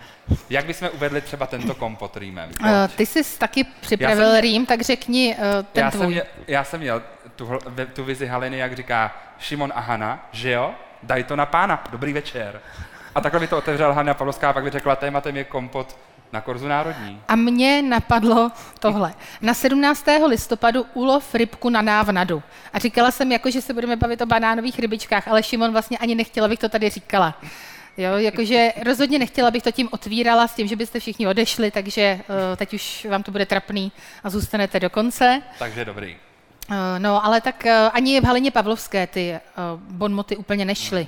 Jak 0.49 0.65
bychom 0.65 0.89
uvedli 0.93 1.21
třeba 1.21 1.47
tento 1.47 1.75
kompot 1.75 2.17
rýmem? 2.17 2.49
Uh, 2.59 2.67
ty 2.95 3.05
jsi 3.05 3.39
taky 3.39 3.63
připravil 3.63 4.31
jsem, 4.31 4.41
rým, 4.41 4.65
tak 4.65 4.81
řekni 4.81 5.35
uh, 5.35 5.65
ten 5.71 5.83
já 5.83 5.91
tvůj. 5.91 6.01
Jsem 6.01 6.11
měl, 6.11 6.23
já 6.47 6.63
jsem 6.63 6.79
měl 6.79 7.01
tu, 7.35 7.59
tu 7.93 8.03
vizi 8.03 8.27
Haliny, 8.27 8.57
jak 8.57 8.75
říká 8.75 9.17
Šimon 9.39 9.73
a 9.75 9.79
Hana, 9.79 10.29
že 10.31 10.51
jo? 10.51 10.73
daj 11.03 11.23
to 11.23 11.35
na 11.35 11.45
pána, 11.45 11.83
dobrý 11.91 12.13
večer. 12.13 12.61
A 13.15 13.21
takhle 13.21 13.39
by 13.39 13.47
to 13.47 13.57
otevřela 13.57 13.93
Hanna 13.93 14.13
Pavlovská 14.13 14.49
a 14.49 14.53
pak 14.53 14.63
by 14.63 14.69
řekla, 14.69 14.95
tématem 14.95 15.37
je 15.37 15.43
kompot 15.43 15.97
na 16.33 16.41
Korzu 16.41 16.67
národní. 16.67 17.21
A 17.27 17.35
mně 17.35 17.81
napadlo 17.81 18.51
tohle. 18.79 19.13
Na 19.41 19.53
17. 19.53 20.05
listopadu 20.27 20.85
ulov 20.93 21.35
rybku 21.35 21.69
na 21.69 21.81
návnadu. 21.81 22.43
A 22.73 22.79
říkala 22.79 23.11
jsem, 23.11 23.31
jako, 23.31 23.51
že 23.51 23.61
se 23.61 23.73
budeme 23.73 23.95
bavit 23.95 24.21
o 24.21 24.25
banánových 24.25 24.79
rybičkách, 24.79 25.27
ale 25.27 25.43
Šimon 25.43 25.71
vlastně 25.71 25.97
ani 25.97 26.15
nechtěla, 26.15 26.45
abych 26.45 26.59
to 26.59 26.69
tady 26.69 26.89
říkala. 26.89 27.41
Jo, 27.97 28.17
jakože 28.17 28.73
rozhodně 28.85 29.19
nechtěla 29.19 29.51
bych 29.51 29.63
to 29.63 29.71
tím 29.71 29.89
otvírala 29.91 30.47
s 30.47 30.53
tím, 30.55 30.67
že 30.67 30.75
byste 30.75 30.99
všichni 30.99 31.27
odešli, 31.27 31.71
takže 31.71 32.19
uh, 32.29 32.35
teď 32.55 32.73
už 32.73 33.07
vám 33.09 33.23
to 33.23 33.31
bude 33.31 33.45
trapný 33.45 33.91
a 34.23 34.29
zůstanete 34.29 34.79
do 34.79 34.89
konce. 34.89 35.41
Takže 35.59 35.85
dobrý. 35.85 36.15
Eh, 36.71 36.99
no, 36.99 37.25
ale 37.25 37.41
tak 37.41 37.65
eh, 37.65 37.89
ani 37.93 38.21
v 38.21 38.23
Halině 38.23 38.51
Pavlovské 38.51 39.07
ty 39.07 39.31
eh, 39.31 39.41
bonmoty 39.89 40.37
úplně 40.37 40.65
nešly. 40.65 41.07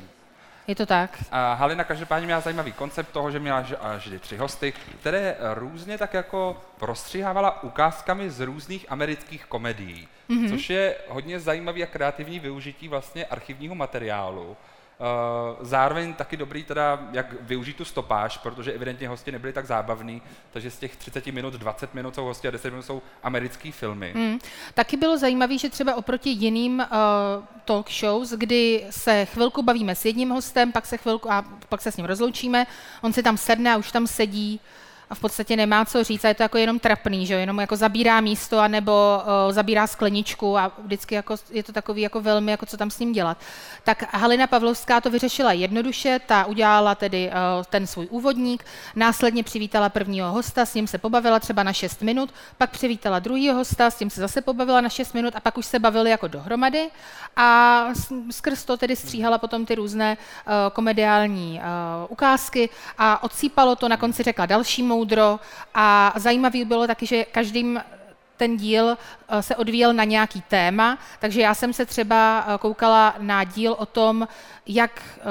Je 0.71 0.75
to 0.75 0.85
tak? 0.85 1.23
A 1.31 1.53
Halina 1.53 1.83
každopádně 1.83 2.25
měla 2.25 2.41
zajímavý 2.41 2.71
koncept 2.71 3.11
toho, 3.11 3.31
že 3.31 3.39
měla 3.39 3.65
vždy 3.97 4.19
tři 4.19 4.37
hosty, 4.37 4.73
které 4.99 5.35
různě 5.53 5.97
tak 5.97 6.13
jako 6.13 6.61
prostřihávala 6.79 7.63
ukázkami 7.63 8.29
z 8.29 8.39
různých 8.39 8.85
amerických 8.89 9.45
komedií, 9.45 10.07
mm-hmm. 10.29 10.49
což 10.49 10.69
je 10.69 10.95
hodně 11.09 11.39
zajímavý 11.39 11.83
a 11.83 11.85
kreativní 11.85 12.39
využití 12.39 12.87
vlastně 12.87 13.25
archivního 13.25 13.75
materiálu 13.75 14.57
zároveň 15.61 16.13
taky 16.13 16.37
dobrý 16.37 16.63
teda, 16.63 16.99
jak 17.11 17.41
využít 17.41 17.77
tu 17.77 17.85
stopáž, 17.85 18.37
protože 18.37 18.73
evidentně 18.73 19.07
hosti 19.07 19.31
nebyli 19.31 19.53
tak 19.53 19.65
zábavní, 19.65 20.21
takže 20.51 20.71
z 20.71 20.79
těch 20.79 20.95
30 20.95 21.27
minut 21.27 21.53
20 21.53 21.93
minut 21.93 22.15
jsou 22.15 22.25
hosti 22.25 22.47
a 22.47 22.51
10 22.51 22.69
minut 22.69 22.81
jsou 22.81 23.01
americké 23.23 23.71
filmy. 23.71 24.11
Hmm. 24.15 24.39
Taky 24.73 24.97
bylo 24.97 25.17
zajímavé, 25.17 25.57
že 25.57 25.69
třeba 25.69 25.95
oproti 25.95 26.29
jiným 26.29 26.79
uh, 26.79 27.43
talk 27.65 27.91
shows, 27.91 28.29
kdy 28.29 28.85
se 28.89 29.25
chvilku 29.25 29.63
bavíme 29.63 29.95
s 29.95 30.05
jedním 30.05 30.29
hostem, 30.29 30.71
pak 30.71 30.85
se 30.85 30.97
chvilku 30.97 31.31
a 31.31 31.45
pak 31.69 31.81
se 31.81 31.91
s 31.91 31.97
ním 31.97 32.05
rozloučíme, 32.05 32.67
on 33.01 33.13
si 33.13 33.23
tam 33.23 33.37
sedne 33.37 33.73
a 33.73 33.77
už 33.77 33.91
tam 33.91 34.07
sedí 34.07 34.59
a 35.11 35.15
v 35.15 35.19
podstatě 35.19 35.55
nemá 35.55 35.85
co 35.85 36.03
říct 36.03 36.25
a 36.25 36.27
je 36.27 36.33
to 36.33 36.43
jako 36.43 36.57
jenom 36.57 36.79
trapný, 36.79 37.25
že 37.25 37.33
jenom 37.33 37.59
jako 37.59 37.75
zabírá 37.75 38.21
místo 38.21 38.59
anebo 38.59 39.21
uh, 39.21 39.53
zabírá 39.53 39.87
skleničku 39.87 40.57
a 40.57 40.71
vždycky 40.83 41.15
jako 41.15 41.35
je 41.49 41.63
to 41.63 41.71
takový 41.73 42.01
jako 42.01 42.21
velmi, 42.21 42.51
jako 42.51 42.65
co 42.65 42.77
tam 42.77 42.91
s 42.91 42.99
ním 42.99 43.11
dělat. 43.11 43.37
Tak 43.83 44.13
Halina 44.13 44.47
Pavlovská 44.47 45.01
to 45.01 45.09
vyřešila 45.09 45.51
jednoduše, 45.51 46.19
ta 46.25 46.45
udělala 46.45 46.95
tedy 46.95 47.27
uh, 47.27 47.63
ten 47.69 47.87
svůj 47.87 48.07
úvodník, 48.09 48.65
následně 48.95 49.43
přivítala 49.43 49.89
prvního 49.89 50.31
hosta, 50.31 50.65
s 50.65 50.73
ním 50.73 50.87
se 50.87 50.97
pobavila 50.97 51.39
třeba 51.39 51.63
na 51.63 51.73
6 51.73 52.01
minut, 52.01 52.33
pak 52.57 52.71
přivítala 52.71 53.19
druhého 53.19 53.57
hosta, 53.57 53.89
s 53.89 53.95
tím 53.95 54.09
se 54.09 54.21
zase 54.21 54.41
pobavila 54.41 54.81
na 54.81 54.89
6 54.89 55.13
minut 55.13 55.35
a 55.35 55.39
pak 55.39 55.57
už 55.57 55.65
se 55.65 55.79
bavili 55.79 56.09
jako 56.09 56.27
dohromady 56.27 56.89
a 57.35 57.87
skrz 58.31 58.65
to 58.65 58.77
tedy 58.77 58.95
stříhala 58.95 59.37
potom 59.37 59.65
ty 59.65 59.75
různé 59.75 60.17
uh, 60.17 60.53
komediální 60.73 61.59
uh, 61.59 62.07
ukázky 62.09 62.69
a 62.97 63.23
odsýpalo 63.23 63.75
to, 63.75 63.89
na 63.89 63.97
konci 63.97 64.23
řekla 64.23 64.45
dalšímu 64.45 65.00
moudro 65.01 65.39
a 65.73 66.13
zajímavý 66.15 66.65
bylo 66.65 66.87
taky, 66.87 67.05
že 67.05 67.25
každým 67.25 67.81
ten 68.37 68.57
díl 68.57 68.97
eh, 68.97 69.41
se 69.41 69.55
odvíjel 69.55 69.93
na 69.93 70.03
nějaký 70.03 70.41
téma, 70.41 70.97
takže 71.19 71.41
já 71.41 71.53
jsem 71.53 71.73
se 71.73 71.85
třeba 71.85 72.45
eh, 72.47 72.57
koukala 72.57 73.15
na 73.19 73.43
díl 73.43 73.75
o 73.77 73.85
tom, 73.85 74.27
jak 74.65 75.01
eh, 75.17 75.23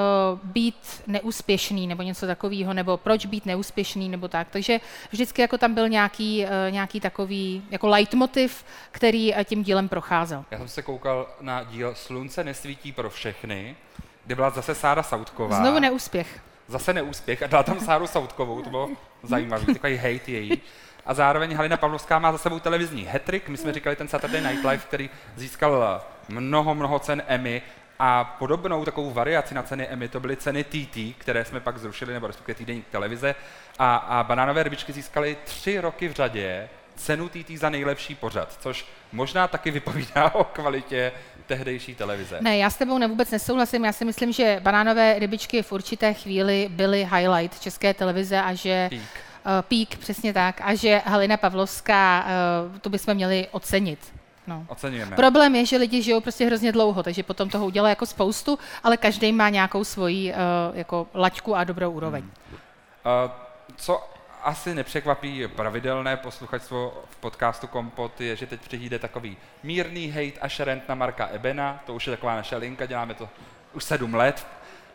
být 0.43 1.03
neúspěšný 1.07 1.87
nebo 1.87 2.03
něco 2.03 2.27
takového, 2.27 2.75
nebo 2.75 2.97
proč 2.97 3.27
být 3.27 3.47
neúspěšný 3.47 4.09
nebo 4.09 4.29
tak. 4.29 4.49
Takže 4.51 4.81
vždycky 5.11 5.43
jako 5.43 5.59
tam 5.59 5.75
byl 5.75 5.89
nějaký, 5.89 6.47
nějaký 6.71 7.01
takový 7.01 7.63
jako 7.71 7.89
leitmotiv, 7.89 8.65
který 8.91 9.35
tím 9.45 9.63
dílem 9.63 9.89
procházel. 9.89 10.45
Já 10.51 10.59
jsem 10.59 10.69
se 10.69 10.83
koukal 10.83 11.27
na 11.41 11.63
díl 11.63 11.95
Slunce 11.95 12.45
nesvítí 12.45 12.93
pro 12.93 13.11
všechny, 13.11 13.77
kde 14.27 14.35
byla 14.35 14.51
zase 14.51 14.75
Sára 14.75 15.03
Sautková. 15.03 15.57
Znovu 15.57 15.79
neúspěch 15.79 16.50
zase 16.71 16.93
neúspěch 16.93 17.43
a 17.43 17.47
dala 17.47 17.63
tam 17.63 17.81
Sáru 17.81 18.07
Soutkovou, 18.07 18.63
to 18.63 18.71
bylo 18.71 18.89
zajímavý, 19.23 19.67
takový 19.67 19.97
hate 19.97 20.31
její. 20.31 20.63
A 21.07 21.15
zároveň 21.15 21.55
Halina 21.55 21.77
Pavlovská 21.77 22.19
má 22.19 22.33
za 22.33 22.39
sebou 22.39 22.59
televizní 22.59 23.05
hetrik, 23.05 23.49
my 23.49 23.57
jsme 23.57 23.73
říkali 23.73 23.97
ten 23.97 24.09
Saturday 24.09 24.41
Night 24.41 24.65
Live, 24.65 24.83
který 24.83 25.11
získal 25.37 26.03
mnoho, 26.29 26.75
mnoho 26.75 26.99
cen 26.99 27.23
Emmy 27.27 27.63
a 27.99 28.25
podobnou 28.25 28.85
takovou 28.85 29.11
variaci 29.11 29.55
na 29.55 29.63
ceny 29.63 29.87
Emmy 29.87 30.09
to 30.09 30.21
byly 30.21 30.37
ceny 30.37 30.65
TT, 30.65 31.19
které 31.19 31.45
jsme 31.45 31.61
pak 31.61 31.79
zrušili, 31.79 32.13
nebo 32.13 32.27
respektive 32.27 32.55
týdenní 32.55 32.85
televize. 32.91 33.35
A, 33.79 33.97
a 33.97 34.25
banánové 34.25 34.63
rybičky 34.63 34.93
získaly 34.93 35.37
tři 35.45 35.81
roky 35.81 36.09
v 36.09 36.13
řadě 36.13 36.69
cenu 36.97 37.29
TT 37.29 37.51
za 37.51 37.71
nejlepší 37.71 38.15
pořad, 38.15 38.57
což 38.61 38.87
možná 39.13 39.49
taky 39.49 39.71
vypovídá 39.71 40.31
o 40.35 40.45
kvalitě 40.45 41.13
tehdejší 41.51 41.95
televize. 41.95 42.39
Ne, 42.41 42.57
já 42.57 42.71
s 42.71 42.77
tebou 42.77 43.09
vůbec 43.09 43.31
nesouhlasím. 43.31 43.85
Já 43.85 43.93
si 43.93 44.05
myslím, 44.05 44.33
že 44.33 44.61
banánové 44.63 45.19
rybičky 45.19 45.63
v 45.63 45.73
určité 45.73 46.15
chvíli 46.15 46.69
byly 46.71 47.09
highlight 47.15 47.61
české 47.61 47.95
televize 47.95 48.39
a 48.43 48.55
že... 48.55 48.89
Peak. 48.91 49.03
Uh, 49.41 49.63
pík, 49.69 49.99
přesně 49.99 50.33
tak. 50.33 50.61
A 50.65 50.75
že 50.75 51.03
Halina 51.05 51.37
Pavlovská, 51.37 52.25
uh, 52.25 52.79
to 52.79 52.91
bychom 52.91 53.15
měli 53.15 53.49
ocenit. 53.51 53.99
No. 54.47 54.67
Oceňujeme. 54.69 55.17
Problém 55.17 55.55
je, 55.55 55.67
že 55.67 55.77
lidi 55.77 56.03
žijou 56.03 56.21
prostě 56.21 56.47
hrozně 56.47 56.73
dlouho, 56.73 57.03
takže 57.03 57.23
potom 57.23 57.49
toho 57.49 57.67
udělá 57.67 57.89
jako 57.89 58.07
spoustu, 58.07 58.59
ale 58.83 58.97
každý 58.97 59.33
má 59.33 59.49
nějakou 59.49 59.85
svoji 59.85 60.33
uh, 60.33 60.37
jako 60.77 61.09
laťku 61.15 61.57
a 61.57 61.65
dobrou 61.65 61.91
úroveň. 61.91 62.23
Hmm. 62.23 62.59
Uh, 63.25 63.31
co 63.77 64.01
asi 64.43 64.75
nepřekvapí 64.75 65.49
pravidelné 65.49 66.17
posluchačstvo 66.17 67.05
v 67.11 67.17
podcastu 67.17 67.67
Kompot 67.67 68.21
je, 68.21 68.37
že 68.37 68.47
teď 68.47 68.61
přijde 68.61 68.99
takový 68.99 69.37
mírný 69.63 70.11
hate 70.11 70.41
a 70.41 70.49
šerent 70.49 70.89
na 70.89 70.95
Marka 70.95 71.27
Ebena, 71.27 71.83
to 71.87 71.95
už 71.95 72.07
je 72.07 72.11
taková 72.11 72.37
naše 72.37 72.57
linka, 72.57 72.87
děláme 72.87 73.15
to 73.15 73.29
už 73.73 73.85
sedm 73.85 74.15
let. 74.15 74.47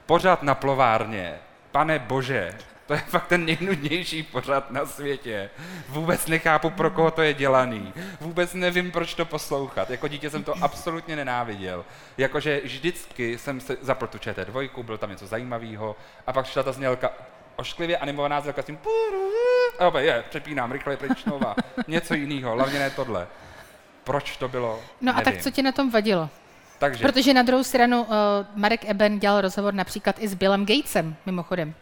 Pořád 0.05 0.43
na 0.43 0.55
plovárně, 0.55 1.39
pane 1.71 1.99
bože, 1.99 2.58
to 2.86 2.93
je 2.93 2.99
fakt 2.99 3.27
ten 3.27 3.45
nejnudnější 3.45 4.23
pořad 4.23 4.71
na 4.71 4.86
světě. 4.86 5.49
Vůbec 5.89 6.27
nechápu, 6.27 6.69
pro 6.69 6.91
koho 6.91 7.12
to 7.12 7.21
je 7.21 7.34
dělaný. 7.34 7.93
Vůbec 8.21 8.53
nevím, 8.53 8.91
proč 8.91 9.13
to 9.13 9.25
poslouchat. 9.25 9.89
Jako 9.89 10.08
dítě 10.08 10.29
jsem 10.29 10.43
to 10.43 10.53
absolutně 10.62 11.15
nenáviděl. 11.15 11.86
Jakože 12.17 12.62
vždycky 12.63 13.38
jsem 13.38 13.62
se 13.62 13.77
zapl 13.81 14.08
tu 14.08 14.17
ČT2, 14.17 14.84
byl 14.84 14.97
tam 14.97 15.10
něco 15.10 15.27
zajímavého 15.27 15.95
a 16.27 16.34
pak 16.34 16.45
šla 16.45 16.63
ta 16.63 16.71
znělka, 16.71 17.12
ošklivě 17.55 17.97
animovaná 17.97 18.41
zrka 18.41 18.61
s 18.61 18.65
tím 18.65 18.77
a 19.79 19.87
opět, 19.87 20.01
je, 20.01 20.23
přepínám, 20.29 20.71
rychle 20.71 20.97
pryč 20.97 21.23
znova. 21.23 21.55
Něco 21.87 22.13
jiného, 22.13 22.51
hlavně 22.53 22.79
ne 22.79 22.89
tohle. 22.89 23.27
Proč 24.03 24.37
to 24.37 24.47
bylo? 24.47 24.81
No 25.01 25.13
Nevím. 25.13 25.19
a 25.19 25.21
tak 25.31 25.41
co 25.41 25.51
ti 25.51 25.61
na 25.61 25.71
tom 25.71 25.91
vadilo? 25.91 26.29
Takže. 26.79 27.07
Protože 27.07 27.33
na 27.33 27.41
druhou 27.41 27.63
stranu 27.63 28.01
uh, 28.03 28.15
Marek 28.55 28.85
Eben 28.85 29.19
dělal 29.19 29.41
rozhovor 29.41 29.73
například 29.73 30.15
i 30.19 30.27
s 30.27 30.33
Billem 30.33 30.65
Gatesem, 30.65 31.15
mimochodem. 31.25 31.73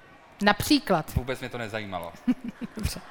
Například. 0.41 1.15
Vůbec 1.15 1.39
mě 1.39 1.49
to 1.49 1.57
nezajímalo. 1.57 2.12
Dobře. 2.77 3.01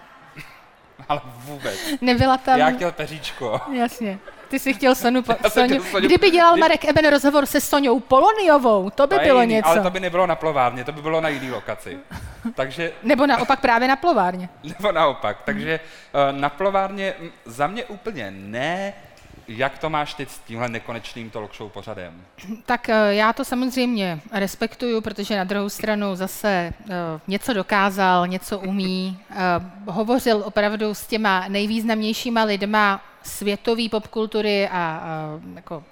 Ale 1.08 1.20
vůbec. 1.24 1.78
Nebyla 2.00 2.38
tam... 2.38 2.58
Já 2.58 2.70
chtěl 2.70 2.92
peříčko. 2.92 3.60
Jasně. 3.72 4.18
Ty 4.52 4.58
jsi 4.58 4.74
chtěl 4.74 4.94
Sonu, 4.94 5.22
po. 5.22 5.34
Soňu. 5.48 5.82
Kdyby 6.00 6.30
dělal 6.30 6.56
Marek 6.56 6.84
Eben 6.84 7.10
rozhovor 7.10 7.46
se 7.46 7.60
Soňou 7.60 8.00
Poloniovou, 8.00 8.90
to 8.90 9.06
by 9.06 9.14
to 9.14 9.22
bylo 9.24 9.40
jiný, 9.40 9.54
něco. 9.54 9.68
Ale 9.68 9.80
to 9.80 9.90
by 9.90 10.00
nebylo 10.00 10.26
na 10.26 10.36
plovárně, 10.36 10.84
to 10.84 10.92
by 10.92 11.02
bylo 11.02 11.20
na 11.20 11.28
jiný 11.28 11.50
lokaci. 11.50 11.98
Takže... 12.54 12.92
Nebo 13.02 13.26
naopak 13.26 13.60
právě 13.60 13.88
na 13.88 13.96
plovárně. 13.96 14.48
Nebo 14.62 14.92
naopak. 14.92 15.36
Takže 15.44 15.80
uh, 15.80 16.38
na 16.40 16.48
plovárně 16.48 17.14
za 17.44 17.66
mě 17.66 17.84
úplně 17.84 18.30
ne, 18.30 18.94
jak 19.58 19.78
to 19.78 19.90
máš 19.90 20.14
teď 20.14 20.28
s 20.28 20.38
tímhle 20.38 20.68
nekonečným 20.68 21.30
talk 21.30 21.54
show 21.56 21.70
pořadem? 21.70 22.24
Tak 22.66 22.88
eh, 22.88 23.14
já 23.14 23.32
to 23.32 23.44
samozřejmě 23.44 24.20
respektuju, 24.32 25.00
protože 25.00 25.36
na 25.36 25.44
druhou 25.44 25.68
stranu 25.68 26.14
zase 26.14 26.72
uh, 26.80 26.94
něco 27.28 27.52
dokázal, 27.52 28.26
něco 28.26 28.58
umí, 28.58 29.18
uh, 29.30 29.36
hovořil 29.94 30.42
opravdu 30.44 30.94
s 30.94 31.06
těma 31.06 31.44
nejvýznamnějšíma 31.48 32.42
lidma 32.42 33.04
světové 33.22 33.88
popkultury 33.88 34.68
a 34.68 35.02
jako 35.54 35.84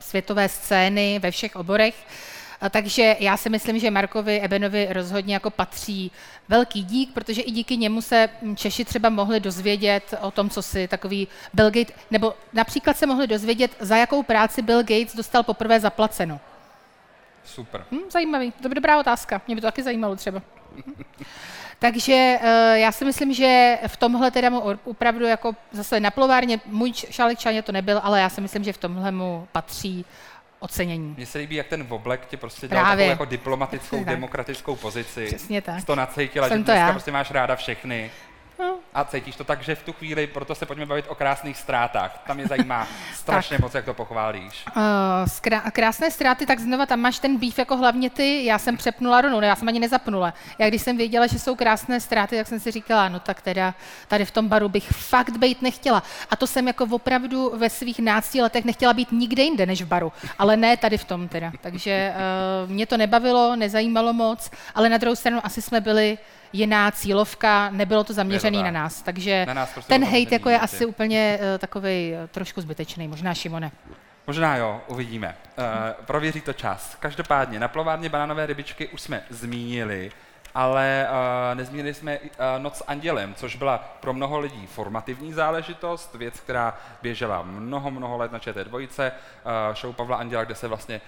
světové 0.00 0.48
scény 0.48 1.18
ve 1.18 1.30
všech 1.30 1.56
oborech. 1.56 1.94
Takže 2.70 3.16
já 3.18 3.36
si 3.36 3.50
myslím, 3.50 3.78
že 3.78 3.90
Markovi 3.90 4.40
Ebenovi 4.40 4.88
rozhodně 4.90 5.34
jako 5.34 5.50
patří 5.50 6.12
velký 6.48 6.82
dík, 6.82 7.12
protože 7.12 7.42
i 7.42 7.50
díky 7.50 7.76
němu 7.76 8.02
se 8.02 8.28
Češi 8.56 8.84
třeba 8.84 9.08
mohli 9.08 9.40
dozvědět 9.40 10.14
o 10.20 10.30
tom, 10.30 10.50
co 10.50 10.62
si 10.62 10.88
takový 10.88 11.28
Bill 11.52 11.70
Gates, 11.70 11.96
nebo 12.10 12.34
například 12.52 12.96
se 12.96 13.06
mohli 13.06 13.26
dozvědět, 13.26 13.70
za 13.80 13.96
jakou 13.96 14.22
práci 14.22 14.62
Bill 14.62 14.82
Gates 14.82 15.16
dostal 15.16 15.42
poprvé 15.42 15.80
zaplaceno. 15.80 16.40
Super. 17.44 17.84
Hm, 17.92 18.10
zajímavý, 18.10 18.52
to 18.62 18.68
by 18.68 18.74
dobrá 18.74 19.00
otázka, 19.00 19.40
mě 19.46 19.54
by 19.54 19.60
to 19.60 19.66
taky 19.66 19.82
zajímalo 19.82 20.16
třeba. 20.16 20.42
Takže 21.78 22.38
uh, 22.42 22.48
já 22.74 22.92
si 22.92 23.04
myslím, 23.04 23.34
že 23.34 23.78
v 23.86 23.96
tomhle 23.96 24.30
teda 24.30 24.50
mu 24.50 24.62
opravdu 24.84 25.24
jako 25.24 25.56
zase 25.72 26.00
na 26.00 26.10
plovárně, 26.10 26.60
můj 26.66 26.92
šálek 27.10 27.38
čáně 27.38 27.62
to 27.62 27.72
nebyl, 27.72 28.00
ale 28.02 28.20
já 28.20 28.28
si 28.28 28.40
myslím, 28.40 28.64
že 28.64 28.72
v 28.72 28.78
tomhle 28.78 29.12
mu 29.12 29.48
patří 29.52 30.04
ocenění. 30.60 31.14
Mně 31.16 31.26
se 31.26 31.38
líbí, 31.38 31.56
jak 31.56 31.66
ten 31.66 31.84
voblek 31.84 32.26
ti 32.26 32.36
prostě 32.36 32.68
dal 32.68 32.84
takovou 32.84 33.08
jako 33.08 33.24
diplomatickou, 33.24 33.96
Přesně 33.96 34.04
demokratickou 34.14 34.76
pozici. 34.76 35.26
Přesně 35.26 35.62
tak. 35.62 35.84
to 35.84 35.94
nacítila, 35.94 36.48
Jsem 36.48 36.58
že 36.58 36.64
dneska 36.64 36.80
já. 36.86 36.90
prostě 36.92 37.12
máš 37.12 37.30
ráda 37.30 37.56
všechny. 37.56 38.10
A 38.94 39.04
cítíš 39.04 39.36
to 39.36 39.44
tak, 39.44 39.62
že 39.62 39.74
v 39.74 39.82
tu 39.82 39.92
chvíli, 39.92 40.26
proto 40.26 40.54
se 40.54 40.66
pojďme 40.66 40.86
bavit 40.86 41.04
o 41.08 41.14
krásných 41.14 41.56
ztrátách. 41.56 42.22
Tam 42.26 42.36
mě 42.36 42.46
zajímá 42.46 42.88
strašně 43.14 43.58
moc, 43.60 43.74
jak 43.74 43.84
to 43.84 43.94
pochválíš. 43.94 44.64
Uh, 44.76 45.70
krásné 45.72 46.10
ztráty, 46.10 46.46
tak 46.46 46.58
znova 46.58 46.86
tam 46.86 47.00
máš 47.00 47.18
ten 47.18 47.36
býv 47.36 47.58
jako 47.58 47.76
hlavně 47.76 48.10
ty. 48.10 48.44
Já 48.44 48.58
jsem 48.58 48.76
přepnula 48.76 49.20
rovnou, 49.20 49.40
já 49.40 49.56
jsem 49.56 49.68
ani 49.68 49.80
nezapnula. 49.80 50.34
Já 50.58 50.68
když 50.68 50.82
jsem 50.82 50.96
věděla, 50.96 51.26
že 51.26 51.38
jsou 51.38 51.54
krásné 51.54 52.00
ztráty, 52.00 52.36
tak 52.36 52.46
jsem 52.46 52.60
si 52.60 52.70
říkala, 52.70 53.08
no 53.08 53.20
tak 53.20 53.42
teda 53.42 53.74
tady 54.08 54.24
v 54.24 54.30
tom 54.30 54.48
baru 54.48 54.68
bych 54.68 54.88
fakt 54.88 55.36
být 55.36 55.62
nechtěla. 55.62 56.02
A 56.30 56.36
to 56.36 56.46
jsem 56.46 56.66
jako 56.66 56.86
opravdu 56.90 57.52
ve 57.56 57.70
svých 57.70 57.98
nácti 57.98 58.42
letech 58.42 58.64
nechtěla 58.64 58.92
být 58.92 59.12
nikde 59.12 59.42
jinde 59.42 59.66
než 59.66 59.82
v 59.82 59.86
baru. 59.86 60.12
Ale 60.38 60.56
ne 60.56 60.76
tady 60.76 60.98
v 60.98 61.04
tom 61.04 61.28
teda. 61.28 61.52
Takže 61.60 62.14
uh, 62.64 62.70
mě 62.70 62.86
to 62.86 62.96
nebavilo, 62.96 63.56
nezajímalo 63.56 64.12
moc, 64.12 64.50
ale 64.74 64.88
na 64.88 64.96
druhou 64.96 65.16
stranu 65.16 65.40
asi 65.44 65.62
jsme 65.62 65.80
byli 65.80 66.18
jiná 66.52 66.90
cílovka, 66.90 67.70
nebylo 67.70 68.04
to 68.04 68.12
zaměřené 68.12 68.62
na 68.62 68.70
nás. 68.70 69.02
Takže 69.02 69.46
na 69.46 69.54
nás 69.54 69.72
prostě 69.72 69.88
ten 69.88 70.04
hate 70.04 70.34
jako 70.34 70.48
je 70.48 70.58
asi 70.58 70.86
úplně 70.86 71.38
uh, 71.40 71.58
takový 71.58 72.12
uh, 72.12 72.26
trošku 72.28 72.60
zbytečný, 72.60 73.08
možná 73.08 73.34
Šimone. 73.34 73.72
Možná 74.26 74.56
jo, 74.56 74.80
uvidíme. 74.86 75.36
Uh, 75.58 75.64
prověří 76.04 76.40
to 76.40 76.52
čas. 76.52 76.96
Každopádně 77.00 77.60
na 77.60 77.68
plovárně 77.68 78.08
banánové 78.08 78.46
rybičky 78.46 78.88
už 78.88 79.00
jsme 79.00 79.22
zmínili, 79.30 80.12
ale 80.54 81.06
uh, 81.10 81.58
nezmínili 81.58 81.94
jsme 81.94 82.18
uh, 82.18 82.28
Noc 82.58 82.76
s 82.76 82.84
andělem, 82.86 83.34
což 83.34 83.56
byla 83.56 83.78
pro 84.00 84.12
mnoho 84.12 84.38
lidí 84.38 84.66
formativní 84.66 85.32
záležitost, 85.32 86.14
věc, 86.14 86.40
která 86.40 86.76
běžela 87.02 87.42
mnoho, 87.42 87.90
mnoho 87.90 88.16
let 88.16 88.32
na 88.32 88.38
ČT2, 88.38 88.74
uh, 88.74 89.74
show 89.74 89.94
Pavla 89.94 90.16
Anděla, 90.16 90.44
kde 90.44 90.54
se 90.54 90.68
vlastně, 90.68 91.00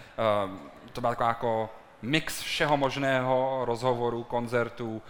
uh, 0.46 0.58
to 0.92 1.00
byla 1.00 1.12
taková 1.12 1.28
jako 1.28 1.70
mix 2.02 2.40
všeho 2.40 2.76
možného, 2.76 3.60
rozhovorů, 3.64 4.22
koncertů, 4.22 4.96
uh, 4.96 5.00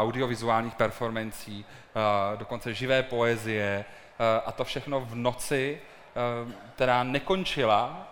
audiovizuálních 0.00 0.74
performancí, 0.74 1.64
uh, 1.64 2.38
dokonce 2.38 2.74
živé 2.74 3.02
poezie 3.02 3.84
uh, 3.84 4.26
a 4.46 4.52
to 4.52 4.64
všechno 4.64 5.00
v 5.00 5.14
noci, 5.14 5.80
která 6.74 7.02
nekončila. 7.04 8.08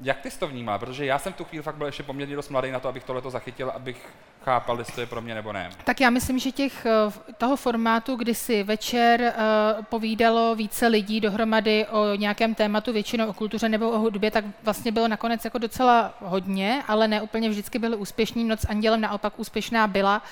Jak 0.00 0.20
ty 0.20 0.30
jsi 0.30 0.38
to 0.38 0.48
vnímal? 0.48 0.78
Protože 0.78 1.04
já 1.04 1.18
jsem 1.18 1.32
v 1.32 1.36
tu 1.36 1.44
chvíli 1.44 1.62
fakt 1.62 1.76
byl 1.76 1.86
ještě 1.86 2.02
poměrně 2.02 2.36
dost 2.36 2.48
mladý 2.48 2.70
na 2.70 2.80
to, 2.80 2.88
abych 2.88 3.04
tohle 3.04 3.30
zachytil, 3.30 3.70
abych 3.70 4.08
chápal, 4.44 4.78
jestli 4.78 4.94
to 4.94 5.00
je 5.00 5.06
pro 5.06 5.20
mě 5.20 5.34
nebo 5.34 5.52
ne. 5.52 5.70
Tak 5.84 6.00
já 6.00 6.10
myslím, 6.10 6.38
že 6.38 6.52
těch, 6.52 6.86
eh, 6.86 7.32
toho 7.38 7.56
formátu, 7.56 8.16
kdy 8.16 8.34
si 8.34 8.62
večer 8.62 9.20
uh, 9.20 9.84
povídalo 9.84 10.54
více 10.54 10.86
lidí 10.86 11.20
dohromady 11.20 11.86
o 11.86 12.14
nějakém 12.14 12.54
tématu, 12.54 12.92
většinou 12.92 13.26
o 13.26 13.32
kultuře 13.32 13.68
nebo 13.68 13.90
o 13.90 13.98
hudbě, 13.98 14.30
tak 14.30 14.44
vlastně 14.62 14.92
bylo 14.92 15.08
nakonec 15.08 15.44
jako 15.44 15.58
docela 15.58 16.14
hodně, 16.20 16.82
ale 16.88 17.08
ne 17.08 17.22
úplně 17.22 17.48
vždycky 17.48 17.78
byly 17.78 17.96
úspěšní. 17.96 18.44
Noc 18.44 18.66
Andělem 18.68 19.00
naopak 19.00 19.38
úspěšná 19.38 19.86
byla 19.86 20.22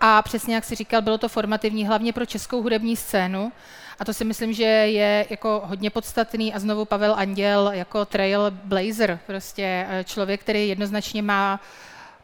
a 0.00 0.22
přesně 0.22 0.54
jak 0.54 0.64
si 0.64 0.74
říkal, 0.74 1.02
bylo 1.02 1.18
to 1.18 1.28
formativní 1.28 1.86
hlavně 1.86 2.12
pro 2.12 2.26
českou 2.26 2.62
hudební 2.62 2.96
scénu. 2.96 3.52
A 3.98 4.04
to 4.04 4.12
si 4.12 4.24
myslím, 4.24 4.52
že 4.52 4.64
je 4.64 5.26
jako 5.30 5.62
hodně 5.64 5.90
podstatný. 5.90 6.54
A 6.54 6.58
znovu 6.58 6.84
Pavel 6.84 7.14
Anděl 7.16 7.70
jako 7.74 8.04
trailblazer, 8.04 9.18
prostě 9.26 9.86
eh, 9.88 10.04
člověk, 10.04 10.40
který 10.40 10.68
jednoznačně 10.68 11.22
má 11.22 11.60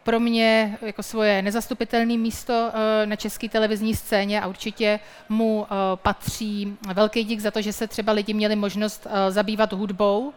pro 0.03 0.21
mě 0.21 0.79
jako 0.83 1.03
svoje 1.03 1.43
nezastupitelné 1.43 2.17
místo 2.17 2.71
eh, 2.75 3.07
na 3.07 3.17
české 3.17 3.49
televizní 3.49 3.97
scéně 3.97 4.41
a 4.41 4.47
určitě 4.47 5.01
mu 5.29 5.67
eh, 5.67 5.75
patří 5.97 6.77
velký 6.95 7.25
dík 7.25 7.41
za 7.41 7.51
to, 7.51 7.63
že 7.63 7.73
se 7.73 7.87
třeba 7.87 8.13
lidi 8.13 8.35
měli 8.35 8.57
možnost 8.57 9.07
eh, 9.07 9.31
zabývat 9.31 9.73
hudbou 9.73 10.33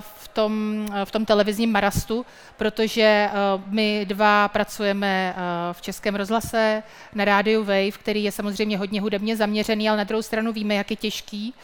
v 0.00 0.28
tom, 0.28 0.86
v 1.04 1.10
tom 1.10 1.24
televizním 1.24 1.72
marastu, 1.72 2.26
protože 2.56 3.30
my 3.66 4.06
dva 4.08 4.48
pracujeme 4.48 5.34
v 5.72 5.82
Českém 5.82 6.14
rozhlase 6.14 6.82
na 7.14 7.24
rádiu 7.24 7.60
Wave, 7.60 7.90
který 7.90 8.24
je 8.24 8.32
samozřejmě 8.32 8.78
hodně 8.78 9.00
hudebně 9.00 9.36
zaměřený, 9.36 9.88
ale 9.88 9.98
na 9.98 10.04
druhou 10.04 10.22
stranu 10.22 10.52
víme, 10.52 10.74
jak 10.74 10.90
je 10.90 10.96
těžký 10.96 11.54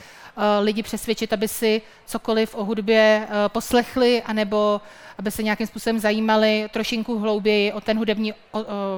lidi 0.60 0.82
přesvědčit, 0.82 1.32
aby 1.32 1.48
si 1.48 1.82
cokoliv 2.06 2.54
o 2.54 2.64
hudbě 2.64 3.28
poslechli, 3.48 4.22
anebo 4.22 4.80
aby 5.18 5.30
se 5.30 5.42
nějakým 5.42 5.66
způsobem 5.66 5.98
zajímali 5.98 6.68
trošinku 6.72 7.18
hlouběji 7.18 7.72
o 7.72 7.80
ten 7.80 7.98
hudební 7.98 8.34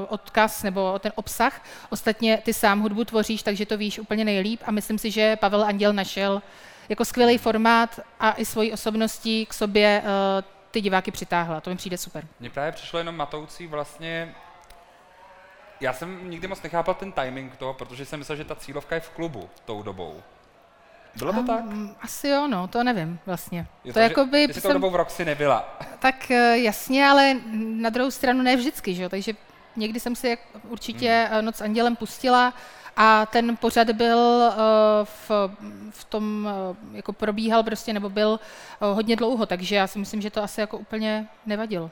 odkaz 0.09 0.63
nebo 0.63 0.93
o 0.93 0.99
ten 0.99 1.13
obsah. 1.15 1.65
Ostatně 1.91 2.37
ty 2.45 2.55
sám 2.55 2.81
hudbu 2.81 3.05
tvoříš, 3.05 3.43
takže 3.43 3.67
to 3.67 3.77
víš 3.77 3.99
úplně 3.99 4.25
nejlíp 4.25 4.61
a 4.67 4.71
myslím 4.71 4.99
si, 4.99 5.11
že 5.11 5.37
Pavel 5.37 5.65
Anděl 5.65 5.93
našel 5.93 6.43
jako 6.89 7.05
skvělý 7.05 7.39
formát 7.39 8.01
a 8.21 8.33
i 8.33 8.45
svojí 8.45 8.73
osobností 8.73 9.47
k 9.47 9.55
sobě 9.55 10.03
eh, 10.05 10.43
ty 10.71 10.81
diváky 10.81 11.11
přitáhla. 11.11 11.61
To 11.61 11.71
mi 11.71 11.77
přijde 11.77 11.97
super. 11.97 12.27
Mně 12.41 12.51
právě 12.51 12.73
přišlo 12.73 12.99
jenom 12.99 13.17
matoucí 13.17 13.67
vlastně 13.67 14.35
já 15.81 15.93
jsem 15.93 16.31
nikdy 16.31 16.49
moc 16.49 16.63
nechápal 16.63 16.95
ten 16.95 17.13
timing 17.13 17.57
toho, 17.57 17.75
protože 17.75 18.05
jsem 18.05 18.19
myslel, 18.19 18.37
že 18.37 18.45
ta 18.45 18.55
cílovka 18.55 18.95
je 18.95 19.01
v 19.01 19.11
klubu 19.11 19.51
tou 19.65 19.83
dobou. 19.83 20.23
Bylo 21.17 21.33
to 21.33 21.43
tak? 21.43 21.65
Asi 22.01 22.29
jo, 22.29 22.49
no, 22.49 22.69
to 22.69 22.85
nevím 22.85 23.19
vlastně. 23.27 23.67
Je 23.85 23.93
to, 23.93 23.99
to 23.99 24.03
jako 24.03 24.27
by... 24.27 24.49
Jsi 24.53 24.73
dobou 24.73 24.91
v 24.91 24.97
Roxy 24.97 25.25
nebyla. 25.25 25.79
Tak 25.99 26.31
eh, 26.31 26.59
jasně, 26.59 27.07
ale 27.07 27.37
na 27.57 27.91
druhou 27.91 28.11
stranu 28.11 28.43
ne 28.43 28.57
vždycky, 28.57 28.95
že 28.95 29.03
jo? 29.03 29.09
takže 29.09 29.33
někdy 29.77 30.01
jsem 30.01 30.17
si 30.17 30.39
určitě 30.69 31.29
hmm. 31.33 31.45
Noc 31.45 31.61
andělem 31.61 31.97
pustila 31.97 32.55
a 32.97 33.27
ten 33.27 33.57
pořad 33.57 33.91
byl 33.91 34.19
uh, 34.19 34.55
v, 35.05 35.31
v 35.91 36.05
tom, 36.05 36.49
uh, 36.71 36.97
jako 36.97 37.13
probíhal 37.13 37.63
prostě, 37.63 37.93
nebo 37.93 38.11
byl 38.11 38.29
uh, 38.81 38.95
hodně 38.95 39.17
dlouho, 39.17 39.47
takže 39.47 39.77
já 39.77 39.87
si 39.87 39.99
myslím, 39.99 40.21
že 40.21 40.31
to 40.31 40.43
asi 40.43 40.61
jako 40.61 40.79
úplně 40.79 41.27
nevadilo. 41.47 41.91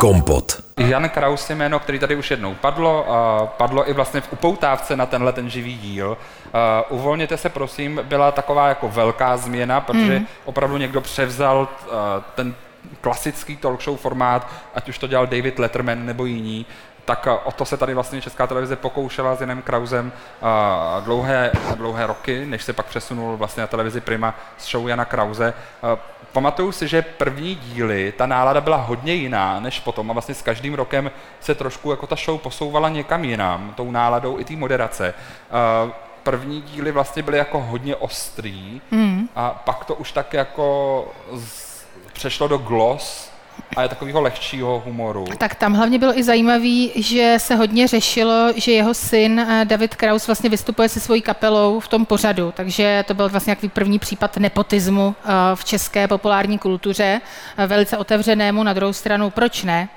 Kompot. 0.00 0.62
Jan 0.78 1.08
Kraus 1.08 1.50
je 1.50 1.56
jméno, 1.56 1.78
který 1.78 1.98
tady 1.98 2.16
už 2.16 2.30
jednou 2.30 2.54
padlo, 2.54 3.06
padlo 3.46 3.90
i 3.90 3.92
vlastně 3.92 4.20
v 4.20 4.32
upoutávce 4.32 4.96
na 4.96 5.06
tenhle 5.06 5.32
ten 5.32 5.50
živý 5.50 5.78
díl. 5.78 6.18
Uvolněte 6.90 7.36
se 7.36 7.48
prosím, 7.48 8.00
byla 8.02 8.32
taková 8.32 8.68
jako 8.68 8.88
velká 8.88 9.36
změna, 9.36 9.80
protože 9.80 10.18
mm. 10.18 10.26
opravdu 10.44 10.76
někdo 10.76 11.00
převzal 11.00 11.68
ten 12.34 12.54
klasický 13.00 13.56
talk 13.56 13.82
show 13.82 13.96
formát, 13.96 14.48
ať 14.74 14.88
už 14.88 14.98
to 14.98 15.06
dělal 15.06 15.26
David 15.26 15.58
Letterman 15.58 16.06
nebo 16.06 16.24
jiní, 16.24 16.66
tak 17.06 17.28
o 17.44 17.52
to 17.52 17.64
se 17.64 17.76
tady 17.76 17.94
vlastně 17.94 18.22
Česká 18.22 18.46
televize 18.46 18.76
pokoušela 18.76 19.34
s 19.34 19.40
Janem 19.40 19.62
Krausem 19.62 20.12
dlouhé, 21.00 21.52
dlouhé 21.76 22.06
roky, 22.06 22.46
než 22.46 22.62
se 22.62 22.72
pak 22.72 22.86
přesunul 22.86 23.36
vlastně 23.36 23.60
na 23.60 23.66
televizi 23.66 24.00
Prima 24.00 24.34
s 24.58 24.70
show 24.70 24.88
Jana 24.88 25.04
Krause. 25.04 25.54
Pamatuju 26.32 26.72
si, 26.72 26.88
že 26.88 27.02
první 27.02 27.54
díly, 27.54 28.12
ta 28.18 28.26
nálada 28.26 28.60
byla 28.60 28.76
hodně 28.76 29.14
jiná 29.14 29.60
než 29.60 29.80
potom 29.80 30.10
a 30.10 30.12
vlastně 30.12 30.34
s 30.34 30.42
každým 30.42 30.74
rokem 30.74 31.10
se 31.40 31.54
trošku 31.54 31.90
jako 31.90 32.06
ta 32.06 32.16
show 32.16 32.40
posouvala 32.40 32.88
někam 32.88 33.24
jinam, 33.24 33.72
tou 33.76 33.90
náladou 33.90 34.40
i 34.40 34.44
té 34.44 34.56
moderace. 34.56 35.14
První 36.22 36.62
díly 36.62 36.92
vlastně 36.92 37.22
byly 37.22 37.38
jako 37.38 37.60
hodně 37.60 37.96
ostrý 37.96 38.80
mm. 38.90 39.28
a 39.36 39.50
pak 39.50 39.84
to 39.84 39.94
už 39.94 40.12
tak 40.12 40.32
jako 40.32 41.08
z, 41.32 41.84
přešlo 42.12 42.48
do 42.48 42.58
gloss, 42.58 43.32
a 43.76 43.82
je 43.82 43.88
takového 43.88 44.20
lehčího 44.20 44.82
humoru. 44.86 45.24
Tak 45.38 45.54
tam 45.54 45.74
hlavně 45.74 45.98
bylo 45.98 46.18
i 46.18 46.22
zajímavé, 46.22 46.88
že 46.94 47.34
se 47.38 47.54
hodně 47.54 47.88
řešilo, 47.88 48.52
že 48.56 48.72
jeho 48.72 48.94
syn 48.94 49.40
eh, 49.40 49.64
David 49.64 49.94
Kraus 49.94 50.26
vlastně 50.26 50.50
vystupuje 50.50 50.88
se 50.88 51.00
svojí 51.00 51.22
kapelou 51.22 51.80
v 51.80 51.88
tom 51.88 52.06
pořadu, 52.06 52.52
takže 52.56 53.04
to 53.06 53.14
byl 53.14 53.28
vlastně 53.28 53.50
nějaký 53.50 53.68
první 53.68 53.98
případ 53.98 54.36
nepotismu 54.36 55.14
eh, 55.18 55.28
v 55.54 55.64
české 55.64 56.08
populární 56.08 56.58
kultuře, 56.58 57.20
eh, 57.56 57.66
velice 57.66 57.96
otevřenému, 57.98 58.62
na 58.62 58.72
druhou 58.72 58.92
stranu, 58.92 59.30
proč 59.30 59.62
ne? 59.64 59.88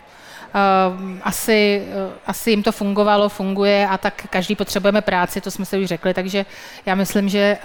asi, 1.23 1.87
asi 2.25 2.49
jim 2.49 2.63
to 2.63 2.71
fungovalo, 2.71 3.29
funguje 3.29 3.87
a 3.87 3.97
tak 3.97 4.25
každý 4.29 4.55
potřebujeme 4.55 5.01
práci, 5.01 5.41
to 5.41 5.51
jsme 5.51 5.65
se 5.65 5.77
už 5.77 5.85
řekli, 5.85 6.13
takže 6.13 6.45
já 6.85 6.95
myslím, 6.95 7.29
že 7.29 7.57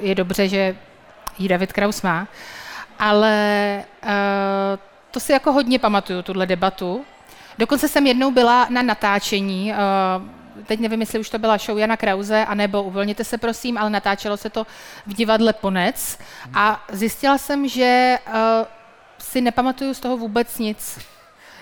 je 0.00 0.14
dobře, 0.14 0.48
že 0.48 0.76
ji 1.38 1.48
David 1.48 1.72
Kraus 1.72 2.02
má. 2.02 2.28
Ale 2.98 3.84
to 5.10 5.20
si 5.20 5.32
jako 5.32 5.52
hodně 5.52 5.78
pamatuju, 5.78 6.22
tuhle 6.22 6.46
debatu. 6.46 7.04
Dokonce 7.58 7.88
jsem 7.88 8.06
jednou 8.06 8.30
byla 8.30 8.66
na 8.70 8.82
natáčení 8.82 9.72
uh, 9.72 10.38
teď 10.66 10.80
nevím, 10.80 11.00
jestli 11.00 11.18
už 11.18 11.30
to 11.30 11.38
byla 11.38 11.56
show 11.58 11.78
Jana 11.78 11.96
Krause, 11.96 12.44
anebo 12.44 12.82
uvolněte 12.82 13.24
se 13.24 13.38
prosím, 13.38 13.78
ale 13.78 13.90
natáčelo 13.90 14.36
se 14.36 14.50
to 14.50 14.66
v 15.06 15.14
divadle 15.14 15.52
Ponec. 15.52 16.18
A 16.54 16.84
zjistila 16.92 17.38
jsem, 17.38 17.68
že 17.68 18.18
uh, 18.26 18.34
si 19.18 19.40
nepamatuju 19.40 19.94
z 19.94 20.00
toho 20.00 20.16
vůbec 20.16 20.58
nic. 20.58 20.98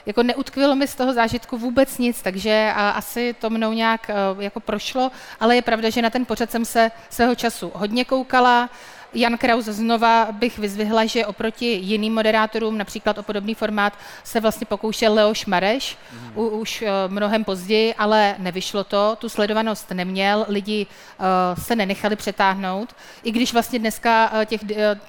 Jako 0.06 0.22
neutkvilo 0.22 0.74
mi 0.74 0.88
z 0.88 0.94
toho 0.94 1.12
zážitku 1.12 1.58
vůbec 1.58 1.98
nic, 1.98 2.22
takže 2.22 2.72
a, 2.76 2.90
asi 2.90 3.34
to 3.40 3.50
mnou 3.50 3.72
nějak 3.72 4.10
a, 4.10 4.14
jako 4.38 4.60
prošlo, 4.60 5.10
ale 5.40 5.56
je 5.56 5.62
pravda, 5.62 5.90
že 5.90 6.02
na 6.02 6.10
ten 6.10 6.24
pořad 6.24 6.50
jsem 6.50 6.64
se 6.64 6.90
svého 7.10 7.34
času 7.34 7.72
hodně 7.74 8.04
koukala, 8.04 8.70
Jan 9.14 9.38
Kraus 9.38 9.64
znova 9.64 10.28
bych 10.32 10.58
vyzvihla, 10.58 11.04
že 11.06 11.26
oproti 11.26 11.66
jiným 11.66 12.14
moderátorům, 12.14 12.78
například 12.78 13.18
o 13.18 13.22
podobný 13.22 13.54
formát, 13.54 13.92
se 14.24 14.40
vlastně 14.40 14.66
pokoušel 14.66 15.14
Leoš 15.14 15.46
Mareš, 15.46 15.98
mm. 16.12 16.32
u, 16.34 16.48
už 16.48 16.82
uh, 16.82 16.88
mnohem 17.12 17.44
později, 17.44 17.94
ale 17.94 18.34
nevyšlo 18.38 18.84
to, 18.84 19.16
tu 19.20 19.28
sledovanost 19.28 19.90
neměl, 19.90 20.44
lidi 20.48 20.86
uh, 20.86 21.62
se 21.62 21.76
nenechali 21.76 22.16
přetáhnout, 22.16 22.94
i 23.22 23.30
když 23.30 23.52
vlastně 23.52 23.78
dneska 23.78 24.32
uh, 24.32 24.44
těch 24.44 24.60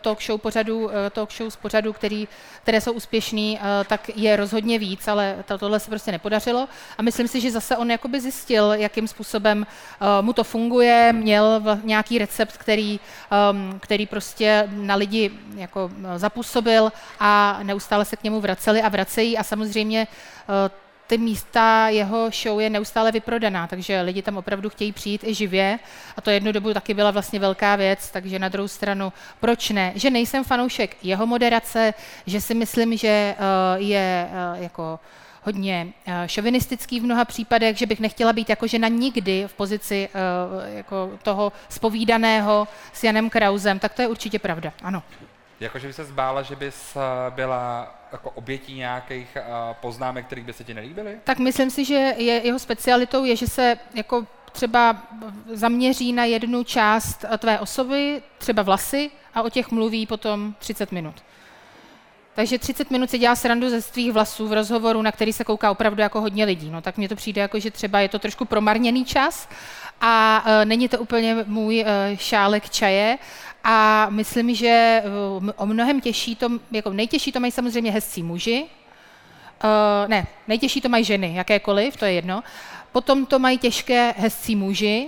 talk 0.02 0.24
show 0.24 0.42
pořadů, 0.42 0.90
talk 1.12 1.34
show 1.34 1.50
z 1.50 1.56
pořadů, 1.56 1.94
který, 1.94 2.28
které 2.64 2.82
jsou 2.82 2.92
úspěšný, 2.92 3.60
tak 3.88 4.10
je 4.16 4.36
rozhodně 4.36 4.80
víc, 4.80 5.08
ale 5.08 5.36
to, 5.46 5.58
tohle 5.58 5.80
se 5.80 5.90
prostě 5.90 6.12
nepodařilo 6.12 6.68
a 6.98 7.02
myslím 7.02 7.28
si, 7.28 7.42
že 7.42 7.52
zase 7.52 7.78
on 7.78 7.92
jakoby 7.92 8.22
zjistil, 8.22 8.74
jakým 8.74 9.08
způsobem 9.08 9.68
mu 10.22 10.34
to 10.34 10.44
funguje, 10.44 11.14
měl 11.14 11.62
nějaký 11.84 12.18
recept, 12.18 12.58
který, 12.58 13.00
který 13.88 14.06
prostě 14.06 14.68
na 14.72 14.96
lidi 14.96 15.32
jako 15.56 15.92
eh, 16.04 16.20
zapůsobil 16.20 16.92
a 17.20 17.60
neustále 17.64 18.06
se 18.06 18.16
k 18.16 18.24
němu 18.24 18.42
vraceli 18.42 18.82
a 18.82 18.90
vracejí 18.90 19.38
a 19.38 19.44
samozřejmě 19.44 20.08
eh, 20.08 20.70
ty 21.08 21.18
místa 21.18 21.90
jeho 21.90 22.30
show 22.44 22.60
je 22.60 22.70
neustále 22.70 23.12
vyprodaná, 23.12 23.68
takže 23.68 24.02
lidi 24.02 24.22
tam 24.22 24.38
opravdu 24.38 24.70
chtějí 24.70 24.92
přijít 24.92 25.24
i 25.24 25.34
živě 25.34 25.80
a 26.18 26.22
to 26.22 26.30
jednu 26.30 26.52
dobu 26.52 26.74
taky 26.74 26.94
byla 26.94 27.12
vlastně 27.12 27.40
velká 27.40 27.76
věc, 27.76 28.12
takže 28.12 28.40
na 28.40 28.50
druhou 28.50 28.68
stranu, 28.68 29.14
proč 29.40 29.70
ne? 29.70 29.92
Že 29.96 30.10
nejsem 30.10 30.44
fanoušek 30.44 30.96
jeho 31.04 31.26
moderace, 31.26 31.94
že 32.26 32.42
si 32.42 32.54
myslím, 32.54 32.98
že 32.98 33.08
eh, 33.08 33.36
je 33.78 34.30
jako 34.54 35.00
hodně 35.48 35.88
eh, 36.06 36.28
šovinistický 36.28 37.00
v 37.00 37.04
mnoha 37.04 37.26
případech, 37.26 37.78
že 37.78 37.86
bych 37.86 38.00
nechtěla 38.00 38.34
být 38.34 38.50
jako 38.50 38.68
žena 38.68 38.88
nikdy 38.88 39.44
v 39.48 39.54
pozici 39.54 40.10
eh, 40.14 40.78
jako 40.78 41.12
toho 41.24 41.52
spovídaného 41.70 42.68
s 42.94 43.04
Janem 43.04 43.30
Krausem, 43.30 43.80
tak 43.80 43.94
to 43.94 44.02
je 44.02 44.08
určitě 44.08 44.40
pravda, 44.40 44.74
ano. 44.84 45.04
Jakože 45.60 45.88
by 45.88 45.94
se 45.94 46.06
zbála, 46.06 46.42
že 46.42 46.56
bys 46.56 46.96
eh, 46.96 47.00
byla 47.32 47.96
jako 48.12 48.30
obětí 48.30 48.74
nějakých 48.76 49.38
poznámek, 49.82 50.26
kterých 50.26 50.46
by 50.46 50.54
se 50.54 50.64
ti 50.64 50.74
nelíbily? 50.74 51.18
Tak 51.24 51.40
myslím 51.40 51.70
si, 51.70 51.86
že 51.86 52.14
je, 52.18 52.34
jeho 52.46 52.60
specialitou 52.60 53.26
je, 53.26 53.36
že 53.36 53.48
se 53.48 53.78
jako 53.96 54.28
třeba 54.52 54.98
zaměří 55.54 56.14
na 56.14 56.26
jednu 56.26 56.64
část 56.64 57.26
tvé 57.38 57.60
osoby, 57.60 58.22
třeba 58.38 58.64
vlasy, 58.64 59.12
a 59.36 59.42
o 59.42 59.50
těch 59.50 59.72
mluví 59.72 60.06
potom 60.06 60.56
30 60.60 60.92
minut. 60.92 61.16
Takže 62.38 62.60
30 62.60 62.92
minut 62.92 63.10
si 63.10 63.18
dělá 63.18 63.36
srandu 63.36 63.70
ze 63.70 63.82
svých 63.82 64.12
vlasů 64.12 64.48
v 64.48 64.54
rozhovoru, 64.54 65.02
na 65.02 65.12
který 65.12 65.34
se 65.34 65.44
kouká 65.44 65.72
opravdu 65.72 66.02
jako 66.02 66.22
hodně 66.22 66.46
lidí. 66.46 66.70
No, 66.70 66.82
tak 66.82 66.98
mně 66.98 67.10
to 67.10 67.16
přijde 67.16 67.42
jako, 67.42 67.60
že 67.60 67.72
třeba 67.72 68.00
je 68.00 68.10
to 68.10 68.20
trošku 68.20 68.46
promarněný 68.46 69.06
čas 69.06 69.50
a 70.02 70.44
uh, 70.46 70.66
není 70.66 70.90
to 70.90 71.00
úplně 71.00 71.36
můj 71.46 71.80
uh, 71.82 72.18
šálek 72.18 72.70
čaje. 72.70 73.18
A 73.64 74.08
myslím, 74.10 74.56
že 74.56 75.04
uh, 75.40 75.50
o 75.56 75.66
mnohem 75.66 76.02
těžší 76.02 76.36
to, 76.36 76.48
jako 76.72 76.94
nejtěžší 76.94 77.32
to 77.32 77.40
mají 77.40 77.52
samozřejmě 77.52 77.92
hezcí 77.92 78.24
muži, 78.24 78.66
Uh, 79.64 80.10
ne, 80.10 80.28
nejtěžší 80.48 80.82
to 80.82 80.90
mají 80.90 81.04
ženy, 81.04 81.36
jakékoliv, 81.36 81.98
to 81.98 82.06
je 82.06 82.12
jedno. 82.12 82.44
Potom 82.92 83.26
to 83.26 83.40
mají 83.40 83.58
těžké 83.58 84.14
hezcí 84.18 84.56
muži, 84.56 85.08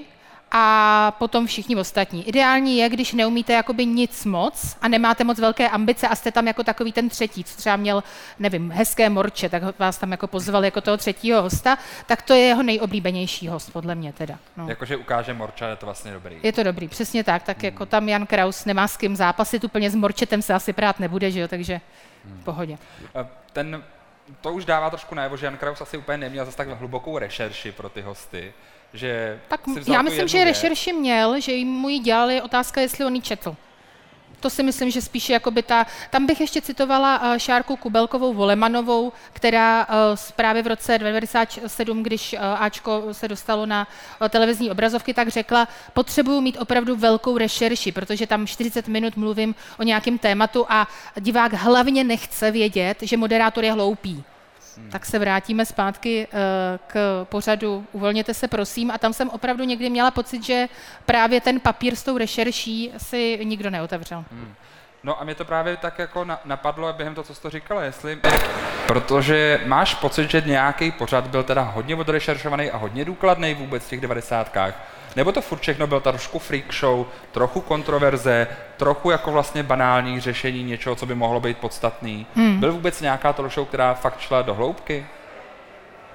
a 0.51 1.15
potom 1.19 1.47
všichni 1.47 1.75
ostatní. 1.75 2.27
Ideální 2.27 2.77
je, 2.77 2.89
když 2.89 3.13
neumíte 3.13 3.53
jakoby 3.53 3.85
nic 3.85 4.25
moc 4.25 4.77
a 4.81 4.87
nemáte 4.87 5.23
moc 5.23 5.39
velké 5.39 5.69
ambice 5.69 6.07
a 6.07 6.15
jste 6.15 6.31
tam 6.31 6.47
jako 6.47 6.63
takový 6.63 6.91
ten 6.91 7.09
třetí, 7.09 7.43
co 7.43 7.57
třeba 7.57 7.75
měl, 7.75 8.03
nevím, 8.39 8.71
hezké 8.71 9.09
morče, 9.09 9.49
tak 9.49 9.79
vás 9.79 9.97
tam 9.97 10.11
jako 10.11 10.27
pozval 10.27 10.65
jako 10.65 10.81
toho 10.81 10.97
třetího 10.97 11.41
hosta, 11.41 11.77
tak 12.05 12.21
to 12.21 12.33
je 12.33 12.39
jeho 12.39 12.63
nejoblíbenější 12.63 13.47
host, 13.47 13.73
podle 13.73 13.95
mě 13.95 14.13
teda. 14.13 14.39
No. 14.57 14.69
Jakože 14.69 14.97
ukáže 14.97 15.33
morča, 15.33 15.67
je 15.67 15.75
to 15.75 15.85
vlastně 15.85 16.13
dobrý. 16.13 16.39
Je 16.43 16.53
to 16.53 16.63
dobrý, 16.63 16.87
přesně 16.87 17.23
tak, 17.23 17.43
tak 17.43 17.63
jako 17.63 17.75
hmm. 17.75 17.81
jako 17.81 17.85
tam 17.85 18.09
Jan 18.09 18.25
Kraus 18.25 18.65
nemá 18.65 18.87
s 18.87 18.97
kým 18.97 19.15
zápasit, 19.15 19.63
úplně 19.63 19.91
s 19.91 19.95
morčetem 19.95 20.41
se 20.41 20.53
asi 20.53 20.73
prát 20.73 20.99
nebude, 20.99 21.31
že 21.31 21.39
jo, 21.39 21.47
takže 21.47 21.81
v 22.25 22.43
pohodě. 22.43 22.77
Ten 23.53 23.83
to 24.41 24.53
už 24.53 24.65
dává 24.65 24.89
trošku 24.89 25.15
najevo, 25.15 25.37
že 25.37 25.45
Jan 25.45 25.57
Kraus 25.57 25.81
asi 25.81 25.97
úplně 25.97 26.17
neměl 26.17 26.45
zase 26.45 26.57
tak 26.57 26.67
hlubokou 26.67 27.17
rešerši 27.17 27.71
pro 27.71 27.89
ty 27.89 28.01
hosty 28.01 28.53
že 28.93 29.39
Tak 29.47 29.61
já 29.87 30.01
myslím, 30.01 30.27
že 30.27 30.43
rešerši 30.43 30.93
měl, 30.93 31.39
že 31.39 31.65
mu 31.65 31.89
ji 31.89 31.99
dělali, 31.99 32.41
otázka, 32.41 32.81
jestli 32.81 33.05
on 33.05 33.15
ji 33.15 33.21
četl. 33.21 33.55
To 34.39 34.49
si 34.49 34.63
myslím, 34.63 34.91
že 34.91 35.01
spíše 35.01 35.33
jako 35.33 35.51
by 35.51 35.63
ta... 35.63 35.85
Tam 36.09 36.25
bych 36.25 36.41
ještě 36.41 36.61
citovala 36.61 37.21
uh, 37.21 37.37
Šárku 37.37 37.75
Kubelkovou 37.75 38.33
Volemanovou, 38.33 39.13
která 39.33 39.87
uh, 39.87 39.93
právě 40.35 40.63
v 40.63 40.67
roce 40.67 40.97
1997, 40.97 42.03
když 42.03 42.33
uh, 42.33 42.39
Ačko 42.63 43.03
se 43.11 43.27
dostalo 43.27 43.65
na 43.65 43.87
televizní 44.29 44.71
obrazovky, 44.71 45.13
tak 45.13 45.27
řekla, 45.27 45.67
potřebuju 45.93 46.41
mít 46.41 46.57
opravdu 46.59 46.95
velkou 46.95 47.37
rešerši, 47.37 47.91
protože 47.91 48.27
tam 48.27 48.47
40 48.47 48.87
minut 48.87 49.17
mluvím 49.17 49.55
o 49.79 49.83
nějakém 49.83 50.17
tématu 50.17 50.65
a 50.69 50.87
divák 51.19 51.53
hlavně 51.53 52.03
nechce 52.03 52.51
vědět, 52.51 52.97
že 53.01 53.17
moderátor 53.17 53.63
je 53.63 53.71
hloupý. 53.71 54.23
Hmm. 54.80 54.89
Tak 54.91 55.05
se 55.05 55.19
vrátíme 55.19 55.65
zpátky 55.65 56.27
uh, 56.27 56.39
k 56.88 57.25
pořadu 57.30 57.86
Uvolněte 57.91 58.34
se 58.34 58.47
prosím 58.47 58.91
a 58.91 58.97
tam 58.97 59.13
jsem 59.13 59.30
opravdu 59.30 59.63
někdy 59.63 59.89
měla 59.89 60.11
pocit, 60.11 60.43
že 60.43 60.67
právě 61.05 61.41
ten 61.41 61.59
papír 61.59 61.95
s 61.95 62.03
tou 62.03 62.17
rešerší 62.17 62.91
si 62.97 63.39
nikdo 63.43 63.69
neotevřel. 63.69 64.25
Hmm. 64.32 64.53
No 65.03 65.21
a 65.21 65.23
mě 65.23 65.36
to 65.36 65.45
právě 65.45 65.77
tak 65.77 65.99
jako 65.99 66.27
napadlo 66.45 66.93
během 66.93 67.15
toho, 67.15 67.25
co 67.25 67.36
jsi 67.36 67.41
to 67.41 67.49
říkala, 67.49 67.84
jestli... 67.84 68.19
Protože 68.88 69.61
máš 69.65 69.95
pocit, 69.95 70.32
že 70.32 70.43
nějaký 70.45 70.91
pořad 70.91 71.27
byl 71.27 71.43
teda 71.43 71.61
hodně 71.61 71.95
odrešeršovaný 71.95 72.71
a 72.71 72.77
hodně 72.77 73.05
důkladný 73.05 73.53
vůbec 73.53 73.84
v 73.84 73.89
těch 73.89 74.01
devadesátkách, 74.01 74.73
nebo 75.16 75.32
to 75.32 75.41
furt 75.41 75.60
všechno 75.60 75.88
byl 75.88 75.99
trošku 75.99 76.39
freak 76.39 76.74
show, 76.74 77.05
trochu 77.32 77.62
kontroverze, 77.62 78.47
trochu 78.78 79.12
jako 79.12 79.32
vlastně 79.32 79.64
banální 79.64 80.20
řešení 80.20 80.64
něčeho, 80.64 80.95
co 80.95 81.05
by 81.05 81.16
mohlo 81.16 81.39
být 81.39 81.57
podstatný? 81.57 82.26
Hmm. 82.36 82.60
Byl 82.60 82.72
vůbec 82.72 83.01
nějaká 83.01 83.34
to 83.34 83.49
show, 83.49 83.68
která 83.68 83.93
fakt 83.93 84.20
šla 84.20 84.41
do 84.41 84.53
hloubky? 84.53 85.05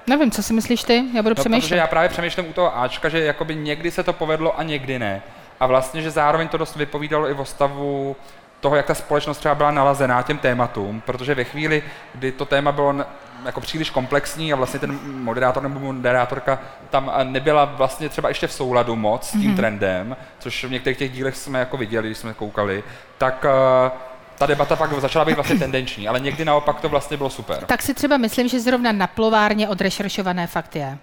Nevím, 0.07 0.31
co 0.31 0.43
si 0.43 0.53
myslíš 0.53 0.85
ty? 0.85 1.05
Já 1.15 1.23
budu 1.23 1.35
no, 1.39 1.43
přemýšlet. 1.43 1.69
Protože 1.69 1.77
já 1.77 1.87
právě 1.87 2.09
přemýšlím 2.09 2.49
u 2.49 2.53
toho 2.53 2.79
Ačka, 2.79 3.09
že 3.09 3.25
jakoby 3.25 3.55
někdy 3.55 3.91
se 3.91 4.03
to 4.03 4.13
povedlo 4.13 4.59
a 4.59 4.63
někdy 4.63 4.99
ne. 4.99 5.23
A 5.61 5.67
vlastně, 5.67 6.03
že 6.03 6.11
zároveň 6.11 6.49
to 6.49 6.59
dost 6.59 6.77
vypovídalo 6.77 7.29
i 7.29 7.33
o 7.33 7.45
stavu 7.45 8.17
toho, 8.61 8.77
jak 8.77 8.87
ta 8.87 8.95
společnost 8.95 9.39
třeba 9.39 9.55
byla 9.55 9.71
nalazená 9.71 10.23
těm 10.23 10.39
tématům, 10.39 11.03
protože 11.07 11.35
ve 11.35 11.45
chvíli, 11.45 11.83
kdy 12.15 12.33
to 12.33 12.45
téma 12.45 12.73
bylo 12.73 12.95
jako 13.45 13.61
příliš 13.61 13.91
komplexní 13.91 14.53
a 14.53 14.57
vlastně 14.57 14.80
ten 14.80 14.99
moderátor 15.05 15.62
nebo 15.62 15.80
moderátorka 15.80 16.59
tam 16.91 17.12
nebyla 17.22 17.64
vlastně 17.64 18.09
třeba 18.09 18.28
ještě 18.28 18.47
v 18.47 18.53
souladu 18.53 18.97
moc 18.97 19.28
s 19.28 19.32
tím 19.32 19.41
mm-hmm. 19.41 19.57
trendem, 19.57 20.16
což 20.39 20.64
v 20.64 20.70
některých 20.70 20.99
těch 20.99 21.12
dílech 21.12 21.37
jsme 21.37 21.59
jako 21.59 21.76
viděli, 21.76 22.09
když 22.09 22.18
jsme 22.18 22.35
koukali, 22.35 22.85
tak 23.18 23.45
uh, 23.45 23.99
ta 24.39 24.47
debata 24.47 24.76
pak 24.76 25.01
začala 25.01 25.24
být 25.24 25.35
vlastně 25.35 25.59
tendenční, 25.59 26.09
ale 26.09 26.20
někdy 26.20 26.45
naopak 26.45 26.80
to 26.80 26.89
vlastně 26.89 27.16
bylo 27.16 27.30
super. 27.30 27.64
Tak 27.66 27.82
si 27.82 27.95
třeba 27.95 28.16
myslím, 28.16 28.49
že 28.49 28.61
zrovna 28.61 28.93
na 28.93 29.07
plovárně 29.07 29.68
odrešeršované 29.68 30.47
fakt 30.47 30.76
je. 30.76 30.99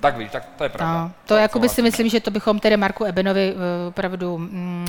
Tak 0.00 0.16
víš, 0.16 0.30
tak 0.30 0.44
to 0.56 0.64
je 0.64 0.70
pravda. 0.70 1.02
No, 1.02 1.08
to, 1.08 1.14
to 1.26 1.36
jako 1.36 1.58
by 1.58 1.68
si 1.68 1.82
myslím, 1.82 2.08
že 2.08 2.20
to 2.20 2.30
bychom 2.30 2.58
tedy 2.58 2.76
Marku 2.76 3.04
Ebenovi 3.04 3.54
eh, 3.54 3.88
opravdu 3.88 4.38
mm, 4.38 4.86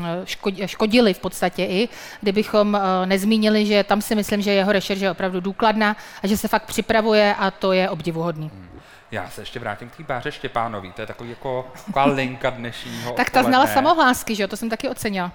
škodili 0.65 1.13
v 1.13 1.19
podstatě 1.19 1.65
i, 1.65 1.89
kdybychom 2.21 2.75
eh, 2.75 3.05
nezmínili, 3.05 3.65
že 3.65 3.83
tam 3.83 4.01
si 4.01 4.15
myslím, 4.15 4.41
že 4.41 4.51
jeho 4.53 4.71
rešerže 4.71 5.05
je 5.05 5.11
opravdu 5.11 5.39
důkladná 5.39 5.95
a 6.23 6.27
že 6.27 6.37
se 6.37 6.47
fakt 6.47 6.65
připravuje 6.65 7.35
a 7.39 7.51
to 7.51 7.71
je 7.71 7.89
obdivuhodný. 7.89 8.51
Hmm. 8.53 8.69
Já 9.11 9.29
se 9.29 9.41
ještě 9.41 9.59
vrátím 9.59 9.89
k 9.89 9.97
té 9.97 10.03
Báře 10.03 10.31
Štěpánový, 10.31 10.91
to 10.91 11.01
je 11.01 11.07
takový 11.07 11.29
jako 11.29 11.67
taková 11.85 12.05
linka 12.05 12.49
dnešního 12.49 13.11
Tak 13.17 13.29
ta 13.29 13.43
znala 13.43 13.67
samohlásky, 13.67 14.35
že 14.35 14.43
jo, 14.43 14.47
to 14.47 14.57
jsem 14.57 14.69
taky 14.69 14.89
ocenila. 14.89 15.31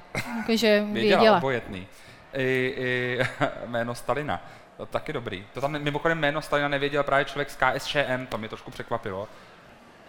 Takže 0.46 0.84
věděla. 0.92 1.18
věděla. 1.18 1.38
obojetný. 1.38 1.86
I, 2.32 2.74
I 2.76 3.18
jméno 3.66 3.94
Stalina, 3.94 4.42
to 4.76 4.86
taky 4.86 5.12
dobrý. 5.12 5.44
To 5.54 5.60
tam 5.60 5.72
mimochodem 5.72 6.18
jméno 6.18 6.42
Stalina 6.42 6.68
nevěděl 6.68 7.02
právě 7.02 7.24
člověk 7.24 7.50
z 7.50 7.56
KSČM, 7.56 8.26
to 8.28 8.38
mě 8.38 8.48
trošku 8.48 8.70
překvapilo 8.70 9.28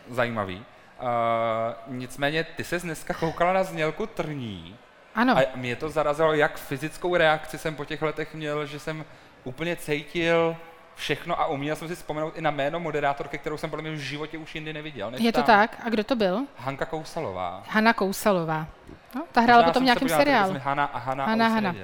zajímavý. 0.10 0.66
Uh, 1.02 1.96
nicméně 1.96 2.44
ty 2.44 2.64
se 2.64 2.80
dneska 2.80 3.14
koukala 3.14 3.54
na 3.54 3.64
znělku 3.64 4.06
trní. 4.06 4.76
Ano. 5.16 5.38
A 5.38 5.42
mě 5.56 5.76
to 5.76 5.90
zarazilo, 5.90 6.34
jak 6.34 6.58
fyzickou 6.58 7.16
reakci 7.16 7.58
jsem 7.58 7.76
po 7.76 7.86
těch 7.86 8.02
letech 8.02 8.34
měl, 8.34 8.66
že 8.66 8.80
jsem 8.80 9.06
úplně 9.44 9.76
cítil 9.76 10.56
všechno 10.96 11.40
a 11.40 11.46
uměl 11.46 11.76
jsem 11.76 11.88
si 11.88 11.96
vzpomenout 11.96 12.38
i 12.38 12.42
na 12.42 12.52
jméno 12.52 12.80
moderátorky, 12.80 13.38
kterou 13.38 13.58
jsem 13.58 13.70
podle 13.70 13.82
mě 13.84 13.92
v 13.92 14.00
životě 14.00 14.38
už 14.38 14.56
jindy 14.56 14.74
neviděl. 14.74 15.12
Než 15.12 15.22
Je 15.22 15.32
to 15.32 15.44
tam. 15.44 15.46
tak? 15.46 15.78
A 15.86 15.90
kdo 15.90 16.04
to 16.04 16.16
byl? 16.16 16.42
Hanka 16.58 16.86
Kousalová. 16.86 17.64
Hanna 17.70 17.94
Kousalová. 17.94 18.68
No, 19.16 19.24
ta 19.32 19.42
hrála 19.42 19.64
potom 19.64 19.84
v 19.84 19.86
nějakém 19.86 20.10
seriálu. 20.10 20.56
Hana 20.64 20.86
a 20.86 20.98
Hana, 20.98 21.26
Hana, 21.26 21.48
Hana. 21.48 21.76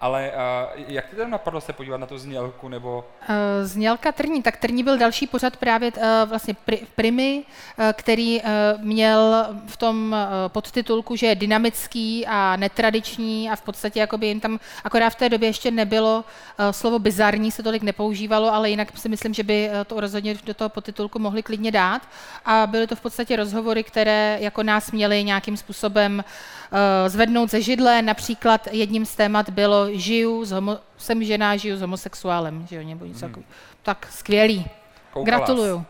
Ale 0.00 0.32
uh, 0.76 0.82
jak 0.88 1.10
ti 1.10 1.16
tam 1.16 1.30
napadlo 1.30 1.60
se 1.60 1.72
podívat 1.72 1.96
na 1.96 2.06
tu 2.06 2.18
znělku, 2.18 2.68
nebo... 2.68 3.04
Uh, 3.28 3.34
znělka 3.62 4.12
Trní, 4.12 4.42
tak 4.42 4.56
Trní 4.56 4.82
byl 4.82 4.98
další 4.98 5.26
pořad 5.26 5.56
právě 5.56 5.92
uh, 5.92 6.02
vlastně 6.24 6.54
pri, 6.54 6.86
Primy, 6.94 7.42
uh, 7.78 7.84
který 7.92 8.40
uh, 8.40 8.48
měl 8.84 9.46
v 9.66 9.76
tom 9.76 10.12
uh, 10.12 10.48
podtitulku, 10.48 11.16
že 11.16 11.26
je 11.26 11.34
dynamický 11.34 12.26
a 12.26 12.56
netradiční 12.56 13.50
a 13.50 13.56
v 13.56 13.62
podstatě 13.62 14.00
jakoby 14.00 14.26
jim 14.26 14.40
tam, 14.40 14.60
akorát 14.84 15.10
v 15.10 15.14
té 15.14 15.28
době 15.28 15.48
ještě 15.48 15.70
nebylo 15.70 16.24
uh, 16.58 16.70
slovo 16.70 16.98
bizarní, 16.98 17.50
se 17.50 17.62
tolik 17.62 17.82
nepoužívalo, 17.82 18.54
ale 18.54 18.70
jinak 18.70 18.98
si 18.98 19.08
myslím, 19.08 19.34
že 19.34 19.42
by 19.42 19.70
to 19.86 20.00
rozhodně 20.00 20.34
do 20.44 20.54
toho 20.54 20.68
podtitulku 20.68 21.18
mohli 21.18 21.42
klidně 21.42 21.70
dát. 21.70 22.02
A 22.44 22.66
byly 22.66 22.86
to 22.86 22.96
v 22.96 23.00
podstatě 23.00 23.36
rozhovory, 23.36 23.82
které 23.82 24.38
jako 24.40 24.62
nás 24.62 24.92
měly 24.92 25.24
nějakým 25.24 25.56
způsobem 25.56 26.24
uh, 26.24 26.78
zvednout 27.08 27.50
ze 27.50 27.62
židle, 27.62 28.02
například 28.02 28.68
jedním 28.70 29.06
z 29.06 29.16
témat 29.16 29.50
bylo 29.50 29.89
žiju 29.92 30.44
s 30.44 30.50
homo, 30.50 30.78
jsem 30.96 31.24
žena, 31.24 31.56
žiju 31.56 31.76
s 31.76 31.80
homosexuálem, 31.80 32.66
že 32.66 32.76
jo, 32.76 32.88
nebo 32.88 33.04
něco 33.04 33.26
hmm. 33.26 33.44
Tak 33.82 34.08
skvělý. 34.10 34.66
Koukala. 35.12 35.24
Gratuluju. 35.24 35.84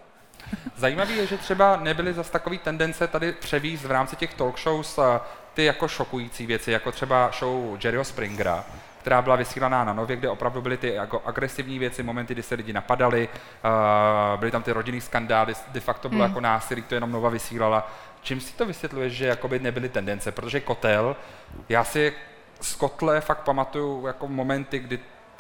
Zajímavé 0.77 1.13
je, 1.13 1.27
že 1.27 1.37
třeba 1.37 1.77
nebyly 1.77 2.15
zas 2.15 2.31
takový 2.31 2.59
tendence 2.59 3.07
tady 3.07 3.33
převíst 3.33 3.85
v 3.85 3.91
rámci 3.91 4.17
těch 4.17 4.35
talk 4.35 4.59
shows 4.59 4.99
eh, 4.99 5.21
ty 5.55 5.65
jako 5.65 5.89
šokující 5.89 6.47
věci, 6.47 6.73
jako 6.73 6.93
třeba 6.93 7.31
show 7.39 7.79
Jerryho 7.85 8.05
Springera, 8.05 8.65
která 9.01 9.23
byla 9.23 9.37
vysílaná 9.37 9.85
na 9.85 9.93
Nově, 9.93 10.17
kde 10.17 10.29
opravdu 10.29 10.63
byly 10.63 10.77
ty 10.77 10.95
jako 10.95 11.23
agresivní 11.25 11.79
věci, 11.79 12.03
momenty, 12.03 12.35
kdy 12.35 12.43
se 12.43 12.55
lidi 12.55 12.73
napadali, 12.73 13.29
uh, 13.29 14.41
byly 14.41 14.51
tam 14.51 14.63
ty 14.63 14.73
rodinný 14.73 15.01
skandály, 15.01 15.55
de 15.69 15.81
facto 15.81 16.09
bylo 16.09 16.23
hmm. 16.23 16.31
jako 16.31 16.41
násilí, 16.41 16.83
to 16.83 16.95
jenom 16.95 17.13
Nova 17.13 17.29
vysílala. 17.31 17.91
Čím 18.23 18.41
si 18.41 18.53
to 18.53 18.67
vysvětluje, 18.67 19.11
že 19.11 19.27
jakoby 19.27 19.59
nebyly 19.59 19.89
tendence? 19.89 20.33
Protože 20.33 20.61
Kotel, 20.61 21.17
já 21.69 21.85
si 21.85 22.13
z 22.61 22.75
Kotle 22.75 23.21
fakt 23.21 23.41
pamatuju 23.41 24.07
jako 24.07 24.29
momenty, 24.29 24.79
kdy 24.79 24.99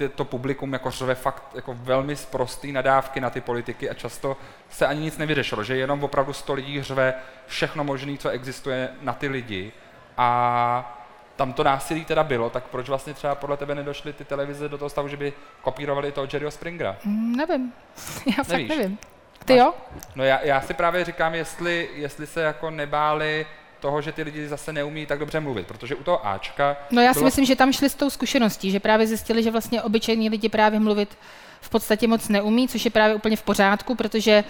to 0.08 0.24
publikum 0.24 0.72
jako 0.72 0.90
řve 0.90 1.14
fakt 1.14 1.42
jako 1.54 1.74
velmi 1.74 2.16
sprostý 2.16 2.72
nadávky 2.72 3.20
na 3.20 3.30
ty 3.30 3.40
politiky 3.40 3.90
a 3.90 3.94
často 3.94 4.36
se 4.70 4.86
ani 4.86 5.00
nic 5.00 5.18
nevyřešilo, 5.18 5.64
že 5.64 5.76
jenom 5.76 6.04
opravdu 6.04 6.32
sto 6.32 6.54
lidí 6.54 6.82
řve 6.82 7.14
všechno 7.46 7.84
možné, 7.84 8.16
co 8.16 8.28
existuje 8.28 8.88
na 9.02 9.12
ty 9.12 9.28
lidi 9.28 9.72
a 10.16 10.96
tam 11.36 11.52
to 11.52 11.64
násilí 11.64 12.04
teda 12.04 12.24
bylo, 12.24 12.50
tak 12.50 12.64
proč 12.64 12.88
vlastně 12.88 13.14
třeba 13.14 13.34
podle 13.34 13.56
tebe 13.56 13.74
nedošly 13.74 14.12
ty 14.12 14.24
televize 14.24 14.68
do 14.68 14.78
toho 14.78 14.88
stavu, 14.88 15.08
že 15.08 15.16
by 15.16 15.32
kopírovali 15.62 16.12
toho 16.12 16.26
Jerryho 16.32 16.50
Springera? 16.50 16.96
Mm, 17.04 17.36
nevím, 17.36 17.72
já 18.26 18.44
Nevíš? 18.48 18.68
fakt 18.68 18.78
nevím. 18.78 18.98
Ty 19.44 19.56
jo? 19.56 19.74
No 20.14 20.24
já, 20.24 20.40
já 20.40 20.60
si 20.60 20.74
právě 20.74 21.04
říkám, 21.04 21.34
jestli, 21.34 21.88
jestli 21.94 22.26
se 22.26 22.42
jako 22.42 22.70
nebáli 22.70 23.46
toho, 23.80 24.02
že 24.02 24.12
ty 24.12 24.22
lidi 24.22 24.48
zase 24.48 24.72
neumí 24.72 25.06
tak 25.06 25.18
dobře 25.18 25.40
mluvit, 25.40 25.66
protože 25.66 25.94
u 25.94 26.02
toho 26.02 26.26
Ačka... 26.26 26.76
No 26.90 27.02
já 27.02 27.12
si 27.12 27.18
bylo... 27.18 27.24
myslím, 27.24 27.44
že 27.44 27.56
tam 27.56 27.72
šli 27.72 27.88
s 27.88 27.94
tou 27.94 28.10
zkušeností, 28.10 28.70
že 28.70 28.80
právě 28.80 29.06
zjistili, 29.06 29.42
že 29.42 29.50
vlastně 29.50 29.82
obyčejní 29.82 30.28
lidi 30.28 30.48
právě 30.48 30.80
mluvit 30.80 31.18
v 31.60 31.70
podstatě 31.70 32.08
moc 32.08 32.28
neumí, 32.28 32.68
což 32.68 32.84
je 32.84 32.90
právě 32.90 33.14
úplně 33.14 33.36
v 33.36 33.42
pořádku, 33.42 33.94
protože 33.94 34.32
eh, 34.32 34.44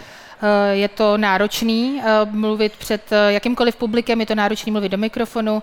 je 0.72 0.88
to 0.88 1.16
náročný 1.16 2.02
eh, 2.04 2.04
mluvit 2.30 2.76
před 2.76 3.12
eh, 3.12 3.32
jakýmkoliv 3.32 3.76
publikem, 3.76 4.20
je 4.20 4.26
to 4.26 4.34
náročný 4.34 4.72
mluvit 4.72 4.88
do 4.88 4.98
mikrofonu, 4.98 5.62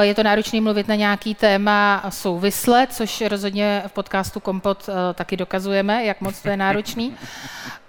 je 0.00 0.14
to 0.14 0.22
náročný 0.22 0.60
mluvit 0.60 0.88
na 0.88 0.94
nějaký 0.94 1.34
téma 1.34 2.04
souvisle, 2.08 2.86
což 2.90 3.20
rozhodně 3.20 3.82
v 3.86 3.92
podcastu 3.92 4.40
Kompot 4.40 4.88
taky 5.14 5.36
dokazujeme, 5.36 6.04
jak 6.04 6.20
moc 6.20 6.42
to 6.42 6.48
je 6.48 6.56
náročný. 6.56 7.16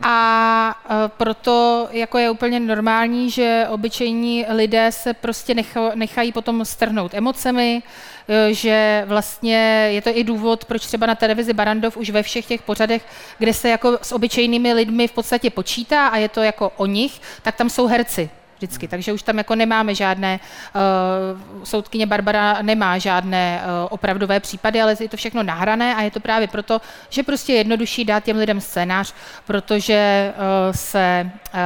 A 0.02 0.76
proto 1.08 1.88
jako 1.92 2.18
je 2.18 2.30
úplně 2.30 2.60
normální, 2.60 3.32
že 3.32 3.66
obyčejní 3.70 4.46
lidé 4.50 4.92
se 4.92 5.14
prostě 5.14 5.56
nechají 5.96 6.32
potom 6.32 6.66
strhnout 6.66 7.14
emocemi, 7.14 7.84
Eh, 8.30 8.54
že 8.54 9.04
vlastně 9.08 9.90
je 9.92 10.02
to 10.02 10.10
i 10.14 10.24
důvod, 10.24 10.66
proč 10.66 10.86
třeba 10.86 11.06
na 11.06 11.16
televizi 11.16 11.54
Barandov 11.54 11.98
už 11.98 12.10
ve 12.10 12.24
všech 12.24 12.46
těch 12.46 12.62
pořadech, 12.62 13.06
kde 13.38 13.54
se 13.54 13.70
jako 13.70 13.98
s 14.02 14.12
obyčejnými 14.12 14.74
lidmi 14.74 15.08
v 15.08 15.12
podstatě 15.12 15.50
počítá 15.50 16.08
a 16.08 16.18
je 16.18 16.27
to 16.30 16.44
jako 16.44 16.72
o 16.78 16.86
nich, 16.86 17.22
tak 17.42 17.56
tam 17.56 17.70
jsou 17.70 17.88
herci 17.88 18.30
vždycky. 18.58 18.88
Takže 18.88 19.14
už 19.14 19.24
tam 19.24 19.38
jako 19.38 19.56
nemáme 19.56 19.96
žádné, 19.96 20.40
uh, 20.76 21.64
soudkyně 21.64 22.06
Barbara 22.06 22.58
nemá 22.62 22.98
žádné 22.98 23.62
uh, 23.62 23.88
opravdové 23.90 24.40
případy, 24.40 24.82
ale 24.82 24.96
je 25.00 25.10
to 25.10 25.18
všechno 25.18 25.44
nahrané 25.44 25.96
a 25.96 26.02
je 26.02 26.12
to 26.12 26.20
právě 26.20 26.48
proto, 26.48 26.82
že 27.10 27.24
prostě 27.24 27.54
je 27.54 27.58
jednodušší 27.58 28.06
dát 28.06 28.24
těm 28.24 28.38
lidem 28.38 28.62
scénář, 28.62 29.14
protože 29.46 30.34
uh, 30.36 30.76
se 30.76 31.32
uh, 31.54 31.60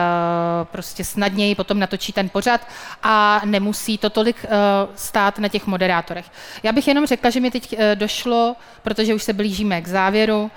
prostě 0.64 1.04
snadněji 1.04 1.56
potom 1.56 1.80
natočí 1.80 2.14
ten 2.14 2.30
pořad 2.30 2.68
a 3.04 3.42
nemusí 3.46 3.98
to 3.98 4.10
tolik 4.10 4.36
uh, 4.44 4.50
stát 4.96 5.40
na 5.40 5.48
těch 5.48 5.68
moderátorech. 5.68 6.26
Já 6.64 6.72
bych 6.72 6.88
jenom 6.88 7.06
řekla, 7.06 7.30
že 7.30 7.40
mi 7.40 7.52
teď 7.52 7.74
uh, 7.74 7.80
došlo, 7.96 8.56
protože 8.82 9.14
už 9.14 9.24
se 9.24 9.34
blížíme 9.34 9.82
k 9.82 9.88
závěru, 9.88 10.52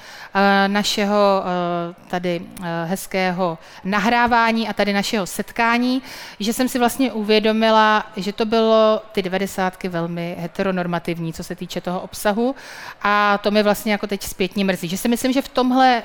našeho 0.66 1.42
uh, 1.42 2.08
tady 2.08 2.40
uh, 2.40 2.66
hezkého 2.84 3.58
nahrávání 3.84 4.68
a 4.68 4.72
tady 4.72 4.92
našeho 4.92 5.26
setkání, 5.26 6.02
že 6.40 6.52
jsem 6.52 6.68
si 6.68 6.78
vlastně 6.78 7.12
uvědomila, 7.12 8.06
že 8.16 8.32
to 8.32 8.44
bylo 8.44 9.02
ty 9.12 9.22
devadesátky 9.22 9.88
velmi 9.88 10.36
heteronormativní, 10.38 11.32
co 11.32 11.44
se 11.44 11.54
týče 11.54 11.80
toho 11.80 12.00
obsahu 12.00 12.54
a 13.02 13.38
to 13.38 13.50
mi 13.50 13.62
vlastně 13.62 13.92
jako 13.92 14.06
teď 14.06 14.22
zpětně 14.22 14.64
mrzí, 14.64 14.88
že 14.88 14.96
si 14.96 15.08
myslím, 15.08 15.32
že 15.32 15.42
v 15.42 15.48
tomhle 15.48 16.02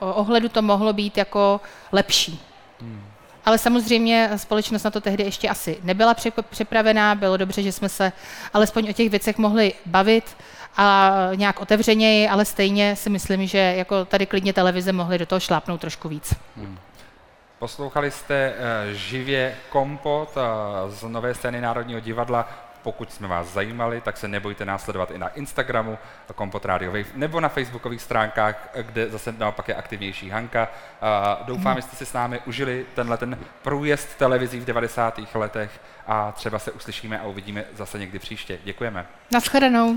ohledu 0.00 0.48
to 0.48 0.62
mohlo 0.62 0.92
být 0.92 1.16
jako 1.16 1.60
lepší. 1.92 2.40
Hmm. 2.80 3.05
Ale 3.46 3.58
samozřejmě 3.58 4.30
společnost 4.36 4.82
na 4.82 4.90
to 4.90 5.00
tehdy 5.00 5.24
ještě 5.24 5.48
asi 5.48 5.78
nebyla 5.82 6.14
připravená, 6.50 7.14
bylo 7.14 7.36
dobře, 7.36 7.62
že 7.62 7.72
jsme 7.72 7.88
se 7.88 8.12
alespoň 8.54 8.90
o 8.90 8.92
těch 8.92 9.10
věcech 9.10 9.38
mohli 9.38 9.72
bavit 9.86 10.36
a 10.76 11.12
nějak 11.34 11.60
otevřeněji, 11.60 12.28
ale 12.28 12.44
stejně 12.44 12.96
si 12.96 13.10
myslím, 13.10 13.46
že 13.46 13.58
jako 13.58 14.04
tady 14.04 14.26
klidně 14.26 14.52
televize 14.52 14.92
mohly 14.92 15.18
do 15.18 15.26
toho 15.26 15.40
šlápnout 15.40 15.80
trošku 15.80 16.08
víc. 16.08 16.34
Hmm. 16.56 16.78
Poslouchali 17.58 18.10
jste 18.10 18.54
uh, 18.54 18.92
živě 18.92 19.56
Kompot 19.70 20.36
uh, 20.36 20.42
z 20.94 21.02
nové 21.02 21.34
scény 21.34 21.60
Národního 21.60 22.00
divadla. 22.00 22.48
Pokud 22.86 23.12
jsme 23.12 23.28
vás 23.28 23.46
zajímali, 23.46 24.00
tak 24.00 24.16
se 24.16 24.28
nebojte 24.28 24.64
následovat 24.64 25.10
i 25.10 25.18
na 25.18 25.28
Instagramu 25.28 25.98
Kompot 26.34 26.64
Radio 26.64 26.92
Wave 26.92 27.04
nebo 27.14 27.40
na 27.40 27.48
facebookových 27.48 28.02
stránkách, 28.02 28.68
kde 28.82 29.10
zase 29.10 29.34
naopak 29.38 29.68
je 29.68 29.74
aktivnější 29.74 30.30
Hanka. 30.30 30.68
Uh, 31.40 31.46
doufám, 31.46 31.76
že 31.76 31.82
jste 31.82 31.96
si 31.96 32.06
s 32.06 32.12
námi 32.12 32.40
užili 32.46 32.86
tenhle 32.94 33.16
ten 33.16 33.38
průjezd 33.62 34.18
televizí 34.18 34.60
v 34.60 34.64
90. 34.64 35.20
letech 35.34 35.80
a 36.06 36.32
třeba 36.32 36.58
se 36.58 36.72
uslyšíme 36.72 37.20
a 37.20 37.26
uvidíme 37.26 37.64
zase 37.74 37.98
někdy 37.98 38.18
příště. 38.18 38.58
Děkujeme. 38.64 39.06
Naschledanou. 39.32 39.96